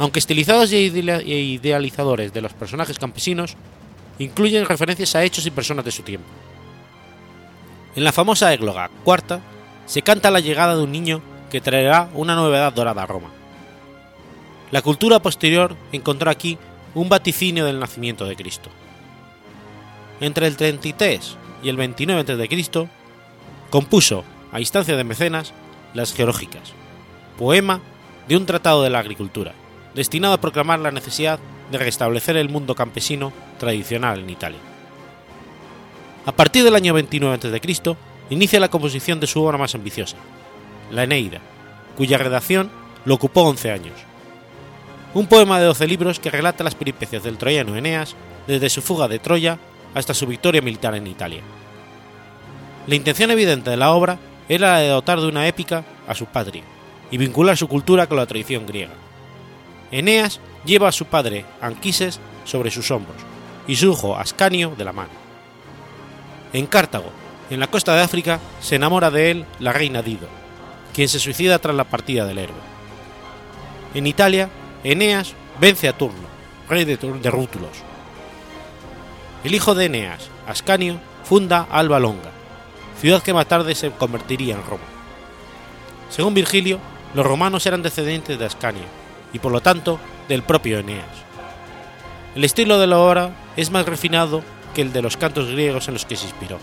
Aunque 0.00 0.18
estilizados 0.18 0.72
y 0.72 0.78
idealizadores 0.78 2.32
de 2.32 2.40
los 2.40 2.54
personajes 2.54 2.98
campesinos, 2.98 3.54
incluyen 4.18 4.64
referencias 4.64 5.14
a 5.14 5.22
hechos 5.22 5.44
y 5.44 5.50
personas 5.50 5.84
de 5.84 5.90
su 5.90 6.02
tiempo. 6.02 6.26
En 7.94 8.04
la 8.04 8.10
famosa 8.10 8.52
égloga 8.54 8.90
cuarta 9.04 9.42
se 9.84 10.00
canta 10.00 10.30
la 10.30 10.40
llegada 10.40 10.74
de 10.74 10.84
un 10.84 10.90
niño 10.90 11.20
que 11.50 11.60
traerá 11.60 12.08
una 12.14 12.34
novedad 12.34 12.72
dorada 12.72 13.02
a 13.02 13.06
Roma. 13.06 13.28
La 14.70 14.80
cultura 14.80 15.20
posterior 15.20 15.76
encontró 15.92 16.30
aquí 16.30 16.56
un 16.94 17.10
vaticinio 17.10 17.66
del 17.66 17.78
nacimiento 17.78 18.24
de 18.24 18.36
Cristo. 18.36 18.70
Entre 20.22 20.46
el 20.46 20.56
33 20.56 21.36
y 21.62 21.68
el 21.68 21.76
29 21.76 22.20
a.C., 22.20 22.88
compuso, 23.68 24.24
a 24.50 24.60
instancia 24.60 24.96
de 24.96 25.04
mecenas, 25.04 25.52
las 25.92 26.14
Geológicas, 26.14 26.72
poema 27.38 27.82
de 28.28 28.38
un 28.38 28.46
tratado 28.46 28.82
de 28.82 28.90
la 28.90 29.00
agricultura, 29.00 29.52
destinado 29.94 30.34
a 30.34 30.40
proclamar 30.40 30.80
la 30.80 30.90
necesidad 30.90 31.38
de 31.70 31.78
restablecer 31.78 32.36
el 32.36 32.48
mundo 32.48 32.74
campesino 32.74 33.32
tradicional 33.58 34.20
en 34.20 34.30
Italia. 34.30 34.58
A 36.26 36.32
partir 36.32 36.64
del 36.64 36.74
año 36.74 36.94
29 36.94 37.34
a.C., 37.36 37.96
inicia 38.30 38.60
la 38.60 38.68
composición 38.68 39.20
de 39.20 39.26
su 39.26 39.42
obra 39.42 39.58
más 39.58 39.74
ambiciosa, 39.74 40.16
la 40.90 41.04
Eneida, 41.04 41.40
cuya 41.96 42.18
redacción 42.18 42.70
lo 43.04 43.14
ocupó 43.14 43.42
11 43.42 43.70
años. 43.70 43.94
Un 45.14 45.26
poema 45.26 45.58
de 45.58 45.66
12 45.66 45.86
libros 45.88 46.20
que 46.20 46.30
relata 46.30 46.62
las 46.62 46.74
peripecias 46.74 47.22
del 47.22 47.38
troyano 47.38 47.76
Eneas 47.76 48.14
desde 48.46 48.70
su 48.70 48.82
fuga 48.82 49.08
de 49.08 49.18
Troya 49.18 49.58
hasta 49.94 50.14
su 50.14 50.26
victoria 50.26 50.62
militar 50.62 50.94
en 50.94 51.06
Italia. 51.06 51.42
La 52.86 52.94
intención 52.94 53.30
evidente 53.30 53.70
de 53.70 53.76
la 53.76 53.92
obra 53.92 54.18
era 54.48 54.72
la 54.72 54.78
de 54.78 54.88
dotar 54.88 55.20
de 55.20 55.26
una 55.26 55.46
épica 55.46 55.84
a 56.06 56.14
su 56.14 56.26
patria 56.26 56.62
y 57.10 57.18
vincular 57.18 57.56
su 57.56 57.68
cultura 57.68 58.06
con 58.06 58.16
la 58.16 58.26
tradición 58.26 58.66
griega. 58.66 58.92
Eneas 59.90 60.40
lleva 60.64 60.88
a 60.88 60.92
su 60.92 61.06
padre 61.06 61.44
Anquises 61.60 62.20
sobre 62.44 62.70
sus 62.70 62.90
hombros 62.90 63.16
y 63.66 63.76
su 63.76 63.92
hijo 63.92 64.16
Ascanio 64.16 64.74
de 64.76 64.84
la 64.84 64.92
mano. 64.92 65.10
En 66.52 66.66
Cartago, 66.66 67.10
en 67.50 67.60
la 67.60 67.68
costa 67.68 67.94
de 67.94 68.02
África, 68.02 68.40
se 68.60 68.76
enamora 68.76 69.10
de 69.10 69.30
él 69.30 69.44
la 69.58 69.72
reina 69.72 70.02
Dido, 70.02 70.28
quien 70.94 71.08
se 71.08 71.18
suicida 71.18 71.58
tras 71.58 71.76
la 71.76 71.84
partida 71.84 72.24
del 72.24 72.38
héroe. 72.38 72.70
En 73.94 74.06
Italia, 74.06 74.48
Eneas 74.84 75.34
vence 75.60 75.88
a 75.88 75.96
Turno, 75.96 76.28
rey 76.68 76.84
de, 76.84 76.96
Rútulos. 77.30 77.78
El 79.42 79.54
hijo 79.54 79.74
de 79.74 79.86
Eneas, 79.86 80.28
Ascanio, 80.46 81.00
funda 81.24 81.66
Alba 81.70 81.98
Longa, 81.98 82.30
ciudad 83.00 83.22
que 83.22 83.34
más 83.34 83.46
tarde 83.46 83.74
se 83.74 83.90
convertiría 83.90 84.54
en 84.54 84.64
Roma. 84.64 84.84
Según 86.08 86.34
Virgilio, 86.34 86.78
los 87.14 87.26
romanos 87.26 87.66
eran 87.66 87.82
descendientes 87.82 88.38
de 88.38 88.46
Ascanio 88.46 88.99
y 89.32 89.38
por 89.38 89.52
lo 89.52 89.60
tanto 89.60 89.98
del 90.28 90.42
propio 90.42 90.78
Eneas. 90.78 91.04
El 92.34 92.44
estilo 92.44 92.78
de 92.78 92.86
la 92.86 92.98
obra 92.98 93.30
es 93.56 93.70
más 93.70 93.86
refinado 93.86 94.42
que 94.74 94.82
el 94.82 94.92
de 94.92 95.02
los 95.02 95.16
cantos 95.16 95.50
griegos 95.50 95.88
en 95.88 95.94
los 95.94 96.06
que 96.06 96.16
se 96.16 96.26
inspiró. 96.26 96.58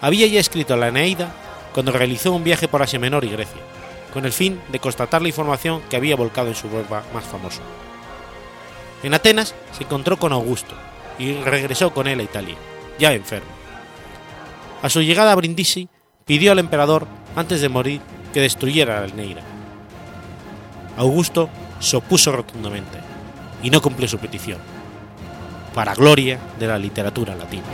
Había 0.00 0.26
ya 0.26 0.40
escrito 0.40 0.76
la 0.76 0.88
Eneida 0.88 1.32
cuando 1.72 1.92
realizó 1.92 2.32
un 2.32 2.44
viaje 2.44 2.68
por 2.68 2.82
Asia 2.82 2.98
Menor 2.98 3.24
y 3.24 3.28
Grecia, 3.28 3.60
con 4.12 4.24
el 4.24 4.32
fin 4.32 4.60
de 4.70 4.78
constatar 4.78 5.20
la 5.20 5.28
información 5.28 5.82
que 5.90 5.96
había 5.96 6.16
volcado 6.16 6.48
en 6.48 6.54
su 6.54 6.70
verba 6.70 7.02
más 7.12 7.24
famoso. 7.24 7.60
En 9.02 9.12
Atenas 9.12 9.54
se 9.72 9.84
encontró 9.84 10.18
con 10.18 10.32
Augusto 10.32 10.74
y 11.18 11.34
regresó 11.34 11.92
con 11.92 12.06
él 12.06 12.20
a 12.20 12.22
Italia, 12.22 12.56
ya 12.98 13.12
enfermo. 13.12 13.50
A 14.82 14.88
su 14.88 15.02
llegada 15.02 15.32
a 15.32 15.36
Brindisi, 15.36 15.88
pidió 16.24 16.52
al 16.52 16.58
emperador, 16.58 17.06
antes 17.34 17.60
de 17.60 17.68
morir, 17.68 18.00
que 18.32 18.40
destruyera 18.40 19.00
la 19.00 19.06
Eneida. 19.06 19.42
Augusto 20.96 21.50
se 21.78 21.96
opuso 21.96 22.32
rotundamente 22.32 22.98
y 23.62 23.70
no 23.70 23.82
cumplió 23.82 24.08
su 24.08 24.18
petición, 24.18 24.58
para 25.74 25.94
gloria 25.94 26.40
de 26.58 26.66
la 26.66 26.78
literatura 26.78 27.34
latina. 27.34 27.64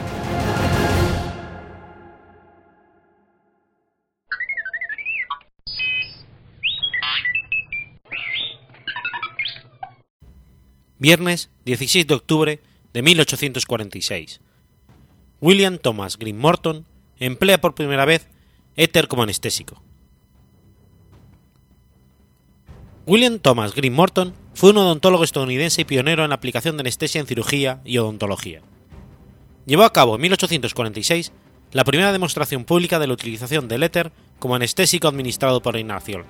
Viernes 10.99 11.51
16 11.65 12.07
de 12.07 12.15
octubre 12.15 12.63
de 12.93 13.03
1846. 13.03 14.41
William 15.41 15.79
Thomas 15.79 16.17
Green 16.17 16.39
Morton 16.39 16.87
emplea 17.19 17.61
por 17.61 17.75
primera 17.75 18.05
vez 18.05 18.29
éter 18.77 19.09
como 19.09 19.25
anestésico. 19.25 19.83
William 23.05 23.41
Thomas 23.41 23.75
Green 23.75 23.95
Morton 23.95 24.33
fue 24.55 24.71
un 24.71 24.77
odontólogo 24.77 25.25
estadounidense 25.25 25.81
y 25.81 25.85
pionero 25.85 26.23
en 26.23 26.29
la 26.29 26.37
aplicación 26.37 26.77
de 26.77 26.83
anestesia 26.83 27.21
en 27.21 27.27
cirugía 27.27 27.81
y 27.85 27.99
odontología. 27.99 28.61
Llevó 29.67 29.83
a 29.83 29.93
cabo 29.93 30.15
en 30.15 30.21
1846 30.21 31.33
la 31.73 31.83
primera 31.83 32.13
demostración 32.13 32.65
pública 32.65 33.01
de 33.01 33.09
la 33.09 33.15
utilización 33.15 33.67
del 33.67 33.83
éter 33.83 34.13
como 34.39 34.55
anestésico 34.55 35.09
administrado 35.09 35.61
por 35.63 35.77
inhalación. 35.77 36.25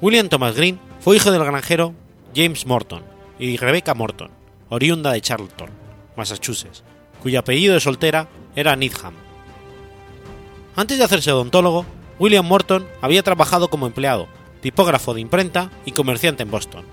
William 0.00 0.28
Thomas 0.28 0.56
Green 0.56 0.80
fue 0.98 1.16
hijo 1.16 1.30
del 1.30 1.44
granjero 1.44 1.94
James 2.34 2.66
Morton 2.66 3.04
y 3.38 3.58
Rebecca 3.58 3.94
Morton, 3.94 4.30
oriunda 4.70 5.12
de 5.12 5.20
Charlton, 5.20 5.70
Massachusetts, 6.16 6.82
cuyo 7.22 7.38
apellido 7.38 7.74
de 7.74 7.80
soltera 7.80 8.28
era 8.56 8.74
Needham. 8.74 9.14
Antes 10.74 10.98
de 10.98 11.04
hacerse 11.04 11.30
odontólogo, 11.30 11.86
William 12.20 12.44
Morton 12.44 12.86
había 13.00 13.22
trabajado 13.22 13.70
como 13.70 13.86
empleado, 13.86 14.28
tipógrafo 14.60 15.14
de 15.14 15.22
imprenta 15.22 15.70
y 15.86 15.92
comerciante 15.92 16.42
en 16.42 16.50
Boston. 16.50 16.84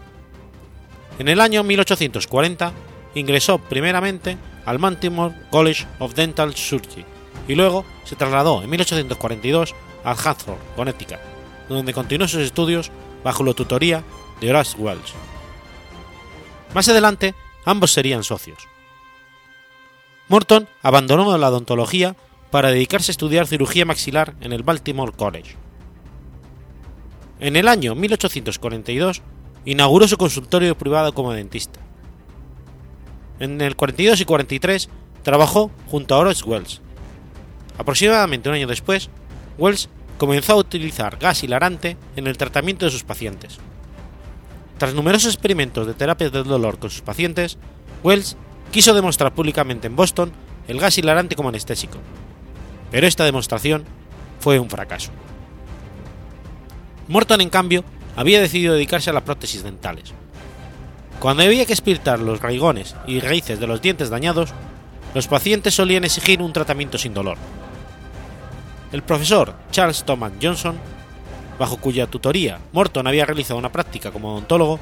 En 1.19 1.28
el 1.28 1.41
año 1.41 1.63
1840 1.63 2.71
ingresó 3.13 3.57
primeramente 3.57 4.38
al 4.65 4.78
Baltimore 4.78 5.36
College 5.51 5.86
of 5.99 6.15
Dental 6.15 6.55
Surgery 6.55 7.05
y 7.45 7.55
luego 7.55 7.84
se 8.05 8.15
trasladó 8.15 8.63
en 8.63 8.69
1842 8.69 9.75
a 10.05 10.11
Hartford, 10.11 10.59
Connecticut, 10.78 11.19
donde 11.67 11.93
continuó 11.93 12.30
sus 12.30 12.41
estudios 12.41 12.89
bajo 13.21 13.43
la 13.43 13.53
tutoría 13.53 14.03
de 14.39 14.49
Horace 14.49 14.78
Wells. 14.78 15.13
Más 16.73 16.88
adelante, 16.88 17.36
ambos 17.65 17.91
serían 17.91 18.23
socios. 18.23 18.59
Morton 20.30 20.69
abandonó 20.84 21.38
la 21.38 21.49
odontología 21.49 22.15
para 22.52 22.72
dedicarse 22.72 23.12
a 23.12 23.14
estudiar 23.14 23.48
cirugía 23.48 23.86
maxilar 23.86 24.36
en 24.41 24.54
el 24.54 24.64
Baltimore 24.64 25.12
College. 25.12 25.56
En 27.39 27.56
el 27.56 27.68
año 27.68 27.93
1842 27.95 29.22
inauguró 29.66 30.08
su 30.08 30.18
consultorio 30.18 30.78
privado 30.78 31.14
como 31.14 31.34
dentista. 31.34 31.80
En 33.39 33.62
el 33.62 33.76
42 33.76 34.22
y 34.22 34.26
43 34.26 34.89
trabajó 35.24 35.72
junto 35.88 36.16
a 36.16 36.20
Horace 36.20 36.43
Wells. 36.43 36.82
Aproximadamente 37.78 38.50
un 38.50 38.56
año 38.56 38.68
después, 38.68 39.10
Wells 39.58 39.89
comenzó 40.18 40.54
a 40.54 40.58
utilizar 40.58 41.18
gas 41.18 41.43
hilarante 41.43 41.98
en 42.16 42.28
el 42.28 42.38
tratamiento 42.38 42.86
de 42.86 42.91
sus 42.91 43.04
pacientes. 43.04 43.60
Tras 44.78 44.93
numerosos 44.93 45.34
experimentos 45.34 45.86
de 45.86 45.93
terapias 45.93 46.32
del 46.32 46.43
dolor 46.43 46.80
con 46.80 46.89
sus 46.89 47.02
pacientes, 47.02 47.58
Wells 48.04 48.38
quiso 48.72 48.93
demostrar 48.93 49.34
públicamente 49.34 49.88
en 49.88 49.95
Boston 49.95 50.32
el 50.68 50.80
gas 50.80 50.98
hilarante 50.98 51.36
como 51.36 51.50
anestésico, 51.50 52.00
pero 52.92 53.08
esta 53.08 53.26
demostración 53.26 53.86
fue 54.40 54.60
un 54.60 54.70
fracaso. 54.70 55.12
Morton, 57.08 57.42
en 57.42 57.50
cambio, 57.50 57.84
había 58.16 58.42
decidido 58.42 58.74
dedicarse 58.74 59.10
a 59.10 59.14
las 59.14 59.24
prótesis 59.24 59.64
dentales. 59.64 60.14
Cuando 61.20 61.44
había 61.44 61.66
que 61.66 61.74
espirtar 61.74 62.20
los 62.20 62.42
raigones 62.42 62.96
y 63.08 63.20
raíces 63.20 63.60
de 63.60 63.68
los 63.68 63.82
dientes 63.82 64.10
dañados, 64.10 64.54
los 65.14 65.28
pacientes 65.28 65.74
solían 65.74 66.04
exigir 66.04 66.42
un 66.42 66.54
tratamiento 66.54 66.98
sin 66.98 67.14
dolor. 67.14 67.38
El 68.92 69.04
profesor 69.04 69.56
Charles 69.72 70.04
Thomas 70.04 70.34
Johnson, 70.42 70.78
bajo 71.58 71.78
cuya 71.78 72.08
tutoría 72.08 72.60
Morton 72.72 73.08
había 73.08 73.26
realizado 73.26 73.58
una 73.58 73.72
práctica 73.72 74.12
como 74.12 74.32
odontólogo, 74.32 74.80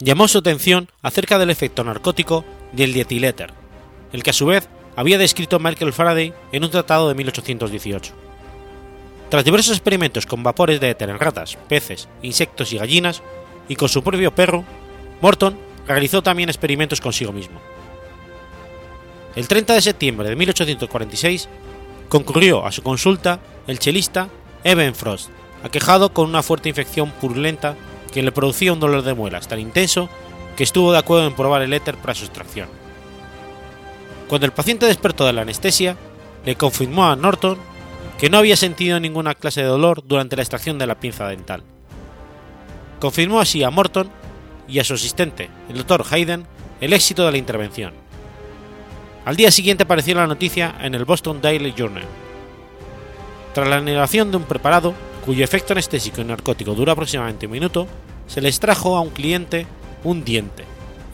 llamó 0.00 0.28
su 0.28 0.38
atención 0.38 0.88
acerca 1.02 1.38
del 1.38 1.50
efecto 1.50 1.84
narcótico 1.84 2.44
del 2.72 2.92
dietiléter, 2.92 3.52
el 4.12 4.22
que 4.22 4.30
a 4.30 4.34
su 4.34 4.46
vez 4.46 4.68
había 4.96 5.18
descrito 5.18 5.60
Michael 5.60 5.92
Faraday 5.92 6.32
en 6.52 6.64
un 6.64 6.70
tratado 6.70 7.08
de 7.08 7.14
1818. 7.14 8.12
Tras 9.28 9.44
diversos 9.44 9.72
experimentos 9.72 10.24
con 10.24 10.42
vapores 10.42 10.80
de 10.80 10.90
éter 10.90 11.10
en 11.10 11.18
ratas, 11.18 11.58
peces, 11.68 12.08
insectos 12.22 12.72
y 12.72 12.78
gallinas, 12.78 13.22
y 13.68 13.76
con 13.76 13.88
su 13.88 14.02
propio 14.02 14.34
perro, 14.34 14.64
Morton 15.20 15.58
realizó 15.86 16.22
también 16.22 16.48
experimentos 16.48 17.00
consigo 17.00 17.32
mismo. 17.32 17.60
El 19.34 19.48
30 19.48 19.74
de 19.74 19.82
septiembre 19.82 20.28
de 20.28 20.36
1846 20.36 21.48
concurrió 22.08 22.64
a 22.64 22.72
su 22.72 22.82
consulta 22.82 23.40
el 23.66 23.78
chelista 23.78 24.28
Eben 24.64 24.94
Frost, 24.94 25.30
aquejado 25.62 26.12
con 26.12 26.28
una 26.28 26.42
fuerte 26.42 26.68
infección 26.68 27.10
purulenta 27.10 27.76
que 28.12 28.22
le 28.22 28.32
producía 28.32 28.72
un 28.72 28.80
dolor 28.80 29.02
de 29.02 29.14
muelas 29.14 29.48
tan 29.48 29.60
intenso 29.60 30.08
que 30.56 30.62
estuvo 30.64 30.92
de 30.92 30.98
acuerdo 30.98 31.26
en 31.26 31.34
probar 31.34 31.62
el 31.62 31.72
éter 31.72 31.96
para 31.96 32.14
su 32.14 32.24
extracción. 32.24 32.85
Cuando 34.28 34.46
el 34.46 34.52
paciente 34.52 34.86
despertó 34.86 35.24
de 35.24 35.32
la 35.32 35.42
anestesia, 35.42 35.96
le 36.44 36.56
confirmó 36.56 37.06
a 37.06 37.16
Norton 37.16 37.58
que 38.18 38.30
no 38.30 38.38
había 38.38 38.56
sentido 38.56 38.98
ninguna 38.98 39.34
clase 39.34 39.62
de 39.62 39.68
dolor 39.68 40.02
durante 40.06 40.36
la 40.36 40.42
extracción 40.42 40.78
de 40.78 40.86
la 40.86 40.98
pinza 40.98 41.28
dental. 41.28 41.62
Confirmó 42.98 43.40
así 43.40 43.62
a 43.62 43.70
Morton 43.70 44.10
y 44.66 44.78
a 44.78 44.84
su 44.84 44.94
asistente, 44.94 45.50
el 45.68 45.76
Dr. 45.78 46.04
Hayden, 46.10 46.46
el 46.80 46.92
éxito 46.92 47.24
de 47.24 47.32
la 47.32 47.38
intervención. 47.38 47.92
Al 49.24 49.36
día 49.36 49.50
siguiente 49.50 49.84
apareció 49.84 50.14
la 50.14 50.26
noticia 50.26 50.74
en 50.80 50.94
el 50.94 51.04
Boston 51.04 51.40
Daily 51.42 51.74
Journal. 51.76 52.04
Tras 53.54 53.68
la 53.68 53.80
negación 53.80 54.30
de 54.30 54.38
un 54.38 54.44
preparado, 54.44 54.94
cuyo 55.24 55.44
efecto 55.44 55.72
anestésico 55.72 56.20
y 56.20 56.24
narcótico 56.24 56.74
dura 56.74 56.92
aproximadamente 56.92 57.46
un 57.46 57.52
minuto, 57.52 57.86
se 58.26 58.40
le 58.40 58.48
extrajo 58.48 58.96
a 58.96 59.00
un 59.00 59.10
cliente 59.10 59.66
un 60.04 60.24
diente, 60.24 60.64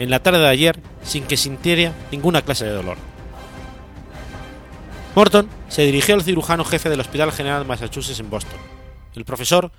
en 0.03 0.11
la 0.11 0.21
tarde 0.21 0.41
de 0.41 0.49
ayer, 0.49 0.81
sin 1.05 1.23
que 1.29 1.37
sintiera 1.37 1.93
ninguna 2.11 2.43
clase 2.43 2.65
de 2.65 2.73
dolor. 2.73 2.97
Morton 5.15 5.49
se 5.69 5.83
dirigió 5.83 6.17
al 6.17 6.25
cirujano 6.25 6.65
jefe 6.65 6.91
del 6.91 6.99
Hospital 6.99 7.31
General 7.31 7.63
de 7.63 7.69
Massachusetts 7.69 8.19
en 8.19 8.29
Boston, 8.29 8.59
el 9.15 9.25
profesor 9.25 9.71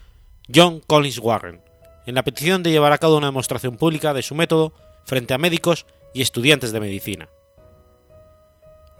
John 0.53 0.79
Collins 0.87 1.19
Warren, 1.19 1.61
en 2.05 2.15
la 2.15 2.23
petición 2.23 2.63
de 2.63 2.71
llevar 2.71 2.93
a 2.93 2.99
cabo 2.99 3.17
una 3.17 3.27
demostración 3.27 3.75
pública 3.75 4.13
de 4.13 4.21
su 4.21 4.33
método 4.33 4.71
frente 5.03 5.33
a 5.33 5.37
médicos 5.37 5.85
y 6.13 6.21
estudiantes 6.21 6.71
de 6.71 6.79
medicina. 6.79 7.27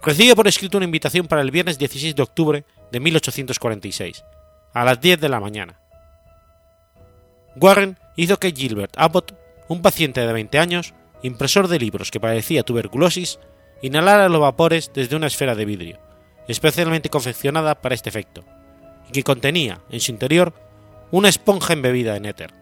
Recibe 0.02 0.36
por 0.36 0.46
escrito 0.46 0.76
una 0.76 0.84
invitación 0.84 1.26
para 1.26 1.40
el 1.40 1.50
viernes 1.50 1.78
16 1.78 2.16
de 2.16 2.22
octubre 2.22 2.64
de 2.92 3.00
1846, 3.00 4.22
a 4.74 4.84
las 4.84 5.00
10 5.00 5.22
de 5.22 5.28
la 5.30 5.40
mañana. 5.40 5.80
Warren 7.56 7.98
hizo 8.14 8.38
que 8.38 8.52
Gilbert 8.52 8.92
Abbott, 8.98 9.34
un 9.68 9.80
paciente 9.80 10.20
de 10.20 10.30
20 10.30 10.58
años, 10.58 10.92
impresor 11.24 11.68
de 11.68 11.78
libros 11.78 12.10
que 12.10 12.20
padecía 12.20 12.62
tuberculosis, 12.62 13.40
inhalara 13.80 14.28
los 14.28 14.40
vapores 14.40 14.90
desde 14.94 15.16
una 15.16 15.26
esfera 15.26 15.54
de 15.54 15.64
vidrio, 15.64 15.98
especialmente 16.48 17.08
confeccionada 17.08 17.80
para 17.80 17.94
este 17.94 18.10
efecto, 18.10 18.44
y 19.08 19.12
que 19.12 19.22
contenía, 19.22 19.80
en 19.88 20.00
su 20.00 20.12
interior, 20.12 20.52
una 21.10 21.30
esponja 21.30 21.72
embebida 21.72 22.16
en 22.16 22.26
éter. 22.26 22.52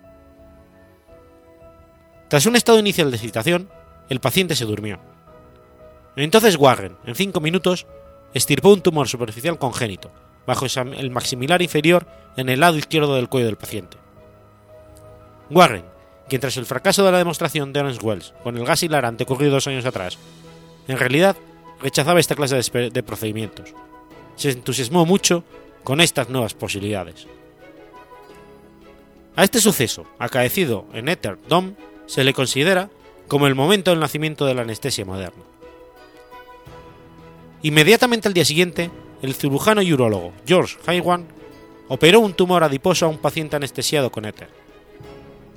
Tras 2.29 2.47
un 2.47 2.55
estado 2.55 2.79
inicial 2.79 3.11
de 3.11 3.17
excitación, 3.17 3.69
el 4.09 4.21
paciente 4.21 4.55
se 4.55 4.65
durmió. 4.65 5.01
Entonces 6.15 6.57
Warren, 6.57 6.97
en 7.05 7.17
cinco 7.17 7.41
minutos, 7.41 7.87
estirpó 8.33 8.73
un 8.73 8.81
tumor 8.81 9.09
superficial 9.09 9.59
congénito, 9.59 10.13
bajo 10.47 10.67
el 10.67 11.11
maximilar 11.11 11.63
inferior 11.63 12.07
en 12.37 12.49
el 12.49 12.61
lado 12.61 12.79
izquierdo 12.79 13.17
del 13.17 13.29
cuello 13.29 13.47
del 13.47 13.57
paciente. 13.57 13.97
Warren, 15.51 15.92
quien 16.29 16.41
tras 16.41 16.57
el 16.57 16.67
fracaso 16.67 17.05
de 17.05 17.13
la 17.13 17.19
demostración 17.19 17.73
de 17.73 17.81
Orange 17.81 18.01
Wells 18.03 18.35
con 18.43 18.57
el 18.57 18.65
gas 18.65 18.83
hilarante 18.83 19.25
ocurrido 19.25 19.53
dos 19.53 19.67
años 19.67 19.85
atrás, 19.85 20.19
en 20.89 20.99
realidad 20.99 21.37
rechazaba 21.81 22.21
esta 22.21 22.35
clase 22.35 22.61
de, 22.91 23.03
procedimientos. 23.03 23.75
Se 24.37 24.51
entusiasmó 24.51 25.05
mucho 25.05 25.45
con 25.85 26.01
estas 26.01 26.29
nuevas 26.29 26.55
posibilidades. 26.55 27.27
A 29.35 29.45
este 29.45 29.61
suceso, 29.61 30.07
acaecido 30.19 30.87
en 30.93 31.09
Ether 31.09 31.39
Dome, 31.49 31.75
se 32.07 32.25
le 32.25 32.35
considera 32.35 32.91
como 33.29 33.47
el 33.47 33.55
momento 33.55 33.91
del 33.91 34.01
nacimiento 34.01 34.47
de 34.47 34.55
la 34.55 34.63
anestesia 34.63 35.05
moderna. 35.05 35.43
Inmediatamente 37.63 38.29
al 38.29 38.35
día 38.35 38.45
siguiente, 38.45 38.91
el 39.23 39.35
cirujano 39.35 39.83
y 39.83 39.93
urólogo 39.93 40.33
George 40.47 40.77
Haywan 40.87 41.27
operó 41.89 42.21
un 42.21 42.35
tumor 42.35 42.65
adiposo 42.65 43.07
a 43.07 43.09
un 43.09 43.19
paciente 43.19 43.57
anestesiado 43.57 44.11
con 44.11 44.25
éter. 44.25 44.62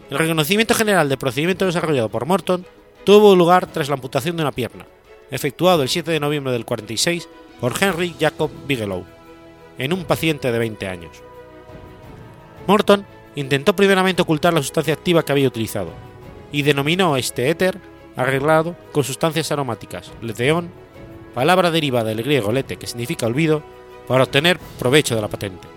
El 0.09 0.19
reconocimiento 0.19 0.75
general 0.75 1.09
del 1.09 1.17
procedimiento 1.17 1.65
desarrollado 1.65 2.09
por 2.09 2.25
Morton 2.25 2.65
tuvo 3.05 3.35
lugar 3.35 3.65
tras 3.65 3.87
la 3.87 3.95
amputación 3.95 4.37
de 4.37 4.43
una 4.43 4.51
pierna, 4.51 4.85
efectuado 5.31 5.81
el 5.81 5.89
7 5.89 6.11
de 6.11 6.19
noviembre 6.19 6.53
del 6.53 6.65
46 6.65 7.27
por 7.59 7.73
Henry 7.81 8.15
Jacob 8.19 8.51
Bigelow, 8.67 9.03
en 9.77 9.93
un 9.93 10.05
paciente 10.05 10.51
de 10.51 10.59
20 10.59 10.87
años. 10.87 11.23
Morton 12.67 13.05
intentó 13.35 13.75
primeramente 13.75 14.21
ocultar 14.21 14.53
la 14.53 14.61
sustancia 14.61 14.93
activa 14.93 15.23
que 15.23 15.31
había 15.31 15.47
utilizado, 15.47 15.89
y 16.51 16.61
denominó 16.61 17.17
este 17.17 17.49
éter 17.49 17.79
arreglado 18.15 18.75
con 18.91 19.03
sustancias 19.03 19.51
aromáticas, 19.51 20.11
leteón, 20.21 20.69
palabra 21.33 21.71
derivada 21.71 22.09
del 22.09 22.23
griego 22.23 22.51
lete 22.51 22.77
que 22.77 22.87
significa 22.87 23.25
olvido, 23.25 23.63
para 24.07 24.23
obtener 24.23 24.59
provecho 24.77 25.15
de 25.15 25.21
la 25.21 25.27
patente. 25.27 25.67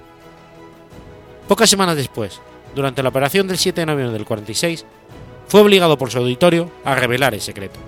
Pocas 1.49 1.71
semanas 1.71 1.97
después, 1.97 2.43
durante 2.75 3.03
la 3.03 3.09
operación 3.09 3.47
del 3.47 3.59
7 3.59 3.81
de 3.81 3.87
noviembre 3.87 4.13
del 4.17 4.27
46, 4.27 4.85
fue 5.49 5.63
obligado 5.63 5.97
por 5.97 6.11
su 6.11 6.19
auditorio 6.19 6.71
a 6.85 6.95
revelar 6.95 7.35
el 7.35 7.41
secreto. 7.41 7.81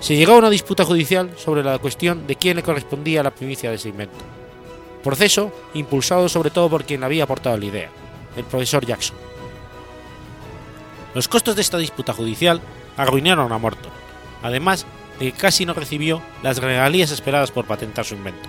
Se 0.00 0.16
llegó 0.16 0.34
a 0.34 0.38
una 0.38 0.50
disputa 0.50 0.84
judicial 0.84 1.30
sobre 1.36 1.62
la 1.62 1.78
cuestión 1.78 2.26
de 2.26 2.36
quién 2.36 2.56
le 2.56 2.62
correspondía 2.62 3.22
la 3.22 3.30
primicia 3.30 3.70
de 3.70 3.76
ese 3.76 3.88
invento. 3.88 4.16
Proceso 5.02 5.52
impulsado 5.74 6.28
sobre 6.28 6.50
todo 6.50 6.70
por 6.70 6.84
quien 6.84 7.04
había 7.04 7.24
aportado 7.24 7.56
la 7.56 7.64
idea, 7.64 7.90
el 8.36 8.44
profesor 8.44 8.86
Jackson. 8.86 9.16
Los 11.14 11.28
costos 11.28 11.56
de 11.56 11.62
esta 11.62 11.78
disputa 11.78 12.12
judicial 12.12 12.60
arruinaron 12.96 13.52
a 13.52 13.58
Morton, 13.58 13.92
además 14.42 14.86
de 15.18 15.32
que 15.32 15.38
casi 15.38 15.64
no 15.64 15.74
recibió 15.74 16.22
las 16.42 16.58
regalías 16.58 17.10
esperadas 17.10 17.50
por 17.50 17.66
patentar 17.66 18.04
su 18.04 18.14
invento. 18.14 18.48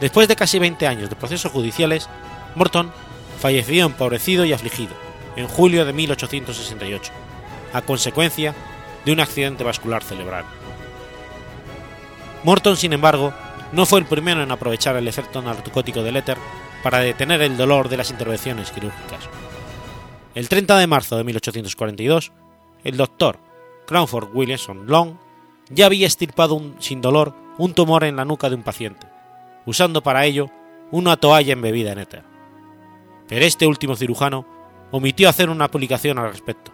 Después 0.00 0.28
de 0.28 0.36
casi 0.36 0.58
20 0.58 0.86
años 0.86 1.08
de 1.08 1.16
procesos 1.16 1.52
judiciales, 1.52 2.08
Morton 2.54 2.90
falleció 3.38 3.86
empobrecido 3.86 4.44
y 4.44 4.52
afligido 4.52 4.94
en 5.36 5.48
julio 5.48 5.84
de 5.84 5.92
1868, 5.92 7.12
a 7.72 7.82
consecuencia 7.82 8.54
de 9.04 9.12
un 9.12 9.20
accidente 9.20 9.64
vascular 9.64 10.02
cerebral. 10.02 10.44
Morton, 12.42 12.76
sin 12.76 12.92
embargo, 12.92 13.32
no 13.72 13.86
fue 13.86 14.00
el 14.00 14.06
primero 14.06 14.42
en 14.42 14.50
aprovechar 14.50 14.96
el 14.96 15.08
efecto 15.08 15.42
narcótico 15.42 16.02
del 16.02 16.16
éter 16.16 16.38
para 16.82 17.00
detener 17.00 17.42
el 17.42 17.56
dolor 17.56 17.88
de 17.88 17.96
las 17.96 18.10
intervenciones 18.10 18.70
quirúrgicas. 18.70 19.28
El 20.34 20.48
30 20.48 20.78
de 20.78 20.86
marzo 20.86 21.16
de 21.16 21.24
1842, 21.24 22.32
el 22.84 22.96
doctor 22.96 23.38
Crawford 23.86 24.34
Williamson 24.34 24.86
Long 24.86 25.16
ya 25.70 25.86
había 25.86 26.06
estirpado 26.06 26.60
sin 26.78 27.00
dolor 27.00 27.34
un 27.58 27.74
tumor 27.74 28.04
en 28.04 28.16
la 28.16 28.24
nuca 28.24 28.48
de 28.48 28.54
un 28.54 28.62
paciente, 28.62 29.06
usando 29.64 30.02
para 30.02 30.24
ello 30.24 30.50
una 30.90 31.16
toalla 31.16 31.52
embebida 31.52 31.92
en 31.92 31.98
éter. 31.98 32.35
Pero 33.28 33.44
este 33.44 33.66
último 33.66 33.96
cirujano 33.96 34.46
omitió 34.90 35.28
hacer 35.28 35.50
una 35.50 35.70
publicación 35.70 36.18
al 36.18 36.30
respecto, 36.30 36.72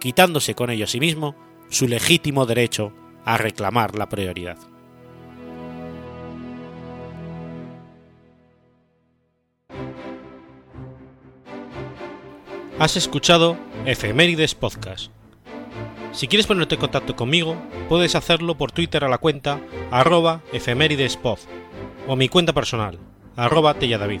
quitándose 0.00 0.54
con 0.54 0.70
ello 0.70 0.84
a 0.84 0.88
sí 0.88 1.00
mismo 1.00 1.34
su 1.68 1.88
legítimo 1.88 2.46
derecho 2.46 2.92
a 3.24 3.36
reclamar 3.38 3.96
la 3.96 4.08
prioridad. 4.08 4.58
Has 12.78 12.96
escuchado 12.96 13.56
Efemérides 13.86 14.54
Podcast 14.54 15.12
si 16.12 16.28
quieres 16.28 16.46
ponerte 16.46 16.74
en 16.74 16.80
contacto 16.80 17.16
conmigo, 17.16 17.56
puedes 17.88 18.14
hacerlo 18.14 18.54
por 18.54 18.70
Twitter 18.70 19.02
a 19.02 19.08
la 19.08 19.16
cuenta 19.16 19.60
arroba 19.90 20.42
o 22.06 22.16
mi 22.16 22.28
cuenta 22.28 22.52
personal, 22.52 22.98
arroba 23.34 23.72
telladavid, 23.74 24.20